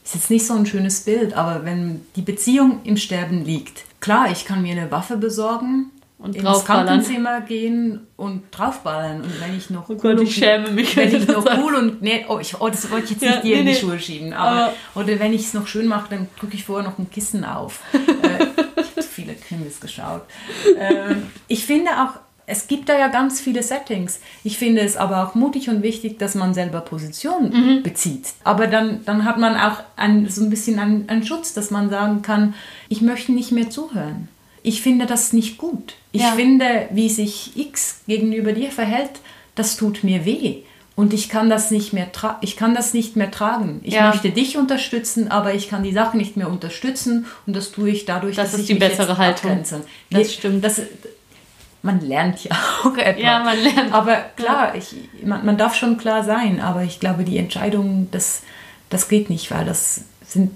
Ist 0.04 0.16
jetzt 0.16 0.30
nicht 0.30 0.46
so 0.46 0.54
ein 0.54 0.66
schönes 0.66 1.02
Bild, 1.02 1.34
aber 1.34 1.64
wenn 1.64 2.02
die 2.16 2.22
Beziehung 2.22 2.80
im 2.84 2.98
Sterben 2.98 3.46
liegt, 3.46 3.84
klar, 4.00 4.32
ich 4.32 4.46
kann 4.46 4.62
mir 4.62 4.72
eine 4.72 4.92
Waffe 4.92 5.18
besorgen, 5.18 5.92
und 6.22 6.36
ins 6.36 6.66
Krankenzimmer 6.66 7.42
gehen 7.42 8.08
und 8.16 8.44
draufballern. 8.52 9.22
Und 9.22 9.42
wenn 9.42 9.58
ich 9.58 9.70
noch 9.70 9.90
oh 9.90 9.96
Gott, 9.96 10.20
ich 10.22 10.36
schäme 10.36 10.70
mich. 10.70 10.96
Wenn 10.96 11.16
ich 11.16 11.28
noch 11.28 11.46
cool 11.58 11.76
und 11.76 12.02
nee, 12.02 12.26
oh, 12.28 12.38
ich, 12.40 12.60
oh, 12.62 12.70
das 12.70 12.90
wollte 12.92 13.06
ich 13.06 13.12
jetzt 13.12 13.22
nicht 13.22 13.36
ja, 13.36 13.42
dir 13.42 13.56
nee, 13.56 13.60
in 13.62 13.66
die 13.66 13.72
nee. 13.74 13.80
Schuhe 13.80 14.00
schieben. 14.00 14.34
Aber, 14.34 14.66
aber 14.66 14.74
oder 14.96 15.20
wenn 15.20 15.34
ich 15.34 15.42
es 15.42 15.54
noch 15.54 15.68
schön 15.68 15.88
mache, 15.88 16.12
dann 16.12 16.28
drücke 16.40 16.56
ich 16.56 16.64
vorher 16.64 16.88
noch 16.88 17.00
ein 17.00 17.10
Kissen 17.10 17.44
auf. 17.44 17.82
äh, 17.94 19.02
viele 19.02 19.34
Krimis 19.34 19.80
geschaut. 19.80 20.22
ähm, 20.78 21.28
ich 21.48 21.66
finde 21.66 21.92
auch, 21.92 22.20
es 22.46 22.68
gibt 22.68 22.90
da 22.90 22.98
ja 22.98 23.08
ganz 23.08 23.40
viele 23.40 23.64
Settings. 23.64 24.20
Ich 24.44 24.58
finde 24.58 24.82
es 24.82 24.98
aber 24.98 25.24
auch 25.24 25.36
mutig 25.36 25.70
und 25.70 25.84
wichtig, 25.84 26.20
dass 26.20 26.36
man 26.36 26.54
selber 26.54 26.82
Position 26.82 27.50
mhm. 27.50 27.84
bezieht. 27.84 28.34
Aber 28.44 28.68
dann, 28.68 29.06
dann 29.06 29.26
hat 29.26 29.38
man 29.38 29.56
auch 29.56 29.78
ein, 29.96 30.28
so 30.28 30.44
ein 30.44 30.50
bisschen 30.50 30.78
einen, 30.78 31.10
einen 31.10 31.24
Schutz, 31.24 31.54
dass 31.54 31.72
man 31.72 31.90
sagen 31.90 32.22
kann, 32.22 32.54
ich 32.90 33.02
möchte 33.02 33.32
nicht 33.32 33.52
mehr 33.52 33.70
zuhören. 33.70 34.28
Ich 34.64 34.82
finde 34.82 35.06
das 35.06 35.34
nicht 35.34 35.58
gut. 35.58 35.96
Ich 36.12 36.22
ja. 36.22 36.32
finde, 36.34 36.88
wie 36.92 37.10
sich 37.10 37.58
X 37.58 38.02
gegenüber 38.08 38.54
dir 38.54 38.72
verhält, 38.72 39.12
das 39.56 39.76
tut 39.76 40.04
mir 40.04 40.26
weh 40.26 40.64
und 40.96 41.14
ich 41.14 41.30
kann 41.30 41.50
das 41.50 41.72
nicht 41.72 41.94
mehr 41.94 42.08
ich 42.42 42.58
kann 42.58 42.76
das 42.76 42.94
nicht 42.94 43.16
mehr 43.16 43.32
tragen. 43.32 43.80
Ich 43.84 43.94
ja. 43.94 44.10
möchte 44.10 44.30
dich 44.30 44.58
unterstützen, 44.58 45.32
aber 45.32 45.54
ich 45.54 45.70
kann 45.70 45.84
die 45.84 45.94
Sache 45.94 46.18
nicht 46.18 46.38
mehr 46.38 46.50
unterstützen 46.50 47.26
und 47.48 47.56
das 47.56 47.72
tue 47.72 47.90
ich 47.90 48.06
dadurch, 48.06 48.36
das 48.36 48.52
dass 48.52 48.60
ist 48.60 48.70
ich 48.70 48.76
die 48.76 48.80
bessere 48.80 49.18
Haltung. 49.18 49.52
Abgrenze. 49.52 49.82
Das 50.10 50.34
stimmt. 50.34 50.64
Das, 50.64 50.82
man 51.82 52.02
lernt 52.02 52.44
ja 52.44 52.52
auch 52.84 52.96
etwas. 52.96 53.24
Ja, 53.24 53.44
man 53.44 53.58
lernt. 53.60 53.94
Aber 53.94 54.16
klar, 54.36 54.76
ich, 54.76 54.94
man, 55.24 55.46
man 55.46 55.58
darf 55.58 55.76
schon 55.76 55.98
klar 55.98 56.24
sein, 56.24 56.60
aber 56.60 56.84
ich 56.84 57.00
glaube, 57.00 57.24
die 57.24 57.38
Entscheidung, 57.38 58.10
das, 58.12 58.44
das 58.90 59.08
geht 59.08 59.30
nicht, 59.30 59.50
weil 59.50 59.66
das 59.66 60.04
sind, 60.28 60.52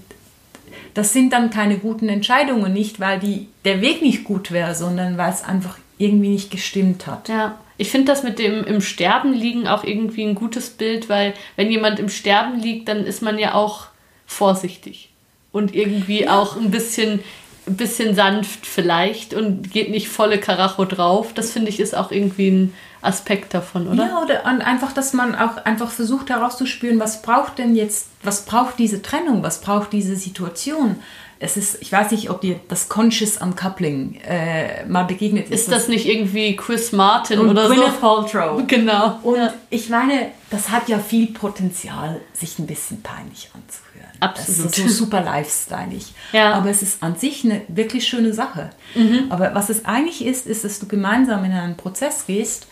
das 0.95 1.13
sind 1.13 1.33
dann 1.33 1.51
keine 1.51 1.77
guten 1.77 2.09
Entscheidungen, 2.09 2.73
nicht 2.73 2.99
weil 2.99 3.19
die, 3.19 3.47
der 3.65 3.81
Weg 3.81 4.01
nicht 4.01 4.23
gut 4.23 4.51
wäre, 4.51 4.73
sondern 4.73 5.17
weil 5.17 5.31
es 5.31 5.43
einfach 5.43 5.77
irgendwie 5.97 6.29
nicht 6.29 6.49
gestimmt 6.49 7.05
hat. 7.05 7.29
Ja. 7.29 7.59
Ich 7.77 7.91
finde 7.91 8.11
das 8.11 8.23
mit 8.23 8.39
dem 8.39 8.63
im 8.63 8.79
Sterben 8.79 9.33
liegen 9.33 9.67
auch 9.67 9.83
irgendwie 9.83 10.23
ein 10.23 10.35
gutes 10.35 10.69
Bild, 10.69 11.09
weil 11.09 11.33
wenn 11.57 11.69
jemand 11.69 11.99
im 11.99 12.09
Sterben 12.09 12.59
liegt, 12.59 12.87
dann 12.87 13.05
ist 13.05 13.21
man 13.21 13.37
ja 13.37 13.53
auch 13.53 13.87
vorsichtig 14.25 15.09
und 15.51 15.75
irgendwie 15.75 16.23
ja. 16.23 16.39
auch 16.39 16.55
ein 16.55 16.71
bisschen 16.71 17.19
ein 17.67 17.77
bisschen 17.77 18.15
sanft 18.15 18.65
vielleicht 18.65 19.33
und 19.33 19.71
geht 19.71 19.89
nicht 19.89 20.07
volle 20.09 20.39
Karacho 20.39 20.85
drauf. 20.85 21.33
Das 21.33 21.51
finde 21.51 21.69
ich 21.69 21.79
ist 21.79 21.95
auch 21.95 22.11
irgendwie 22.11 22.49
ein 22.49 22.73
Aspekt 23.01 23.53
davon, 23.53 23.87
oder? 23.87 24.05
Ja, 24.05 24.21
oder 24.21 24.45
einfach, 24.45 24.91
dass 24.91 25.13
man 25.13 25.35
auch 25.35 25.57
einfach 25.57 25.91
versucht 25.91 26.29
herauszuspüren, 26.29 26.99
was 26.99 27.21
braucht 27.21 27.59
denn 27.59 27.75
jetzt, 27.75 28.07
was 28.23 28.45
braucht 28.45 28.79
diese 28.79 29.01
Trennung, 29.01 29.43
was 29.43 29.61
braucht 29.61 29.93
diese 29.93 30.15
Situation. 30.15 30.97
Es 31.39 31.57
ist, 31.57 31.81
ich 31.81 31.91
weiß 31.91 32.11
nicht, 32.11 32.29
ob 32.29 32.41
dir 32.41 32.59
das 32.69 32.87
Conscious 32.87 33.37
Uncoupling 33.37 34.15
äh, 34.25 34.85
mal 34.85 35.03
begegnet 35.03 35.49
ist. 35.49 35.61
Ist 35.61 35.71
das 35.71 35.87
nicht 35.89 36.05
irgendwie 36.05 36.55
Chris 36.55 36.91
Martin 36.93 37.39
und 37.39 37.49
oder 37.49 37.67
Gwyneth 37.67 37.95
so? 37.95 37.99
Paltrow. 37.99 38.63
Genau. 38.67 39.19
Und 39.23 39.37
ja. 39.37 39.53
ich 39.69 39.89
meine, 39.89 40.29
das 40.49 40.69
hat 40.69 40.87
ja 40.87 40.97
viel 40.99 41.27
Potenzial, 41.27 42.21
sich 42.33 42.57
ein 42.59 42.65
bisschen 42.67 43.01
peinlich 43.01 43.49
anzuhören. 43.53 44.11
Absolut. 44.21 44.71
Das 44.71 44.77
ist 44.77 44.83
so 44.97 45.05
super 45.05 45.21
lifestyleig. 45.21 46.01
Ja. 46.31 46.53
Aber 46.53 46.69
es 46.69 46.81
ist 46.81 47.03
an 47.03 47.17
sich 47.17 47.43
eine 47.43 47.61
wirklich 47.67 48.07
schöne 48.07 48.33
Sache. 48.33 48.69
Mhm. 48.95 49.25
Aber 49.29 49.53
was 49.53 49.69
es 49.69 49.83
eigentlich 49.85 50.25
ist, 50.25 50.47
ist, 50.47 50.63
dass 50.63 50.79
du 50.79 50.87
gemeinsam 50.87 51.43
in 51.43 51.51
einen 51.51 51.75
Prozess 51.75 52.25
gehst, 52.25 52.67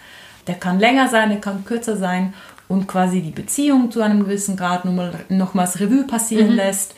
der 0.48 0.56
kann 0.56 0.80
länger 0.80 1.10
sein, 1.10 1.30
der 1.30 1.42
kann 1.42 1.66
kürzer 1.66 1.98
sein 1.98 2.34
und 2.70 2.88
quasi 2.88 3.22
die 3.22 3.32
Beziehung 3.32 3.92
zu 3.92 4.02
einem 4.02 4.22
gewissen 4.24 4.56
Grad 4.56 4.86
nochmal, 4.86 5.14
nochmals 5.30 5.80
Revue 5.82 6.04
passieren 6.08 6.52
Mhm. 6.52 6.56
lässt, 6.56 6.96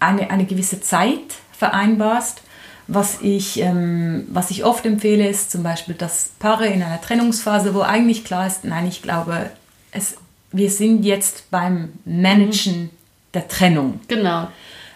eine, 0.00 0.30
eine 0.30 0.44
gewisse 0.44 0.80
Zeit 0.80 1.34
vereinbarst. 1.52 2.42
Was 2.86 3.18
ich, 3.20 3.60
ähm, 3.60 4.26
was 4.30 4.50
ich 4.50 4.64
oft 4.64 4.86
empfehle, 4.86 5.28
ist 5.28 5.50
zum 5.50 5.62
Beispiel, 5.62 5.94
dass 5.94 6.30
Paare 6.38 6.66
in 6.68 6.82
einer 6.82 7.00
Trennungsphase, 7.00 7.74
wo 7.74 7.82
eigentlich 7.82 8.24
klar 8.24 8.46
ist, 8.46 8.64
nein, 8.64 8.86
ich 8.86 9.02
glaube, 9.02 9.50
es, 9.92 10.16
wir 10.52 10.70
sind 10.70 11.04
jetzt 11.04 11.50
beim 11.50 11.92
Managen 12.06 12.90
der 13.34 13.46
Trennung 13.48 14.00
Genau. 14.08 14.48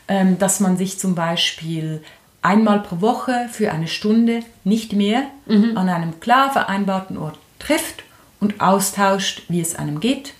ähm, 0.09 0.39
dass 0.39 0.61
man 0.61 0.79
sich 0.79 0.99
zum 0.99 1.15
Beispiel 1.15 2.03
einmal 2.41 2.81
pro 2.81 3.03
Woche 3.03 3.49
für 3.53 3.71
eine 3.73 3.89
Stunde, 3.89 4.41
nicht 4.65 4.95
mehr, 4.95 5.25
an 5.77 5.89
einem 5.89 6.19
klar 6.19 6.51
vereinbarten 6.51 7.19
Ort 7.19 7.39
trifft 7.59 8.03
und 8.41 8.61
austauscht, 8.61 9.43
wie 9.49 9.61
es 9.61 9.77
einem 9.77 10.01
geht. 10.01 10.33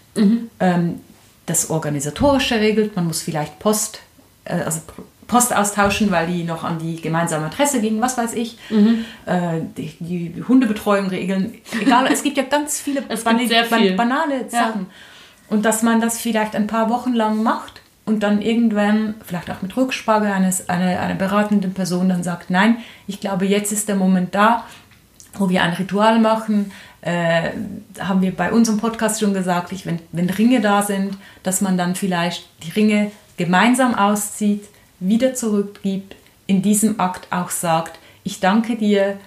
Ähm, 0.59 1.01
das 1.47 1.71
Organisatorische 1.71 2.57
regelt, 2.61 2.97
man 2.97 3.07
muss 3.07 3.21
vielleicht 3.23 3.59
Post, 3.59 4.01
also 4.45 4.81
Post 5.27 5.55
austauschen, 5.57 6.11
weil 6.11 6.27
die 6.27 6.45
noch 6.45 6.63
an 6.65 6.79
die 6.79 7.01
gemeinsame 7.01 7.47
Adresse 7.47 7.81
ging, 7.81 8.01
was 8.01 8.19
weiß 8.19 8.35
ich. 8.35 8.59
Äh, 8.71 9.61
die, 9.77 9.95
die 10.01 10.43
Hundebetreuung 10.47 11.07
regeln. 11.09 11.55
Egal, 11.81 12.07
es 12.13 12.23
gibt 12.23 12.37
ja 12.37 12.43
ganz 12.43 12.81
viele 12.81 13.03
Es 13.09 13.25
gibt 13.25 13.49
sehr 13.49 13.65
ban- 13.65 13.81
viel. 13.81 13.93
banale 13.97 14.49
Sachen. 14.51 14.87
Und 15.49 15.65
dass 15.65 15.83
man 15.83 16.01
das 16.01 16.19
vielleicht 16.19 16.55
ein 16.57 16.67
paar 16.67 16.91
Wochen 16.91 17.13
lang 17.15 17.43
macht 17.43 17.81
und 18.05 18.23
dann 18.23 18.43
irgendwann, 18.43 19.15
vielleicht 19.25 19.51
auch 19.51 19.63
mit 19.63 19.77
Rücksprache 19.77 20.25
eines, 20.33 20.69
einer, 20.69 21.01
einer 21.01 21.15
beratenden 21.15 21.73
Person, 21.73 22.09
dann 22.09 22.23
sagt, 22.23 22.51
nein, 22.51 22.79
ich 23.07 23.21
glaube, 23.21 23.47
jetzt 23.47 23.71
ist 23.73 23.89
der 23.89 23.97
Moment 23.97 24.35
da, 24.35 24.65
wo 25.35 25.49
wir 25.49 25.63
ein 25.63 25.73
Ritual 25.75 26.19
machen. 26.19 26.73
Äh, 27.01 27.51
haben 28.01 28.23
wir 28.23 28.33
bei 28.35 28.53
unserem 28.53 28.79
Podcast 28.79 29.21
schon 29.21 29.35
gesagt, 29.35 29.73
ich, 29.73 29.87
wenn, 29.87 29.99
wenn 30.13 30.29
Ringe 30.31 30.61
da 30.61 30.83
sind, 30.83 31.17
dass 31.43 31.61
man 31.61 31.77
dann 31.79 31.95
vielleicht 31.95 32.47
die 32.65 32.71
Ringe 32.71 33.11
gemeinsam 33.45 33.95
auszieht, 33.95 34.65
wieder 35.01 35.35
zurückgibt, 35.35 36.15
in 36.47 36.63
diesem 36.63 37.01
Akt 37.01 37.27
auch 37.31 37.51
sagt, 37.51 37.99
ich 38.25 38.41
danke 38.41 38.77
dir 38.77 39.19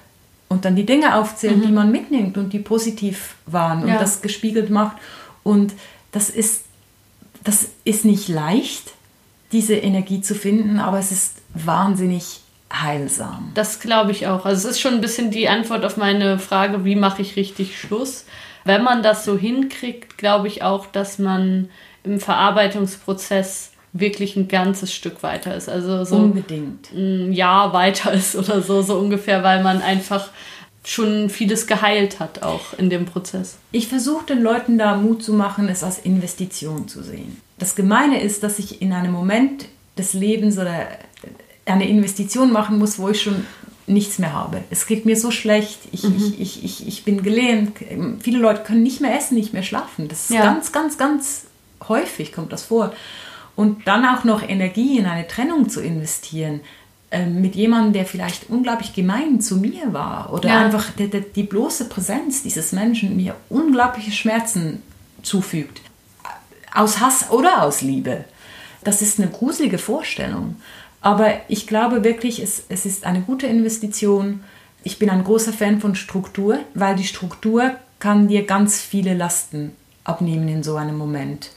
und 0.48 0.64
dann 0.66 0.76
die 0.76 0.86
Dinge 0.86 1.16
aufzählt, 1.16 1.64
die 1.66 1.72
man 1.72 1.92
mitnimmt 1.92 2.38
und 2.38 2.54
die 2.54 2.60
positiv 2.60 3.36
waren 3.46 3.82
und 3.84 3.90
Ja. 3.90 4.00
das 4.00 4.22
gespiegelt 4.22 4.70
macht. 4.70 4.98
Und 5.44 5.74
das 6.12 6.30
ist, 6.30 6.64
das 7.44 7.68
ist 7.84 8.06
nicht 8.06 8.28
leicht, 8.28 8.92
diese 9.52 9.76
Energie 9.76 10.22
zu 10.22 10.36
finden, 10.36 10.80
aber 10.80 11.00
es 11.00 11.12
ist 11.12 11.38
wahnsinnig 11.54 12.42
heilsam. 12.72 13.52
Das 13.54 13.80
glaube 13.80 14.12
ich 14.12 14.28
auch. 14.28 14.46
Also 14.46 14.68
es 14.68 14.76
ist 14.76 14.82
schon 14.82 14.96
ein 14.96 15.02
bisschen 15.02 15.32
die 15.32 15.48
Antwort 15.50 15.84
auf 15.86 15.98
meine 15.98 16.40
Frage, 16.40 16.84
wie 16.86 16.96
mache 16.96 17.22
ich 17.22 17.36
richtig 17.36 17.80
Schluss. 17.80 18.26
Wenn 18.66 18.84
man 18.84 19.04
das 19.04 19.24
so 19.26 19.38
hinkriegt, 19.38 20.18
glaube 20.18 20.48
ich 20.48 20.64
auch, 20.64 20.86
dass 20.88 21.20
man 21.20 21.70
im 22.04 22.20
Verarbeitungsprozess 22.20 23.72
wirklich 23.98 24.36
ein 24.36 24.48
ganzes 24.50 24.94
Stück 24.94 25.24
weiter 25.24 25.56
ist. 25.56 25.70
Also 25.70 26.04
so 26.04 26.18
Unbedingt. 26.18 26.92
ein 26.94 27.32
Jahr 27.32 27.72
weiter 27.74 28.12
ist 28.14 28.36
oder 28.36 28.62
so, 28.62 28.82
so 28.82 28.98
ungefähr, 28.98 29.42
weil 29.42 29.64
man 29.64 29.82
einfach 29.82 30.30
schon 30.84 31.30
vieles 31.30 31.66
geheilt 31.66 32.20
hat 32.20 32.44
auch 32.44 32.78
in 32.78 32.90
dem 32.92 33.06
Prozess. 33.06 33.58
Ich 33.72 33.88
versuche 33.88 34.26
den 34.28 34.44
Leuten 34.44 34.78
da 34.78 34.96
Mut 34.98 35.24
zu 35.24 35.34
machen, 35.34 35.68
es 35.70 35.84
als 35.84 35.98
Investition 36.00 36.88
zu 36.88 37.02
sehen. 37.02 37.42
Das 37.58 37.76
Gemeine 37.76 38.22
ist, 38.22 38.44
dass 38.44 38.60
ich 38.60 38.82
in 38.82 38.94
einem 38.94 39.12
Moment 39.14 39.66
des 39.98 40.14
Lebens 40.14 40.58
oder 40.60 40.88
eine 41.66 41.88
Investition 41.90 42.52
machen 42.52 42.78
muss, 42.78 43.00
wo 43.00 43.10
ich 43.10 43.22
schon 43.24 43.46
nichts 43.88 44.20
mehr 44.20 44.34
habe. 44.34 44.62
Es 44.70 44.86
geht 44.88 45.06
mir 45.06 45.16
so 45.16 45.32
schlecht, 45.32 45.80
ich, 45.92 46.04
ich, 46.04 46.40
ich, 46.40 46.64
ich, 46.66 46.88
ich 46.88 47.04
bin 47.06 47.24
gelähmt. 47.24 47.78
Viele 48.22 48.40
Leute 48.40 48.64
können 48.64 48.84
nicht 48.84 49.00
mehr 49.00 49.16
essen, 49.18 49.36
nicht 49.36 49.54
mehr 49.54 49.64
schlafen. 49.64 50.08
Das 50.08 50.26
ist 50.26 50.32
Ja. 50.32 50.42
ganz, 50.44 50.72
ganz, 50.72 50.98
ganz 50.98 51.46
häufig 51.88 52.32
kommt 52.34 52.52
das 52.52 52.64
vor. 52.64 52.94
Und 53.56 53.88
dann 53.88 54.06
auch 54.06 54.24
noch 54.24 54.48
Energie 54.48 54.98
in 54.98 55.06
eine 55.06 55.28
Trennung 55.28 55.70
zu 55.70 55.82
investieren, 55.82 56.60
ähm, 57.12 57.40
mit 57.42 57.56
jemandem, 57.56 57.94
der 57.94 58.06
vielleicht 58.06 58.50
unglaublich 58.50 58.94
gemein 58.94 59.40
zu 59.40 59.58
mir 59.58 59.94
war 59.94 60.34
oder 60.34 60.50
Ja. 60.50 60.60
einfach 60.66 60.92
der, 60.92 61.08
der, 61.08 61.22
die 61.22 61.44
bloße 61.44 61.88
Präsenz 61.88 62.44
dieses 62.44 62.72
Menschen 62.74 63.16
mir 63.16 63.36
unglaubliche 63.50 64.12
Schmerzen 64.12 64.82
zufügt. 65.24 65.82
Aus 66.74 67.00
Hass 67.00 67.30
oder 67.32 67.64
aus 67.64 67.82
Liebe. 67.82 68.26
Das 68.84 69.02
ist 69.02 69.20
eine 69.20 69.30
gruselige 69.30 69.78
Vorstellung. 69.78 70.58
Aber 71.02 71.32
ich 71.48 71.68
glaube 71.68 72.04
wirklich, 72.04 72.40
es, 72.42 72.64
es 72.68 72.86
ist 72.86 73.06
eine 73.06 73.22
gute 73.22 73.48
Investition. 73.48 74.44
Ich 74.84 75.00
bin 75.00 75.10
ein 75.10 75.24
großer 75.24 75.54
Fan 75.54 75.80
von 75.80 75.96
Struktur, 75.96 76.60
weil 76.74 76.96
die 76.96 77.04
Struktur 77.06 77.72
kann 78.00 78.28
dir 78.28 78.46
ganz 78.46 78.82
viele 78.82 79.14
Lasten 79.14 79.72
abnehmen 80.04 80.48
in 80.50 80.64
so 80.64 80.76
einem 80.76 80.98
Moment. 80.98 81.52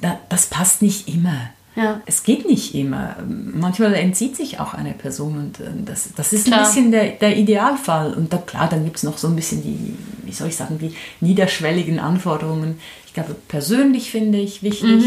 Da, 0.00 0.18
das 0.28 0.46
passt 0.46 0.82
nicht 0.82 1.08
immer. 1.08 1.50
Ja. 1.76 2.00
Es 2.06 2.22
geht 2.22 2.48
nicht 2.48 2.74
immer. 2.74 3.16
Manchmal 3.26 3.94
entzieht 3.94 4.36
sich 4.36 4.60
auch 4.60 4.74
eine 4.74 4.92
Person 4.92 5.36
und 5.38 5.60
äh, 5.60 5.64
das, 5.84 6.10
das 6.14 6.32
ist 6.32 6.46
Klar. 6.46 6.60
ein 6.60 6.64
bisschen 6.66 6.92
der, 6.92 7.10
der 7.10 7.36
Idealfall. 7.36 8.14
Und 8.14 8.32
da, 8.32 8.36
klar, 8.38 8.68
dann 8.68 8.84
gibt 8.84 8.96
es 8.96 9.02
noch 9.02 9.18
so 9.18 9.26
ein 9.26 9.34
bisschen 9.34 9.62
die, 9.62 9.96
wie 10.24 10.32
soll 10.32 10.48
ich 10.48 10.56
sagen, 10.56 10.78
die 10.78 10.94
niederschwelligen 11.20 11.98
Anforderungen. 11.98 12.78
Ich 13.06 13.14
glaube, 13.14 13.34
persönlich 13.48 14.10
finde 14.12 14.38
ich 14.38 14.62
wichtig, 14.62 15.04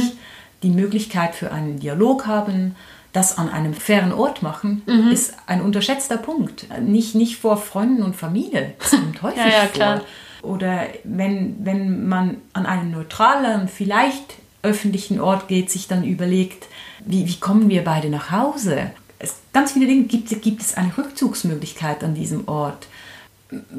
die 0.63 0.69
Möglichkeit 0.69 1.36
für 1.36 1.52
einen 1.54 1.80
Dialog 1.80 2.26
haben, 2.28 2.76
das 3.13 3.38
an 3.38 3.50
einem 3.50 3.73
fairen 3.73 4.12
Ort 4.12 4.43
machen, 4.43 4.82
ist 5.12 5.34
ein 5.47 5.62
unterschätzter 5.62 6.17
Punkt. 6.17 6.67
Nicht, 6.82 7.15
nicht 7.15 7.38
vor 7.38 7.58
Freunden 7.58 8.04
und 8.04 8.15
Familie. 8.15 8.73
Das 8.80 8.91
kommt 8.91 9.21
häufig 9.21 9.38
Ja, 9.39 9.47
ja, 9.47 9.60
vor. 9.62 9.71
klar. 9.71 10.02
Oder 10.43 10.82
wenn, 11.04 11.56
wenn 11.65 12.08
man 12.08 12.38
an 12.54 12.65
einen 12.65 12.91
neutralen, 12.91 13.67
vielleicht 13.67 14.36
öffentlichen 14.67 15.19
Ort 15.19 15.47
geht, 15.47 15.71
sich 15.71 15.88
dann 15.88 16.03
überlegt, 16.03 16.67
wie, 17.06 17.27
wie 17.27 17.39
kommen 17.39 17.69
wir 17.69 17.84
beide 17.84 18.10
nach 18.10 18.32
Hause? 18.32 18.91
Es, 19.19 19.36
ganz 19.53 19.71
viele 19.71 19.88
Dinge 19.88 20.03
gibt, 20.03 20.41
gibt 20.41 20.62
es 20.62 20.75
eine 20.75 20.95
Rückzugsmöglichkeit 20.97 22.03
an 22.03 22.13
diesem 22.13 22.47
Ort. 22.47 22.88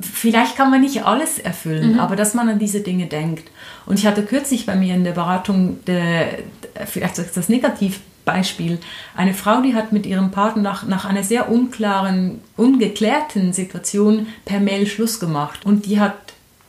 Vielleicht 0.01 0.57
kann 0.57 0.71
man 0.71 0.81
nicht 0.81 1.05
alles 1.05 1.39
erfüllen, 1.39 2.01
aber 2.01 2.17
dass 2.17 2.33
man 2.33 2.49
an 2.49 2.59
diese 2.59 2.81
Dinge 2.81 3.07
denkt. 3.07 3.51
Und 3.85 3.99
ich 3.99 4.07
hatte 4.07 4.25
kürzlich 4.25 4.65
bei 4.65 4.75
mir 4.75 4.95
in 4.95 5.05
der 5.05 5.13
Beratung, 5.13 5.85
der, 5.85 6.39
vielleicht 6.87 7.19
ist 7.19 7.37
das 7.37 7.51
Negativbeispiel, 7.51 8.79
eine 9.15 9.35
Frau, 9.35 9.61
die 9.61 9.75
hat 9.75 9.93
mit 9.93 10.07
ihrem 10.07 10.31
Partner 10.31 10.63
nach, 10.63 10.87
nach 10.87 11.05
einer 11.05 11.23
sehr 11.23 11.51
unklaren, 11.51 12.41
ungeklärten 12.57 13.53
Situation 13.53 14.29
per 14.47 14.59
Mail 14.59 14.87
Schluss 14.87 15.21
gemacht. 15.21 15.67
Und 15.67 15.85
die 15.85 16.01
hat, 16.01 16.17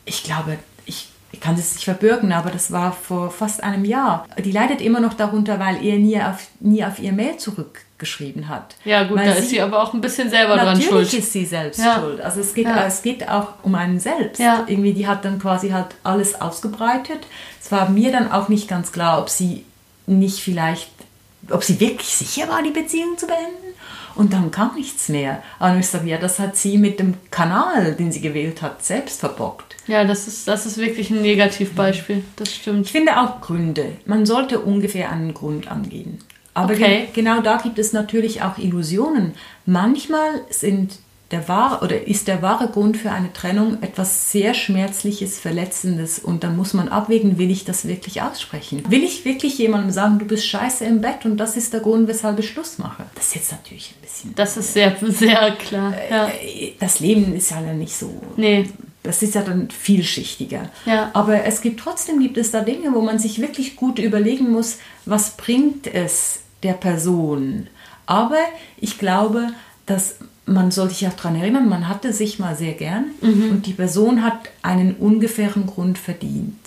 ich 0.04 0.24
glaube, 0.24 0.58
ich, 1.32 1.40
kann 1.40 1.56
das 1.56 1.74
nicht 1.74 1.84
verbürgen, 1.84 2.32
aber 2.32 2.50
das 2.50 2.72
war 2.72 2.92
vor 2.92 3.30
fast 3.32 3.64
einem 3.64 3.86
Jahr. 3.86 4.26
Die 4.44 4.52
leidet 4.52 4.82
immer 4.82 5.00
noch 5.00 5.14
darunter, 5.14 5.60
weil 5.60 5.84
er 5.86 5.98
nie 5.98 6.20
auf, 6.22 6.48
nie 6.60 6.84
auf 6.84 7.00
ihr 7.00 7.12
Mail 7.12 7.38
zurückgeschrieben 7.38 8.48
hat. 8.50 8.76
Ja, 8.86 9.04
gut, 9.04 9.18
Weil 9.18 9.26
da 9.28 9.34
ist 9.34 9.50
sie 9.50 9.62
aber 9.62 9.82
auch 9.84 9.94
ein 9.94 10.02
bisschen 10.02 10.30
selber 10.30 10.56
dran 10.56 10.78
Natürlich 10.80 11.10
schuld. 11.10 11.14
ist 11.14 11.34
sie 11.34 11.46
selbst 11.46 11.80
Ja. 11.80 12.00
schuld. 12.00 12.22
Also 12.22 12.42
es 12.42 12.54
geht, 12.54 12.66
Ja. 12.66 12.86
es 12.86 13.02
geht 13.02 13.30
auch 13.30 13.50
um 13.64 13.76
einen 13.76 14.00
selbst. 14.00 14.40
Ja. 14.40 14.64
Irgendwie, 14.68 14.94
die 14.94 15.08
hat 15.08 15.24
dann 15.26 15.40
quasi 15.40 15.70
halt 15.70 15.88
alles 16.04 16.40
ausgebreitet. 16.42 17.20
Es 17.62 17.72
war 17.72 17.90
mir 17.90 18.12
dann 18.12 18.32
auch 18.32 18.50
nicht 18.50 18.68
ganz 18.68 18.92
klar, 18.92 19.20
ob 19.20 19.30
sie 19.30 19.66
nicht 20.08 20.40
vielleicht, 20.40 20.90
ob 21.52 21.64
sie 21.64 21.80
wirklich 21.80 22.10
sicher 22.10 22.48
war, 22.50 22.64
die 22.64 22.72
Beziehung 22.72 23.18
zu 23.18 23.28
beenden. 23.28 23.69
Und 24.20 24.34
dann 24.34 24.52
kam 24.52 24.76
nichts 24.76 25.08
mehr. 25.08 25.42
Aber 25.60 25.78
ich 25.80 25.88
sage, 25.88 26.10
ja, 26.10 26.18
das 26.18 26.40
hat 26.40 26.58
sie 26.58 26.78
mit 26.78 27.00
dem 27.00 27.14
Kanal, 27.32 27.96
den 27.96 28.12
sie 28.12 28.20
gewählt 28.20 28.62
hat, 28.62 28.84
selbst 28.84 29.22
verbockt. 29.22 29.78
Ja, 29.88 30.04
das 30.04 30.28
ist, 30.28 30.46
das 30.46 30.66
ist 30.66 30.78
wirklich 30.78 31.10
ein 31.10 31.22
Negativbeispiel. 31.22 32.24
Das 32.36 32.50
Ich 32.50 32.56
stimmt. 32.56 32.90
finde 32.90 33.18
auch 33.18 33.40
Gründe. 33.40 33.94
Man 34.06 34.26
sollte 34.26 34.60
ungefähr 34.60 35.10
einen 35.10 35.34
Grund 35.34 35.72
angehen. 35.72 36.20
Aber 36.54 36.74
Okay. 36.74 37.06
ge 37.06 37.08
genau 37.24 37.42
da 37.42 37.58
gibt 37.58 37.80
es 37.80 37.94
natürlich 37.94 38.42
auch 38.42 38.58
Illusionen. 38.58 39.36
Manchmal 39.66 40.42
sind 40.50 41.00
der 41.32 41.48
wahre 41.48 41.84
oder 41.84 42.08
ist 42.08 42.28
der 42.28 42.42
wahre 42.42 42.70
Grund 42.70 42.98
für 42.98 43.12
eine 43.12 43.32
Trennung 43.32 43.84
etwas 43.84 44.32
sehr 44.32 44.56
Schmerzliches, 44.56 45.40
Verletzendes 45.40 46.18
und 46.18 46.44
dann 46.44 46.58
muss 46.58 46.74
man 46.74 46.90
abwägen, 46.90 47.38
will 47.38 47.52
ich 47.52 47.66
das 47.66 47.88
wirklich 47.88 48.22
aussprechen? 48.22 48.84
Will 48.90 49.04
ich 49.04 49.26
wirklich 49.26 49.58
jemandem 49.60 49.92
sagen, 49.92 50.18
du 50.18 50.26
bist 50.26 50.48
scheiße 50.48 50.86
im 50.86 51.02
Bett 51.02 51.26
und 51.26 51.38
das 51.38 51.56
ist 51.56 51.74
der 51.74 51.82
Grund, 51.82 52.08
weshalb 52.08 52.40
ich 52.40 52.50
Schluss 52.50 52.80
mache? 52.80 53.06
Das 53.14 53.28
ist 53.28 53.36
jetzt 53.36 53.52
natürlich 53.52 53.94
ein 53.96 54.02
bisschen. 54.02 54.36
Das 54.36 54.58
ist 54.58 54.74
sehr, 54.74 54.96
sehr 55.02 55.52
klar. 55.52 55.94
Ja. 56.10 56.28
Äh, 56.30 56.74
das 56.80 57.00
Leben 57.00 57.36
ist 57.36 57.52
ja 57.52 57.62
nicht 57.62 57.96
so. 57.96 58.22
Nee. 58.36 58.68
Das 59.04 59.22
ist 59.22 59.36
ja 59.36 59.44
dann 59.44 59.70
vielschichtiger. 59.70 60.70
Ja. 60.86 61.12
Aber 61.14 61.46
es 61.46 61.62
gibt 61.62 61.80
trotzdem 61.80 62.20
gibt 62.20 62.38
es 62.38 62.52
da 62.52 62.62
Dinge, 62.62 62.94
wo 62.94 63.02
man 63.02 63.18
sich 63.18 63.40
wirklich 63.40 63.76
gut 63.76 63.98
überlegen 64.00 64.52
muss, 64.52 64.80
was 65.06 65.38
bringt 65.38 65.88
es 65.88 66.42
der 66.64 66.74
Person. 66.74 67.68
Aber 68.08 68.40
ich 68.78 68.98
glaube, 68.98 69.50
dass 69.86 70.16
man 70.54 70.72
soll 70.72 70.90
sich 70.90 71.08
auch 71.08 71.14
daran 71.14 71.36
erinnern, 71.36 71.70
man 71.70 71.88
hatte 71.88 72.12
sich 72.14 72.40
mal 72.40 72.56
sehr 72.56 72.74
gern 72.74 73.06
Mhm. 73.22 73.50
und 73.52 73.66
die 73.66 73.74
Person 73.74 74.24
hat 74.24 74.40
einen 74.62 74.96
ungefähren 74.96 75.66
Grund 75.66 75.98
verdient. 75.98 76.58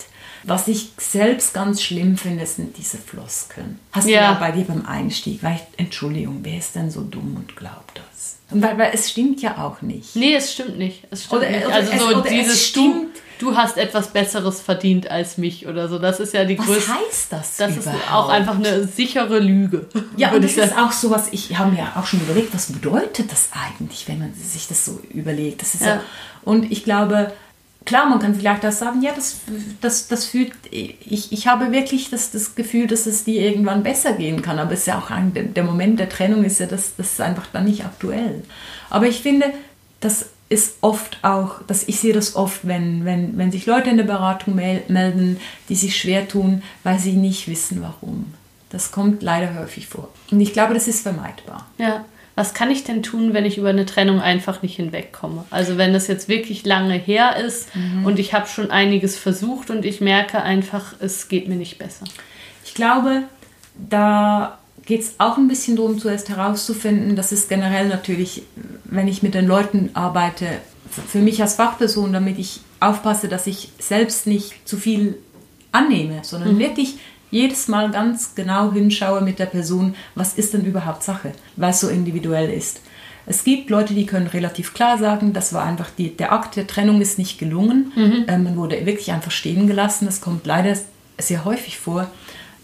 Was 0.45 0.67
ich 0.67 0.91
selbst 0.97 1.53
ganz 1.53 1.81
schlimm 1.81 2.17
finde, 2.17 2.45
sind 2.45 2.77
diese 2.77 2.97
Floskeln. 2.97 3.79
Hast 3.93 4.07
du 4.07 4.11
Ja. 4.11 4.23
ja 4.23 4.33
bei 4.33 4.51
dir 4.51 4.65
beim 4.65 4.85
Einstieg, 4.85 5.41
weil 5.41 5.55
ich, 5.55 5.79
Entschuldigung, 5.79 6.39
wer 6.43 6.57
ist 6.57 6.75
denn 6.75 6.91
so 6.91 7.01
dumm 7.01 7.35
und 7.37 7.55
glaubt 7.55 7.93
das? 7.95 8.37
Und 8.51 8.61
weil, 8.61 8.77
weil 8.77 8.91
es 8.93 9.09
stimmt 9.11 9.41
ja 9.41 9.57
auch 9.63 9.81
nicht. 9.81 10.15
Nee, 10.17 10.35
es 10.35 10.51
stimmt 10.53 10.77
nicht. 10.77 11.05
Es 11.11 11.23
stimmt 11.25 11.41
Oder- 11.43 11.49
nicht. 11.51 11.65
Also 11.65 11.91
es- 11.93 11.99
so 12.01 12.19
es 12.21 12.29
dieses 12.29 12.73
du, 12.73 12.81
stimmt. 12.81 13.07
Du 13.43 13.55
hast 13.57 13.77
etwas 13.77 14.07
Besseres 14.13 14.61
verdient 14.61 15.11
als 15.11 15.37
mich 15.37 15.67
oder 15.67 15.87
so. 15.89 15.99
Das 15.99 16.19
ist 16.19 16.33
ja 16.33 16.45
die 16.45 16.57
Was 16.57 16.65
größte. 16.65 16.93
heißt 16.93 17.27
das 17.31 17.57
Das 17.57 17.71
ist 17.71 17.81
überhaupt? 17.83 18.11
auch 18.11 18.29
einfach 18.29 18.55
eine 18.55 18.85
sichere 18.87 19.39
Lüge. 19.39 19.85
Ja, 20.17 20.31
und 20.31 20.43
das 20.43 20.53
ist 20.57 20.77
auch 20.77 20.91
so 20.91 21.09
was, 21.09 21.27
ich 21.31 21.57
habe 21.57 21.71
mir 21.71 21.87
auch 21.95 22.05
schon 22.05 22.21
überlegt, 22.21 22.53
was 22.53 22.71
bedeutet 22.71 23.31
das 23.31 23.49
eigentlich, 23.53 24.07
wenn 24.07 24.19
man 24.19 24.33
sich 24.33 24.67
das 24.67 24.85
so 24.85 24.99
überlegt. 25.13 25.61
Das 25.61 25.73
ist 25.75 25.81
ja. 25.81 25.95
Ja. 25.95 26.01
und 26.43 26.71
ich 26.71 26.83
glaube, 26.83 27.31
klar, 27.85 28.05
man 28.07 28.19
kann 28.19 28.33
vielleicht 28.35 28.65
auch 28.65 28.71
sagen, 28.71 29.01
ja, 29.01 29.11
das, 29.13 29.37
das, 29.81 30.07
das 30.07 30.25
fühlt, 30.25 30.53
ich, 30.71 31.31
ich 31.33 31.47
habe 31.47 31.71
wirklich 31.71 32.09
das, 32.09 32.31
das 32.31 32.55
Gefühl, 32.55 32.87
dass 32.87 33.05
es 33.07 33.23
dir 33.25 33.41
irgendwann 33.41 33.83
besser 33.83 34.13
gehen 34.13 34.41
kann, 34.41 34.57
aber 34.59 34.71
es 34.73 34.81
ist 34.81 34.87
ja 34.87 34.97
auch 34.99 35.09
ein, 35.11 35.33
der- 35.33 35.43
der 35.43 35.63
Moment 35.63 35.99
der 35.99 36.07
Trennung 36.09 36.43
ist 36.45 36.59
ja 36.59 36.65
das, 36.67 36.95
das 36.95 37.13
ist 37.13 37.21
einfach 37.21 37.47
dann 37.51 37.65
nicht 37.65 37.83
aktuell. 37.83 38.43
Aber 38.89 39.07
ich 39.07 39.21
finde, 39.21 39.47
das 39.99 40.27
ist 40.53 40.77
oft 40.81 41.17
auch, 41.23 41.61
dass 41.67 41.83
ich 41.87 41.99
sehe 41.99 42.13
das 42.13 42.35
oft, 42.35 42.61
wenn, 42.67 43.03
wenn, 43.05 43.37
wenn 43.37 43.51
sich 43.51 43.65
Leute 43.65 43.89
in 43.89 43.97
der 43.97 44.03
Beratung 44.05 44.55
mel 44.55 44.81
melden, 44.87 45.39
die 45.69 45.75
sich 45.75 45.97
schwer 45.97 46.27
tun, 46.27 46.61
weil 46.83 46.99
sie 46.99 47.13
nicht 47.13 47.47
wissen, 47.47 47.81
warum. 47.81 48.33
Das 48.69 48.91
kommt 48.91 49.21
leider 49.21 49.55
häufig 49.59 49.87
vor. 49.87 50.09
Und 50.31 50.39
ich 50.41 50.53
glaube, 50.53 50.73
das 50.73 50.87
ist 50.87 51.01
vermeidbar. 51.01 51.67
Ja. 51.77 52.05
Was 52.35 52.55
kann 52.55 52.71
ich 52.71 52.83
denn 52.83 53.03
tun, 53.03 53.33
wenn 53.35 53.45
ich 53.45 53.59
über 53.59 53.69
eine 53.69 53.85
Trennung 53.85 54.19
einfach 54.19 54.63
nicht 54.63 54.75
hinwegkomme? 54.77 55.45
Also 55.51 55.77
wenn 55.77 55.93
das 55.93 56.07
jetzt 56.07 56.27
wirklich 56.29 56.65
lange 56.65 56.95
her 56.95 57.35
ist 57.35 57.75
Mhm. 57.75 58.05
und 58.07 58.17
ich 58.17 58.33
habe 58.33 58.47
schon 58.47 58.71
einiges 58.71 59.15
versucht 59.17 59.69
und 59.69 59.85
ich 59.85 60.01
merke 60.01 60.41
einfach, 60.41 60.95
es 60.99 61.27
geht 61.27 61.47
mir 61.47 61.55
nicht 61.57 61.77
besser. 61.77 62.05
Ich 62.65 62.73
glaube, 62.73 63.23
da 63.75 64.57
geht 64.85 65.01
es 65.01 65.15
auch 65.17 65.37
ein 65.37 65.47
bisschen 65.47 65.75
darum, 65.75 65.99
zuerst 65.99 66.29
herauszufinden, 66.29 67.15
dass 67.15 67.31
es 67.31 67.47
generell 67.47 67.87
natürlich, 67.87 68.43
wenn 68.85 69.07
ich 69.07 69.23
mit 69.23 69.33
den 69.33 69.47
Leuten 69.47 69.91
arbeite, 69.93 70.47
für 71.07 71.19
mich 71.19 71.41
als 71.41 71.55
Fachperson, 71.55 72.13
damit 72.13 72.37
ich 72.37 72.61
aufpasse, 72.79 73.27
dass 73.27 73.47
ich 73.47 73.69
selbst 73.79 74.27
nicht 74.27 74.67
zu 74.67 74.77
viel 74.77 75.17
annehme, 75.71 76.19
sondern 76.23 76.59
wirklich 76.59 76.97
jedes 77.31 77.67
Mal 77.67 77.89
ganz 77.89 78.35
genau 78.35 78.71
hinschaue 78.71 79.21
mit 79.21 79.39
der 79.39 79.47
Person, 79.47 79.95
was 80.13 80.35
ist 80.35 80.53
denn 80.53 80.65
überhaupt 80.65 81.01
Sache, 81.01 81.31
weil 81.55 81.71
es 81.71 81.79
so 81.79 81.89
individuell 81.89 82.51
ist. 82.51 82.81
Es 83.25 83.43
gibt 83.43 83.69
Leute, 83.69 83.93
die 83.93 84.05
können 84.05 84.27
relativ 84.27 84.73
klar 84.73 84.97
sagen, 84.97 85.33
das 85.33 85.53
war 85.53 85.63
einfach 85.63 85.89
die, 85.97 86.15
der 86.15 86.31
Akt 86.31 86.57
der 86.57 86.67
Trennung 86.67 87.01
ist 87.01 87.17
nicht 87.17 87.39
gelungen. 87.39 87.91
Äh, 88.27 88.37
man 88.37 88.57
wurde 88.57 88.85
wirklich 88.85 89.11
einfach 89.11 89.31
stehen 89.31 89.65
gelassen. 89.65 90.05
Das 90.05 90.21
kommt 90.21 90.45
leider 90.45 90.77
sehr 91.17 91.45
häufig 91.45 91.79
vor. 91.79 92.11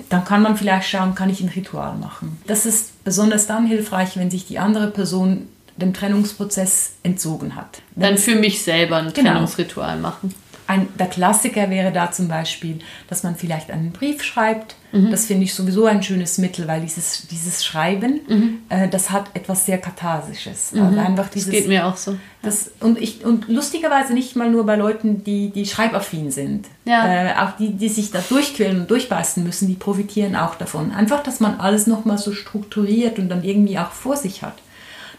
Dann 0.07 0.23
kann 0.25 0.41
man 0.41 0.55
vielleicht 0.57 0.87
schauen, 0.89 1.13
kann 1.13 1.29
ich 1.29 1.41
ein 1.41 1.49
Ritual 1.49 1.95
machen. 1.97 2.41
Das 2.47 2.65
ist 2.65 3.03
besonders 3.03 3.47
dann 3.47 3.67
hilfreich, 3.67 4.17
wenn 4.17 4.31
sich 4.31 4.45
die 4.47 4.57
andere 4.59 4.87
Person 4.87 5.47
dem 5.77 5.93
Trennungsprozess 5.93 6.91
entzogen 7.03 7.55
hat. 7.55 7.81
Dann 7.95 8.17
für 8.17 8.35
mich 8.35 8.63
selber 8.63 8.97
ein 8.97 9.13
Genau. 9.13 9.31
Trennungsritual 9.31 9.97
machen. 9.97 10.33
Ein, 10.69 10.87
der 10.99 11.07
Klassiker 11.07 11.69
wäre 11.71 11.91
da 11.91 12.11
zum 12.11 12.27
Beispiel, 12.27 12.77
dass 13.07 13.23
man 13.23 13.35
vielleicht 13.35 13.71
einen 13.71 13.91
Brief 13.91 14.21
schreibt. 14.23 14.75
Mhm. 14.91 15.09
Das 15.09 15.25
finde 15.25 15.43
ich 15.45 15.53
sowieso 15.55 15.85
ein 15.85 16.03
schönes 16.03 16.37
Mittel, 16.37 16.67
weil 16.67 16.81
dieses, 16.81 17.27
dieses 17.27 17.65
Schreiben, 17.65 18.19
Mhm. 18.27 18.59
äh, 18.69 18.87
das 18.87 19.09
hat 19.09 19.25
etwas 19.33 19.65
sehr 19.65 19.79
Katharsisches. 19.79 20.71
Also 20.75 20.99
einfach 20.99 21.25
Das 21.25 21.33
dieses, 21.33 21.51
geht 21.51 21.67
mir 21.67 21.87
auch 21.87 21.97
so. 21.97 22.15
das, 22.43 22.69
und, 22.81 23.01
ich, 23.01 23.25
und 23.25 23.47
lustigerweise 23.47 24.13
nicht 24.13 24.35
mal 24.35 24.49
nur 24.51 24.63
bei 24.65 24.75
Leuten, 24.75 25.23
die, 25.23 25.49
die 25.49 25.65
schreibaffin 25.65 26.29
sind. 26.29 26.67
Ja. 26.85 27.05
Äh, 27.07 27.33
auch 27.37 27.57
die, 27.57 27.73
die 27.73 27.89
sich 27.89 28.11
da 28.11 28.19
durchquälen 28.29 28.81
und 28.81 28.91
durchbeißen 28.91 29.43
müssen, 29.43 29.67
die 29.67 29.73
profitieren 29.73 30.35
auch 30.35 30.53
davon. 30.53 30.91
Einfach, 30.91 31.23
dass 31.23 31.39
man 31.39 31.59
alles 31.59 31.87
nochmal 31.87 32.19
so 32.19 32.31
strukturiert 32.31 33.17
und 33.17 33.29
dann 33.29 33.43
irgendwie 33.43 33.79
auch 33.79 33.91
vor 33.91 34.17
sich 34.17 34.43
hat. 34.43 34.57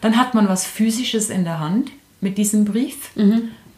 Dann 0.01 0.17
hat 0.17 0.33
man 0.35 0.49
was 0.49 0.65
Physisches 0.65 1.29
in 1.29 1.43
der 1.45 1.59
Hand 1.59 1.91
mit 2.21 2.39
diesem 2.39 2.65
Brief. 2.67 3.11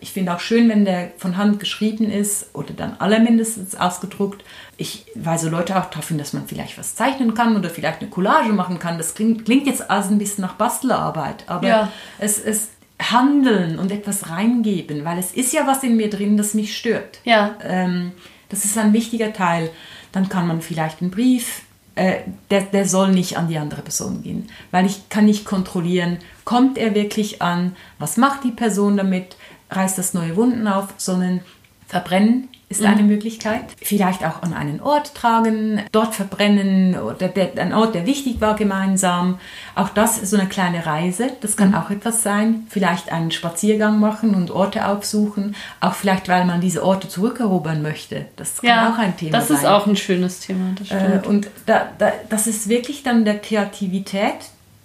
Ich 0.03 0.11
finde 0.13 0.35
auch 0.35 0.41
schön, 0.41 0.69
wenn 0.69 0.85
der 0.85 1.13
von 1.17 1.37
Hand 1.37 1.61
geschrieben 1.61 2.11
ist 2.11 2.47
oder 2.55 2.75
dann 2.75 2.97
alle 2.99 3.21
mindestens 3.21 3.77
ausgedruckt. 3.77 4.43
Ich 4.77 5.07
weise 5.15 5.49
Leute 5.49 5.79
auch 5.79 5.87
darauf 5.91 6.09
hin, 6.09 6.19
dass 6.19 6.33
man 6.33 6.47
vielleicht 6.49 6.77
was 6.77 6.97
zeichnen 6.97 7.35
kann 7.35 7.57
oder 7.57 7.71
vielleicht 7.71 8.01
eine 8.01 8.11
Collage 8.11 8.53
machen 8.53 8.81
kann. 8.81 8.99
Das 8.99 9.15
klingt, 9.15 9.45
klingt 9.45 9.67
jetzt 9.67 9.89
alles 9.91 10.09
ein 10.09 10.19
bisschen 10.19 10.43
nach 10.43 10.55
Bastelarbeit, 10.55 11.45
aber 11.49 11.69
Ja. 11.69 11.93
es 12.19 12.39
ist 12.39 12.71
handeln 13.01 13.79
und 13.79 13.91
etwas 13.93 14.29
reingeben, 14.29 15.05
weil 15.05 15.19
es 15.19 15.33
ist 15.33 15.53
ja 15.53 15.67
was 15.67 15.83
in 15.85 15.97
mir 15.97 16.11
drin, 16.11 16.37
das 16.37 16.55
mich 16.55 16.77
stört. 16.77 17.21
Ja. 17.25 17.57
Ähm, 17.65 18.13
das 18.49 18.65
ist 18.65 18.77
ein 18.79 18.93
wichtiger 18.93 19.33
Teil. 19.33 19.71
Dann 20.13 20.29
kann 20.29 20.47
man 20.47 20.61
vielleicht 20.63 21.01
einen 21.01 21.11
Brief, 21.11 21.63
äh, 21.95 22.21
der, 22.51 22.63
der 22.63 22.87
soll 22.89 23.13
nicht 23.13 23.37
an 23.39 23.49
die 23.49 23.59
andere 23.59 23.83
Person 23.83 24.23
gehen, 24.23 24.49
weil 24.73 24.87
ich 24.87 25.09
kann 25.11 25.27
nicht 25.27 25.45
kontrollieren, 25.45 26.19
kommt 26.45 26.77
er 26.79 26.95
wirklich 26.95 27.41
an, 27.43 27.77
was 27.99 28.17
macht 28.17 28.45
die 28.45 28.51
Person 28.51 28.97
damit, 28.97 29.37
reißt 29.73 29.99
das 29.99 30.15
neue 30.15 30.37
Wunden 30.37 30.67
auf, 30.69 30.89
sondern 30.97 31.41
verbrennen 31.89 32.49
ist 32.73 32.83
eine 32.83 33.03
Möglichkeit. 33.03 33.65
Vielleicht 33.83 34.25
auch 34.25 34.43
an 34.43 34.55
einen 34.55 34.81
Ort 34.81 35.15
tragen, 35.15 35.83
dort 35.93 36.15
verbrennen 36.15 36.99
oder 36.99 37.29
der, 37.29 37.51
ein 37.63 37.75
Ort, 37.75 37.95
der 37.95 38.07
wichtig 38.07 38.41
war 38.41 38.57
gemeinsam. 38.57 39.39
Auch 39.75 39.91
das 39.91 40.17
ist 40.19 40.31
so 40.31 40.39
eine 40.39 40.49
kleine 40.49 40.87
Reise. 40.87 41.31
Das 41.43 41.57
kann 41.57 41.75
auch 41.75 41.91
etwas 41.91 42.23
sein. 42.23 42.67
Vielleicht 42.71 43.13
einen 43.13 43.31
Spaziergang 43.31 44.01
machen 44.01 44.35
und 44.35 44.51
Orte 44.51 44.87
aufsuchen. 44.89 45.55
Auch 45.81 45.93
vielleicht, 45.93 46.29
weil 46.29 46.47
man 46.47 46.61
diese 46.63 46.83
Orte 46.83 47.09
zurückerobern 47.09 47.83
möchte. 47.83 48.25
Das 48.37 48.57
kann 48.63 48.69
Ja, 48.71 48.93
auch 48.95 48.99
ein 48.99 49.17
Thema 49.17 49.33
das 49.33 49.49
sein. 49.49 49.59
ist 49.59 49.67
auch 49.67 49.87
ein 49.87 49.97
schönes 49.97 50.41
Thema. 50.41 50.75
Das 50.79 50.91
Äh, 50.91 51.21
und 51.27 51.49
da, 51.67 51.89
da, 51.99 52.13
das 52.31 52.47
ist 52.47 52.69
wirklich 52.71 53.03
dann 53.03 53.27
der 53.27 53.39
Kreativität 53.39 54.37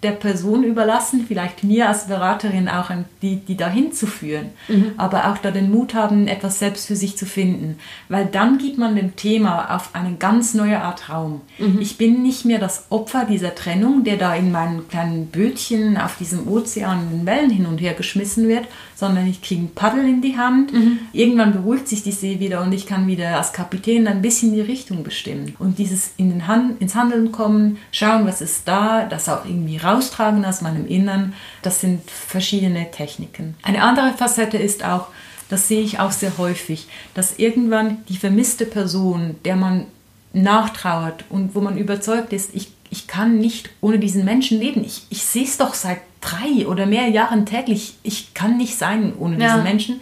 der 0.04 0.12
Person 0.12 0.64
überlassen, 0.64 1.26
vielleicht 1.28 1.64
mir 1.64 1.88
als 1.90 2.06
Beraterin 2.08 2.70
auch, 2.70 2.92
die, 3.24 3.38
die 3.38 3.58
dahin 3.58 3.92
zu 3.92 4.06
führen, 4.06 4.50
aber 4.96 5.32
auch 5.32 5.40
da 5.40 5.50
den 5.50 5.72
Mut 5.72 5.96
haben, 5.96 6.28
etwas 6.28 6.60
selbst 6.60 6.86
für 6.86 6.96
sich 6.96 7.18
zu 7.18 7.26
finden, 7.26 7.80
weil 8.08 8.28
dann 8.28 8.60
gibt 8.60 8.78
man 8.78 8.96
dem 8.96 9.16
Thema 9.16 9.76
auf 9.76 9.90
eine 9.94 10.16
ganz 10.16 10.54
neue 10.54 10.82
Art 10.82 11.10
Raum. 11.10 11.42
Ich 11.80 11.98
bin 11.98 12.22
nicht 12.22 12.46
mehr 12.46 12.60
das 12.60 12.86
Opfer 12.90 13.26
dieser 13.26 13.56
Trennung, 13.56 14.04
der 14.04 14.18
da 14.18 14.36
in 14.36 14.52
meinen 14.52 14.88
kleinen 14.88 15.28
Bötchen 15.28 15.98
auf 15.98 16.18
diesem 16.18 16.48
Ozean 16.48 17.08
in 17.12 17.20
den 17.20 17.26
Wellen 17.26 17.50
hin 17.50 17.66
und 17.66 17.80
her 17.80 17.96
geschmissen 17.96 18.48
wird, 18.48 18.68
sondern 18.98 19.28
ich 19.28 19.44
kriege 19.44 19.62
ein 19.62 19.76
Paddel 19.76 20.08
in 20.08 20.22
die 20.22 20.38
Hand. 20.38 20.72
Irgendwann 21.14 21.54
beruhigt 21.54 21.88
sich 21.88 22.02
die 22.02 22.12
See 22.12 22.40
wieder 22.40 22.64
und 22.64 22.74
ich 22.74 22.88
kann 22.88 23.06
wieder 23.06 23.38
als 23.38 23.54
Kapitän 23.54 24.08
ein 24.08 24.24
bisschen 24.24 24.54
die 24.54 24.62
Richtung 24.62 25.04
bestimmen. 25.04 25.56
Und 25.60 25.78
dieses 25.78 26.14
in 26.18 26.30
den 26.30 26.48
Hand, 26.48 26.82
ins 26.82 26.96
Handeln 26.96 27.32
kommen, 27.32 27.78
schauen, 27.92 28.26
was 28.26 28.42
ist 28.42 28.68
da, 28.68 29.06
das 29.06 29.30
auch 29.30 29.46
irgendwie 29.46 29.78
raustragen 29.78 30.44
aus 30.44 30.62
meinem 30.62 30.88
Innern, 30.88 31.34
das 31.62 31.80
sind 31.80 32.10
verschiedene 32.10 32.90
Techniken. 32.90 33.54
Eine 33.62 33.84
andere 33.84 34.14
Facette 34.14 34.58
ist 34.58 34.84
auch, 34.84 35.10
das 35.48 35.68
sehe 35.68 35.84
ich 35.84 36.00
auch 36.00 36.12
sehr 36.12 36.36
häufig, 36.40 36.88
dass 37.14 37.38
irgendwann 37.38 38.00
die 38.10 38.18
vermisste 38.18 38.66
Person, 38.66 39.36
der 39.46 39.58
man 39.58 39.86
nachtrauert 40.34 41.24
und 41.30 41.56
wo 41.56 41.62
man 41.62 41.78
überzeugt 41.78 42.34
ist, 42.34 42.50
ich, 42.54 42.72
ich 42.90 43.08
kann 43.08 43.38
nicht 43.40 43.70
ohne 43.82 44.00
diesen 44.00 44.26
Menschen 44.26 44.60
leben. 44.60 44.84
Ich, 44.86 45.04
ich 45.10 45.24
sehe 45.24 45.44
es 45.44 45.58
doch 45.58 45.74
seit 45.74 46.00
drei 46.22 46.68
oder 46.68 46.86
mehr 46.86 47.08
Jahren 47.10 47.46
täglich. 47.46 47.96
Ich 48.04 48.34
kann 48.34 48.58
nicht 48.58 48.78
sein 48.78 49.14
ohne 49.18 49.38
Ja. 49.40 49.48
diesen 49.50 49.64
Menschen. 49.64 50.02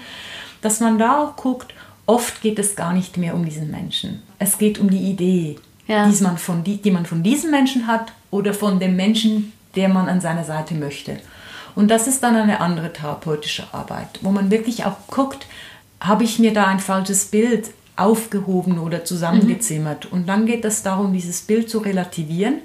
Dass 0.61 0.79
man 0.79 0.97
da 0.97 1.21
auch 1.23 1.35
guckt, 1.35 1.73
oft 2.05 2.41
geht 2.41 2.59
es 2.59 2.75
gar 2.75 2.93
nicht 2.93 3.17
mehr 3.17 3.35
um 3.35 3.45
diesen 3.45 3.69
Menschen. 3.71 4.21
Es 4.39 4.57
geht 4.57 4.79
um 4.79 4.89
die 4.89 5.09
Idee, 5.09 5.57
Ja. 5.87 6.07
die, 6.09 6.23
man 6.23 6.37
von, 6.37 6.63
die, 6.63 6.77
die 6.77 6.91
man 6.91 7.05
von 7.05 7.23
diesem 7.23 7.51
Menschen 7.51 7.87
hat 7.87 8.11
oder 8.31 8.53
von 8.53 8.79
dem 8.79 8.95
Menschen, 8.95 9.53
der 9.75 9.89
man 9.89 10.07
an 10.07 10.21
seiner 10.21 10.43
Seite 10.43 10.73
möchte. 10.75 11.17
Und 11.75 11.89
das 11.89 12.07
ist 12.07 12.23
dann 12.23 12.35
eine 12.35 12.61
andere 12.61 12.93
therapeutische 12.93 13.65
Arbeit, 13.73 14.07
wo 14.21 14.31
man 14.31 14.49
wirklich 14.49 14.85
auch 14.85 14.95
guckt, 15.07 15.45
habe 15.99 16.23
ich 16.23 16.39
mir 16.39 16.53
da 16.53 16.65
ein 16.67 16.79
falsches 16.79 17.25
Bild 17.25 17.69
aufgehoben 17.97 18.79
oder 18.79 19.03
zusammengezimmert. 19.05 20.05
Und 20.11 20.27
dann 20.27 20.45
geht 20.45 20.63
es 20.65 20.83
darum, 20.83 21.13
dieses 21.13 21.41
Bild 21.41 21.69
zu 21.69 21.79
relativieren 21.79 22.55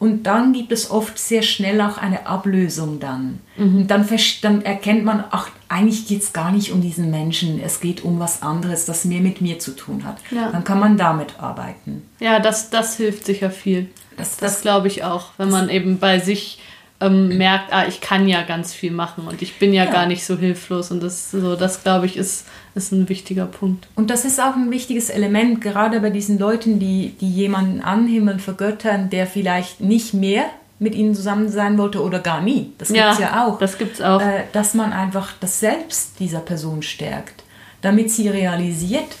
Und 0.00 0.24
dann 0.24 0.52
gibt 0.54 0.72
es 0.72 0.90
oft 0.90 1.18
sehr 1.18 1.42
schnell 1.42 1.80
auch 1.82 1.98
eine 1.98 2.26
Ablösung 2.26 2.98
dann. 2.98 3.38
Und 3.58 3.86
dann, 3.88 4.08
dann 4.42 4.62
erkennt 4.62 5.04
man, 5.04 5.22
ach, 5.30 5.50
eigentlich 5.68 6.08
geht 6.08 6.22
es 6.22 6.32
gar 6.32 6.50
nicht 6.50 6.72
um 6.72 6.80
diesen 6.80 7.10
Menschen, 7.10 7.60
es 7.62 7.80
geht 7.80 8.02
um 8.02 8.18
was 8.18 8.40
anderes, 8.42 8.86
das 8.86 9.04
mehr 9.04 9.20
mit 9.20 9.40
mir 9.42 9.58
zu 9.58 9.72
tun 9.76 10.04
hat. 10.04 10.16
Ja. 10.30 10.48
Dann 10.50 10.64
kann 10.64 10.80
man 10.80 10.96
damit 10.96 11.34
arbeiten. 11.38 12.02
Ja, 12.18 12.40
das, 12.40 12.70
das 12.70 12.96
hilft 12.96 13.26
sicher 13.26 13.50
viel. 13.50 13.90
Das- 14.16 14.30
Das, 14.30 14.36
das- 14.38 14.62
glaube 14.62 14.88
ich 14.88 15.04
auch, 15.04 15.26
wenn 15.38 15.50
man 15.50 15.68
eben 15.68 15.98
bei 15.98 16.18
sich 16.18 16.58
ähm, 17.00 17.38
merkt, 17.38 17.72
ah, 17.72 17.86
ich 17.86 18.00
kann 18.00 18.28
ja 18.28 18.42
ganz 18.42 18.74
viel 18.74 18.90
machen 18.92 19.26
und 19.26 19.40
ich 19.40 19.58
bin 19.58 19.72
ja, 19.72 19.84
Ja. 19.84 19.90
gar 19.90 20.06
nicht 20.06 20.24
so 20.24 20.36
hilflos. 20.36 20.90
Und 20.90 21.02
das, 21.02 21.30
so, 21.30 21.56
das 21.56 21.82
glaube 21.82 22.06
ich, 22.06 22.16
ist, 22.16 22.46
ist 22.74 22.92
ein 22.92 23.08
wichtiger 23.08 23.46
Punkt. 23.46 23.88
Und 23.94 24.10
das 24.10 24.24
ist 24.24 24.40
auch 24.40 24.54
ein 24.54 24.70
wichtiges 24.70 25.08
Element, 25.08 25.60
gerade 25.60 26.00
bei 26.00 26.10
diesen 26.10 26.38
Leuten, 26.38 26.78
die, 26.78 27.14
die 27.20 27.30
jemanden 27.30 27.80
anhimmeln, 27.80 28.38
vergöttern, 28.38 29.08
der 29.08 29.26
vielleicht 29.26 29.80
nicht 29.80 30.12
mehr 30.12 30.44
mit 30.78 30.94
ihnen 30.94 31.14
zusammen 31.14 31.48
sein 31.48 31.78
wollte 31.78 32.02
oder 32.02 32.18
gar 32.20 32.40
nie. 32.40 32.72
Das 32.78 32.88
gibt 32.88 33.00
es 33.00 33.18
ja, 33.18 33.46
auch. 33.46 33.58
Das 33.58 33.78
gibt's 33.78 34.00
auch. 34.00 34.20
Äh, 34.20 34.44
dass 34.52 34.74
man 34.74 34.92
einfach 34.92 35.32
das 35.40 35.60
Selbst 35.60 36.18
dieser 36.18 36.40
Person 36.40 36.82
stärkt, 36.82 37.44
damit 37.82 38.10
sie 38.10 38.28
realisiert, 38.28 39.16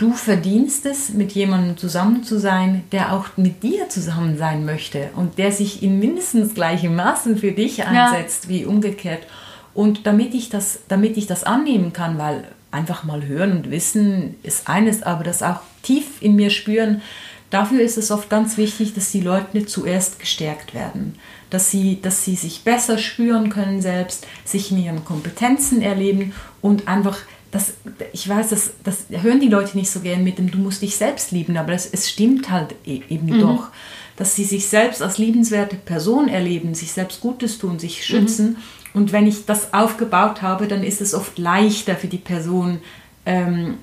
du 0.00 0.14
verdienst 0.14 0.86
es, 0.86 1.10
mit 1.10 1.32
jemandem 1.32 1.76
zusammen 1.76 2.24
zu 2.24 2.40
sein, 2.40 2.84
der 2.90 3.12
auch 3.12 3.36
mit 3.36 3.62
dir 3.62 3.90
zusammen 3.90 4.38
sein 4.38 4.64
möchte 4.64 5.10
und 5.14 5.36
der 5.36 5.52
sich 5.52 5.82
in 5.82 5.98
mindestens 5.98 6.54
gleichem 6.54 6.96
Maßen 6.96 7.36
für 7.36 7.52
dich 7.52 7.84
einsetzt 7.84 8.48
wie 8.48 8.64
umgekehrt. 8.64 9.26
Und 9.74 10.06
damit 10.06 10.34
ich 10.34 10.48
das, 10.48 10.80
damit 10.88 11.18
ich 11.18 11.26
das 11.26 11.44
annehmen 11.44 11.92
kann, 11.92 12.16
weil 12.16 12.44
einfach 12.70 13.04
mal 13.04 13.26
hören 13.26 13.52
und 13.52 13.70
wissen 13.70 14.36
ist 14.42 14.68
eines, 14.68 15.02
aber 15.02 15.22
das 15.22 15.42
auch 15.42 15.60
tief 15.82 16.22
in 16.22 16.34
mir 16.34 16.48
spüren, 16.48 17.02
dafür 17.50 17.82
ist 17.82 17.98
es 17.98 18.10
oft 18.10 18.30
ganz 18.30 18.56
wichtig, 18.56 18.94
dass 18.94 19.12
die 19.12 19.20
Leute 19.20 19.66
zuerst 19.66 20.18
gestärkt 20.18 20.72
werden. 20.72 21.16
Dass 21.50 21.70
sie, 21.70 22.00
dass 22.00 22.24
sie 22.24 22.36
sich 22.36 22.62
besser 22.62 22.96
spüren 22.96 23.50
können 23.50 23.82
selbst, 23.82 24.26
sich 24.44 24.70
in 24.70 24.82
ihren 24.82 25.04
Kompetenzen 25.04 25.82
erleben 25.82 26.32
und 26.62 26.88
einfach, 26.88 27.18
das, 27.50 27.72
ich 28.12 28.28
weiß, 28.28 28.50
das, 28.50 28.70
das 28.84 29.06
hören 29.10 29.40
die 29.40 29.48
Leute 29.48 29.76
nicht 29.76 29.90
so 29.90 30.00
gern 30.00 30.22
mit 30.22 30.38
dem, 30.38 30.50
du 30.50 30.58
musst 30.58 30.82
dich 30.82 30.96
selbst 30.96 31.32
lieben, 31.32 31.56
aber 31.56 31.72
das, 31.72 31.86
es 31.86 32.08
stimmt 32.08 32.50
halt 32.50 32.74
e- 32.86 33.02
eben 33.08 33.40
doch, 33.40 33.68
dass 34.16 34.36
sie 34.36 34.44
sich 34.44 34.66
selbst 34.66 35.02
als 35.02 35.18
liebenswerte 35.18 35.76
Person 35.76 36.28
erleben, 36.28 36.74
sich 36.74 36.92
selbst 36.92 37.20
Gutes 37.20 37.58
tun, 37.58 37.78
sich 37.78 38.04
schützen. 38.04 38.58
Und 38.92 39.12
wenn 39.12 39.26
ich 39.26 39.46
das 39.46 39.72
aufgebaut 39.72 40.42
habe, 40.42 40.68
dann 40.68 40.84
ist 40.84 41.00
es 41.00 41.14
oft 41.14 41.38
leichter 41.38 41.96
für 41.96 42.08
die 42.08 42.18
Person, 42.18 42.80
ähm, 43.24 43.78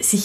sich 0.00 0.24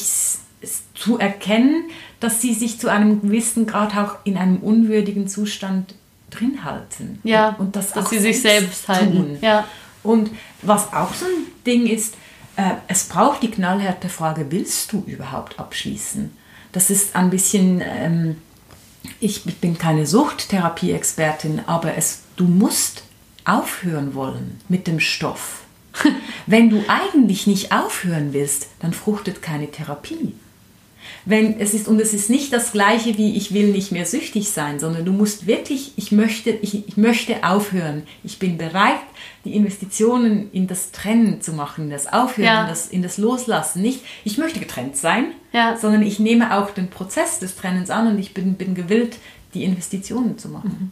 zu 0.96 1.20
erkennen, 1.20 1.90
dass 2.20 2.42
sie 2.42 2.54
sich 2.54 2.80
zu 2.80 2.90
einem 2.90 3.22
gewissen 3.22 3.66
Grad 3.66 3.96
auch 3.96 4.16
in 4.24 4.38
einem 4.38 4.58
unwürdigen 4.58 5.28
Zustand 5.28 5.96
drin 6.30 6.64
halten. 6.64 7.20
Ja, 7.24 7.56
und 7.60 7.76
das 7.76 7.92
dass 7.92 8.10
sie 8.10 8.20
sich 8.20 8.42
selbst 8.42 8.88
halten. 8.88 9.38
Ja. 9.42 9.68
Und 10.02 10.32
was 10.62 10.92
auch 10.94 11.14
so 11.14 11.26
ein 11.26 11.46
Ding 11.66 11.88
ist, 11.88 12.16
äh, 12.56 12.76
es 12.88 13.06
braucht 13.06 13.44
die 13.44 13.52
knallharte 13.52 14.10
Frage, 14.10 14.48
willst 14.50 14.92
du 14.92 15.04
überhaupt 15.06 15.60
abschließen? 15.60 16.36
Das 16.72 16.90
ist 16.90 17.16
ein 17.16 17.30
bisschen, 17.30 17.82
ähm, 17.84 18.38
ich, 19.20 19.46
ich 19.46 19.58
bin 19.60 19.78
keine 19.78 20.06
Suchttherapie-Expertin, 20.06 21.62
aber 21.68 21.96
es, 21.98 22.22
du 22.36 22.46
musst 22.46 23.04
aufhören 23.46 24.16
wollen 24.16 24.60
mit 24.70 24.88
dem 24.88 25.00
Stoff. 25.00 25.62
Wenn 26.48 26.70
du 26.70 26.84
eigentlich 26.88 27.48
nicht 27.48 27.72
aufhören 27.72 28.34
willst, 28.34 28.68
dann 28.80 28.94
fruchtet 28.94 29.42
keine 29.42 29.70
Therapie. 29.70 30.34
Wenn 31.26 31.60
es 31.60 31.74
ist, 31.74 31.88
und 31.88 32.02
es 32.02 32.14
ist 32.14 32.30
nicht 32.30 32.52
das 32.52 32.74
gleiche 32.74 33.18
wie 33.18 33.36
ich 33.38 33.54
will 33.54 33.68
nicht 33.68 33.92
mehr 33.94 34.06
süchtig 34.06 34.50
sein, 34.50 34.80
sondern 34.80 35.06
du 35.06 35.14
musst 35.14 35.48
wirklich, 35.48 35.94
ich 35.96 36.12
möchte, 36.12 36.50
ich, 36.50 36.88
ich 36.88 36.98
möchte 36.98 37.44
aufhören. 37.46 38.04
Ich 38.26 38.40
bin 38.40 38.58
bereit, 38.58 39.00
die 39.46 39.56
Investitionen 39.56 40.50
in 40.52 40.68
das 40.68 40.92
Trennen 40.92 41.42
zu 41.42 41.54
machen, 41.54 41.86
in 41.86 41.90
das 41.92 42.08
Aufhören, 42.12 42.46
Ja. 42.46 42.62
in, 42.64 42.68
das, 42.70 42.88
in 42.88 43.02
das 43.04 43.18
Loslassen. 43.18 43.82
Nicht, 43.82 44.02
ich 44.26 44.38
möchte 44.38 44.60
getrennt 44.60 44.98
sein, 44.98 45.28
Ja. 45.54 45.78
sondern 45.78 46.02
ich 46.02 46.20
nehme 46.20 46.58
auch 46.58 46.72
den 46.72 46.90
Prozess 46.90 47.40
des 47.40 47.56
Trennens 47.56 47.90
an 47.90 48.08
und 48.08 48.20
ich 48.20 48.34
bin, 48.34 48.56
bin 48.56 48.76
gewillt, 48.76 49.18
die 49.54 49.64
Investitionen 49.64 50.38
zu 50.38 50.50
machen. 50.50 50.92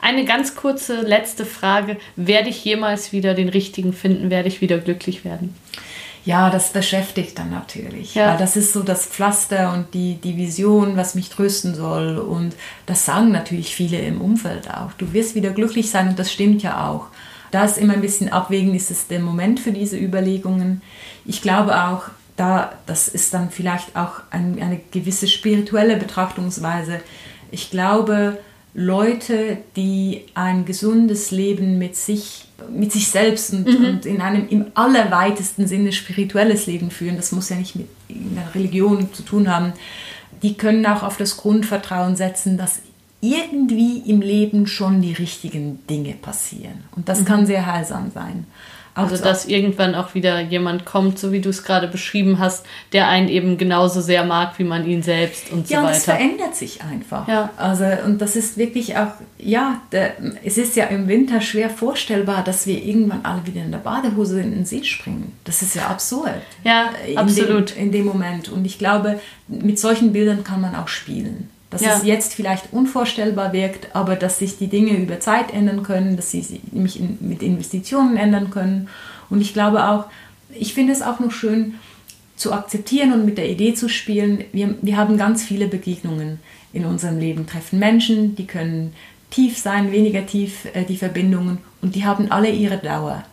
Eine 0.00 0.24
ganz 0.24 0.54
kurze 0.56 1.02
letzte 1.02 1.44
Frage. 1.44 1.96
Werde 2.16 2.48
ich 2.50 2.64
jemals 2.64 3.12
wieder 3.12 3.34
den 3.34 3.48
richtigen 3.48 3.92
finden? 3.92 4.30
Werde 4.30 4.48
ich 4.48 4.60
wieder 4.60 4.78
glücklich 4.78 5.24
werden? 5.24 5.54
Ja, 6.24 6.50
das 6.50 6.72
beschäftigt 6.72 7.38
dann 7.38 7.50
natürlich. 7.50 8.14
Ja. 8.14 8.28
Weil 8.28 8.38
das 8.38 8.56
ist 8.56 8.72
so 8.72 8.82
das 8.82 9.06
Pflaster 9.06 9.72
und 9.72 9.92
die, 9.94 10.14
die 10.16 10.36
Vision, 10.36 10.96
was 10.96 11.14
mich 11.14 11.30
trösten 11.30 11.74
soll. 11.74 12.18
Und 12.18 12.54
das 12.86 13.04
sagen 13.04 13.32
natürlich 13.32 13.74
viele 13.74 13.98
im 13.98 14.20
Umfeld 14.20 14.70
auch. 14.70 14.92
Du 14.98 15.12
wirst 15.12 15.34
wieder 15.34 15.50
glücklich 15.50 15.90
sein 15.90 16.08
und 16.08 16.18
das 16.18 16.32
stimmt 16.32 16.62
ja 16.62 16.88
auch. 16.88 17.06
Da 17.50 17.64
ist 17.64 17.76
immer 17.76 17.94
ein 17.94 18.00
bisschen 18.00 18.30
abwägen, 18.30 18.74
ist 18.74 18.90
es 18.90 19.08
der 19.08 19.20
Moment 19.20 19.60
für 19.60 19.72
diese 19.72 19.98
Überlegungen. 19.98 20.80
Ich 21.26 21.42
glaube 21.42 21.76
auch, 21.84 22.04
da, 22.36 22.72
das 22.86 23.08
ist 23.08 23.34
dann 23.34 23.50
vielleicht 23.50 23.94
auch 23.94 24.22
ein, 24.30 24.58
eine 24.60 24.80
gewisse 24.90 25.28
spirituelle 25.28 25.96
Betrachtungsweise. 25.96 27.00
Ich 27.50 27.70
glaube, 27.70 28.38
Leute, 28.74 29.58
die 29.76 30.22
ein 30.34 30.64
gesundes 30.64 31.30
Leben 31.30 31.78
mit 31.78 31.94
sich, 31.94 32.46
mit 32.70 32.90
sich 32.90 33.08
selbst 33.08 33.52
und, 33.52 33.66
und 33.66 34.06
in 34.06 34.22
einem 34.22 34.48
im 34.48 34.66
allerweitesten 34.74 35.66
Sinne 35.66 35.92
spirituelles 35.92 36.66
Leben 36.66 36.90
führen, 36.90 37.16
das 37.16 37.32
muss 37.32 37.50
ja 37.50 37.56
nicht 37.56 37.76
mit 37.76 37.88
einer 38.08 38.54
Religion 38.54 39.12
zu 39.12 39.22
tun 39.22 39.48
haben, 39.48 39.74
die 40.42 40.54
können 40.54 40.86
auch 40.86 41.02
auf 41.02 41.18
das 41.18 41.36
Grundvertrauen 41.36 42.16
setzen, 42.16 42.56
dass 42.56 42.80
irgendwie 43.20 43.98
im 44.10 44.20
Leben 44.20 44.66
schon 44.66 45.02
die 45.02 45.12
richtigen 45.12 45.86
Dinge 45.86 46.14
passieren. 46.14 46.84
Und 46.96 47.08
das 47.08 47.24
kann 47.24 47.46
sehr 47.46 47.66
heilsam 47.66 48.10
sein. 48.12 48.46
Also, 48.94 49.16
so- 49.16 49.24
dass 49.24 49.46
irgendwann 49.46 49.94
auch 49.94 50.14
wieder 50.14 50.40
jemand 50.40 50.84
kommt, 50.84 51.18
so 51.18 51.32
wie 51.32 51.40
du 51.40 51.48
es 51.48 51.64
gerade 51.64 51.88
beschrieben 51.88 52.38
hast, 52.38 52.66
der 52.92 53.08
einen 53.08 53.28
eben 53.28 53.56
genauso 53.56 54.00
sehr 54.02 54.22
mag, 54.24 54.58
wie 54.58 54.64
man 54.64 54.86
ihn 54.86 55.02
selbst 55.02 55.50
und 55.50 55.66
so 55.66 55.72
Ja, 55.74 55.80
und 55.80 55.88
es 55.90 56.06
weiter. 56.06 56.18
verändert 56.18 56.54
sich 56.54 56.82
einfach. 56.82 57.26
Ja. 57.26 57.50
Also, 57.56 57.84
und 58.04 58.20
das 58.20 58.36
ist 58.36 58.58
wirklich 58.58 58.96
auch, 58.98 59.12
ja, 59.38 59.80
der, 59.92 60.12
es 60.44 60.58
ist 60.58 60.76
ja 60.76 60.84
im 60.86 61.08
Winter 61.08 61.40
schwer 61.40 61.70
vorstellbar, 61.70 62.44
dass 62.44 62.66
wir 62.66 62.82
irgendwann 62.84 63.20
alle 63.24 63.46
wieder 63.46 63.62
in 63.62 63.70
der 63.70 63.78
Badehose 63.78 64.40
in 64.42 64.50
den 64.52 64.64
See 64.66 64.84
springen. 64.84 65.32
Das 65.44 65.62
ist 65.62 65.74
ja 65.74 65.86
absurd. 65.86 66.42
Ja, 66.64 66.90
in 67.08 67.16
absolut. 67.16 67.74
Dem, 67.74 67.82
in 67.84 67.92
dem 67.92 68.04
Moment. 68.04 68.50
Und 68.50 68.64
ich 68.66 68.78
glaube, 68.78 69.20
mit 69.48 69.78
solchen 69.78 70.12
Bildern 70.12 70.44
kann 70.44 70.60
man 70.60 70.74
auch 70.74 70.88
spielen. 70.88 71.48
Dass 71.72 71.80
Ja. 71.80 71.96
es 71.96 72.04
jetzt 72.04 72.34
vielleicht 72.34 72.72
unvorstellbar 72.72 73.52
wirkt, 73.52 73.96
aber 73.96 74.14
dass 74.14 74.38
sich 74.38 74.58
die 74.58 74.68
Dinge 74.68 74.96
über 74.96 75.18
Zeit 75.18 75.52
ändern 75.52 75.82
können, 75.82 76.16
dass 76.16 76.30
sie 76.30 76.42
sich 76.42 76.60
nämlich 76.70 77.00
in, 77.00 77.18
mit 77.20 77.42
Investitionen 77.42 78.16
ändern 78.16 78.50
können. 78.50 78.88
Und 79.30 79.40
ich 79.40 79.54
glaube 79.54 79.88
auch, 79.88 80.04
ich 80.54 80.74
finde 80.74 80.92
es 80.92 81.02
auch 81.02 81.18
noch 81.18 81.32
schön 81.32 81.74
zu 82.36 82.52
akzeptieren 82.52 83.12
und 83.12 83.24
mit 83.24 83.38
der 83.38 83.48
Idee 83.48 83.74
zu 83.74 83.88
spielen, 83.88 84.44
wir, 84.52 84.74
wir 84.82 84.96
haben 84.96 85.16
ganz 85.16 85.42
viele 85.42 85.66
Begegnungen 85.66 86.40
in 86.72 86.84
unserem 86.84 87.18
Leben, 87.18 87.46
treffen 87.46 87.78
Menschen, 87.78 88.36
die 88.36 88.46
können 88.46 88.92
tief 89.30 89.56
sein, 89.58 89.92
weniger 89.92 90.26
tief, 90.26 90.66
äh, 90.74 90.84
die 90.84 90.96
Verbindungen, 90.96 91.58
und 91.80 91.94
die 91.94 92.04
haben 92.04 92.30
alle 92.30 92.50
ihre 92.50 92.78
Dauer. 92.78 93.24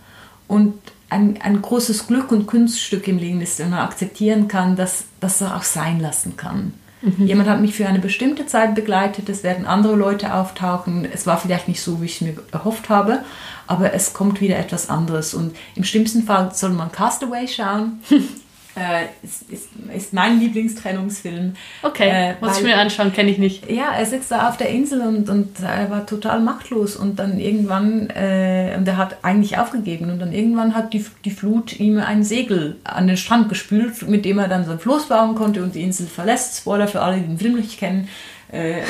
Und 0.47 0.73
ein, 1.09 1.39
ein 1.41 1.61
großes 1.61 2.07
Glück 2.07 2.31
und 2.31 2.47
Kunststück 2.47 3.07
im 3.07 3.17
Leben 3.17 3.41
ist, 3.41 3.59
wenn 3.59 3.71
man 3.71 3.79
akzeptieren 3.79 4.47
kann, 4.47 4.75
dass 4.75 5.05
das 5.19 5.41
auch 5.41 5.63
sein 5.63 5.99
lassen 5.99 6.37
kann. 6.37 6.73
Jemand 7.01 7.49
hat 7.49 7.61
mich 7.61 7.75
für 7.75 7.87
eine 7.87 7.99
bestimmte 7.99 8.45
Zeit 8.45 8.75
begleitet, 8.75 9.29
es 9.29 9.43
werden 9.43 9.65
andere 9.65 9.95
Leute 9.95 10.33
auftauchen. 10.33 11.07
Es 11.11 11.25
war 11.25 11.37
vielleicht 11.37 11.67
nicht 11.67 11.81
so, 11.81 12.01
wie 12.01 12.05
ich 12.05 12.15
es 12.15 12.21
mir 12.21 12.35
erhofft 12.51 12.89
habe, 12.89 13.23
aber 13.67 13.93
es 13.93 14.13
kommt 14.13 14.41
wieder 14.41 14.57
etwas 14.57 14.89
anderes. 14.89 15.33
Und 15.33 15.55
im 15.75 15.85
schlimmsten 15.85 16.23
Fall 16.23 16.53
soll 16.53 16.71
man 16.71 16.91
Castaway 16.91 17.47
schauen. 17.47 18.01
äh, 18.75 19.05
ist, 19.23 19.49
ist, 19.49 19.67
ist 19.95 20.13
mein 20.13 20.39
Lieblingstrennungsfilm. 20.39 21.55
Okay, 21.81 22.09
Äh, 22.09 22.35
muss 22.39 22.57
ich 22.57 22.63
weil- 22.63 22.71
mir 22.71 22.77
anschauen, 22.77 23.11
kenne 23.11 23.29
ich 23.31 23.37
nicht. 23.37 23.69
ja, 23.69 23.91
er 23.91 24.05
sitzt 24.05 24.31
da 24.31 24.47
auf 24.47 24.57
der 24.57 24.69
Insel 24.69 25.01
und, 25.01 25.27
und 25.29 25.59
er 25.59 25.89
war 25.89 26.05
total 26.05 26.39
machtlos 26.39 26.95
und 26.95 27.17
dann 27.19 27.39
irgendwann, 27.39 28.09
äh, 28.11 28.75
und 28.77 28.87
er 28.87 28.97
hat 28.97 29.17
eigentlich 29.23 29.57
aufgegeben 29.57 30.09
und 30.11 30.19
dann 30.19 30.31
irgendwann 30.33 30.75
hat 30.75 30.93
die, 30.93 31.05
die 31.25 31.31
Flut 31.31 31.79
ihm 31.79 31.97
ein 31.99 32.23
Segel 32.23 32.77
an 32.83 33.07
den 33.07 33.17
Strand 33.17 33.49
gespült, 33.49 34.07
mit 34.07 34.23
dem 34.25 34.37
er 34.39 34.47
dann 34.47 34.65
sein 34.65 34.79
Floß 34.79 35.07
bauen 35.07 35.35
konnte 35.35 35.63
und 35.63 35.75
die 35.75 35.81
Insel 35.83 36.07
verlässt. 36.07 36.57
Spoiler 36.59 36.87
für 36.87 37.01
alle, 37.01 37.17
die 37.17 37.27
den 37.27 37.37
Film 37.39 37.55
nicht 37.55 37.77
kennen. 37.79 38.07
Äh, 38.51 38.81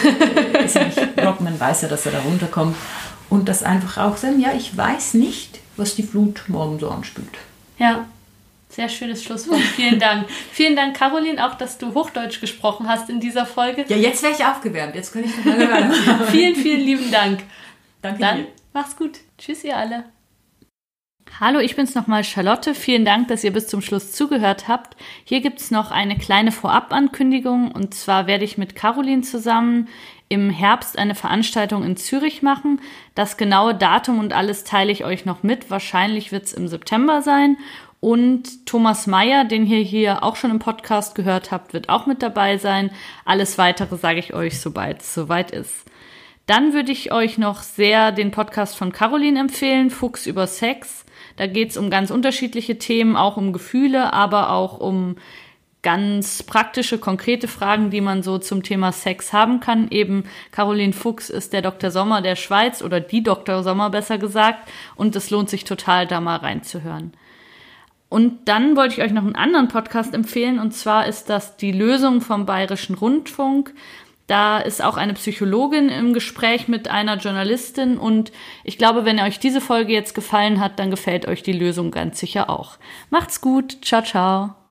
ist 0.64 0.76
ja 0.76 0.86
nicht, 0.86 1.00
Rockman 1.26 1.60
weiß 1.60 1.82
ja, 1.84 1.88
dass 1.88 2.06
er 2.06 2.12
da 2.14 2.20
runterkommt. 2.20 2.76
Und 3.30 3.48
das 3.50 3.62
einfach 3.64 3.98
auch 4.04 4.18
sagen, 4.18 4.40
ja, 4.40 4.50
ich 4.58 4.76
weiß 4.76 5.14
nicht, 5.16 5.60
was 5.78 5.96
die 5.96 6.04
Flut 6.04 6.44
morgen 6.48 6.80
so 6.80 6.90
anspült. 6.90 7.28
Ja, 7.78 8.06
sehr 8.70 8.88
schönes 8.88 9.24
Schlusswort. 9.24 9.60
Vielen 9.60 10.00
Dank. 10.00 10.30
Vielen 10.30 10.76
Dank, 10.76 10.96
Caroline, 10.96 11.46
auch, 11.46 11.56
dass 11.56 11.78
du 11.80 11.94
Hochdeutsch 11.94 12.40
gesprochen 12.40 12.88
hast 12.88 13.10
in 13.10 13.20
dieser 13.20 13.46
Folge. 13.46 13.84
Ja, 13.88 13.98
jetzt 13.98 14.24
wäre 14.24 14.34
ich 14.34 14.46
aufgewärmt, 14.46 14.96
jetzt 14.96 15.12
könnte 15.12 15.30
ich 15.30 15.38
noch 15.38 15.46
lange 15.46 15.72
weiter. 15.72 16.26
Vielen, 16.32 16.56
vielen 16.56 16.82
lieben 16.82 17.12
Dank. 17.12 17.42
Danke 18.02 18.20
Dann 18.20 18.38
dir. 18.38 18.48
mach's 18.72 18.96
gut. 18.96 19.20
Tschüss, 19.38 19.64
ihr 19.64 19.76
alle. 19.76 20.06
Hallo, 21.40 21.60
ich 21.60 21.76
bin's 21.76 21.96
nochmal 21.96 22.24
Charlotte. 22.24 22.76
Vielen 22.76 23.06
Dank, 23.06 23.28
dass 23.30 23.44
ihr 23.44 23.54
bis 23.54 23.68
zum 23.68 23.82
Schluss 23.82 24.12
zugehört 24.12 24.68
habt. 24.68 24.98
Hier 25.24 25.42
gibt's 25.42 25.72
noch 25.72 25.90
eine 25.90 26.18
kleine 26.18 26.52
Vorabankündigung 26.52 27.72
und 27.72 27.94
zwar 27.94 28.28
werde 28.28 28.44
ich 28.44 28.58
mit 28.58 28.76
Caroline 28.76 29.22
zusammen 29.22 29.88
im 30.28 30.50
Herbst 30.50 30.98
eine 30.98 31.16
Veranstaltung 31.16 31.84
in 31.84 31.98
Zürich 31.98 32.42
machen. 32.42 32.82
Das 33.16 33.38
genaue 33.38 33.74
Datum 33.74 34.20
und 34.20 34.34
alles 34.34 34.64
teile 34.64 34.92
ich 34.92 35.06
euch 35.06 35.26
noch 35.26 35.42
mit. 35.42 35.70
Wahrscheinlich 35.72 36.32
wird 36.32 36.46
es 36.46 36.54
im 36.54 36.68
September 36.68 37.22
sein. 37.22 37.58
Und 38.02 38.66
Thomas 38.66 39.08
Meyer, 39.08 39.44
den 39.44 39.66
ihr 39.66 39.82
hier 39.82 40.24
auch 40.24 40.38
schon 40.38 40.52
im 40.52 40.60
Podcast 40.60 41.16
gehört 41.16 41.52
habt, 41.52 41.74
wird 41.74 41.90
auch 41.90 42.06
mit 42.06 42.22
dabei 42.22 42.58
sein. 42.58 42.92
Alles 43.26 43.58
weitere 43.58 43.98
sage 43.98 44.20
ich 44.20 44.34
euch, 44.34 44.62
sobald 44.62 45.02
es 45.02 45.14
soweit 45.14 45.52
ist. 45.52 45.86
Dann 46.46 46.74
würde 46.74 46.92
ich 46.92 47.12
euch 47.12 47.38
noch 47.38 47.62
sehr 47.62 48.12
den 48.12 48.32
Podcast 48.32 48.78
von 48.78 48.92
Caroline 48.92 49.40
empfehlen, 49.40 49.92
Fuchs 49.92 50.26
über 50.26 50.48
Sex. 50.48 51.06
Da 51.36 51.46
geht 51.46 51.72
es 51.72 51.78
um 51.78 51.90
ganz 51.90 52.10
unterschiedliche 52.10 52.80
Themen, 52.80 53.16
auch 53.16 53.38
um 53.38 53.54
Gefühle, 53.54 54.14
aber 54.14 54.52
auch 54.52 54.80
um 54.80 55.18
ganz 55.82 56.44
praktische, 56.44 56.98
konkrete 56.98 57.48
Fragen, 57.48 57.90
die 57.90 58.02
man 58.02 58.24
so 58.24 58.38
zum 58.38 58.64
Thema 58.64 58.92
Sex 58.92 59.32
haben 59.32 59.60
kann. 59.60 59.90
Eben 59.92 60.24
Caroline 60.52 60.94
Fuchs 60.94 61.30
ist 61.30 61.54
der 61.54 61.62
Dr. 61.62 61.92
Sommer 61.92 62.22
der 62.22 62.36
Schweiz 62.36 62.82
oder 62.82 63.00
die 63.00 63.24
Dr. 63.24 63.64
Sommer 63.64 63.90
besser 63.90 64.18
gesagt 64.18 64.70
und 64.96 65.16
es 65.16 65.30
lohnt 65.30 65.50
sich 65.50 65.66
total, 65.66 66.08
da 66.08 66.20
mal 66.20 66.38
reinzuhören. 66.38 67.14
Und 68.10 68.48
dann 68.48 68.76
wollte 68.76 68.96
ich 68.96 69.02
euch 69.02 69.12
noch 69.12 69.24
einen 69.24 69.36
anderen 69.36 69.68
Podcast 69.68 70.14
empfehlen, 70.14 70.60
und 70.60 70.74
zwar 70.74 71.08
ist 71.08 71.30
das 71.30 71.58
Die 71.58 71.72
Lösung 71.72 72.22
vom 72.22 72.46
Bayerischen 72.46 72.96
Rundfunk. 72.96 73.74
Da 74.26 74.60
ist 74.60 74.84
auch 74.84 74.98
eine 74.98 75.14
Psychologin 75.14 75.90
im 75.90 76.14
Gespräch 76.14 76.68
mit 76.68 76.88
einer 76.88 77.18
Journalistin 77.18 77.98
und 77.98 78.32
ich 78.64 78.78
glaube, 78.78 79.04
wenn 79.04 79.20
euch 79.20 79.40
diese 79.40 79.60
Folge 79.60 79.92
jetzt 79.92 80.14
gefallen 80.14 80.60
hat, 80.60 80.78
dann 80.78 80.92
gefällt 80.92 81.28
euch 81.28 81.42
die 81.42 81.54
Lösung 81.54 81.90
ganz 81.90 82.20
sicher 82.20 82.48
auch. 82.50 82.78
Macht's 83.10 83.42
gut, 83.42 83.80
ciao, 83.84 84.04
ciao. 84.04 84.60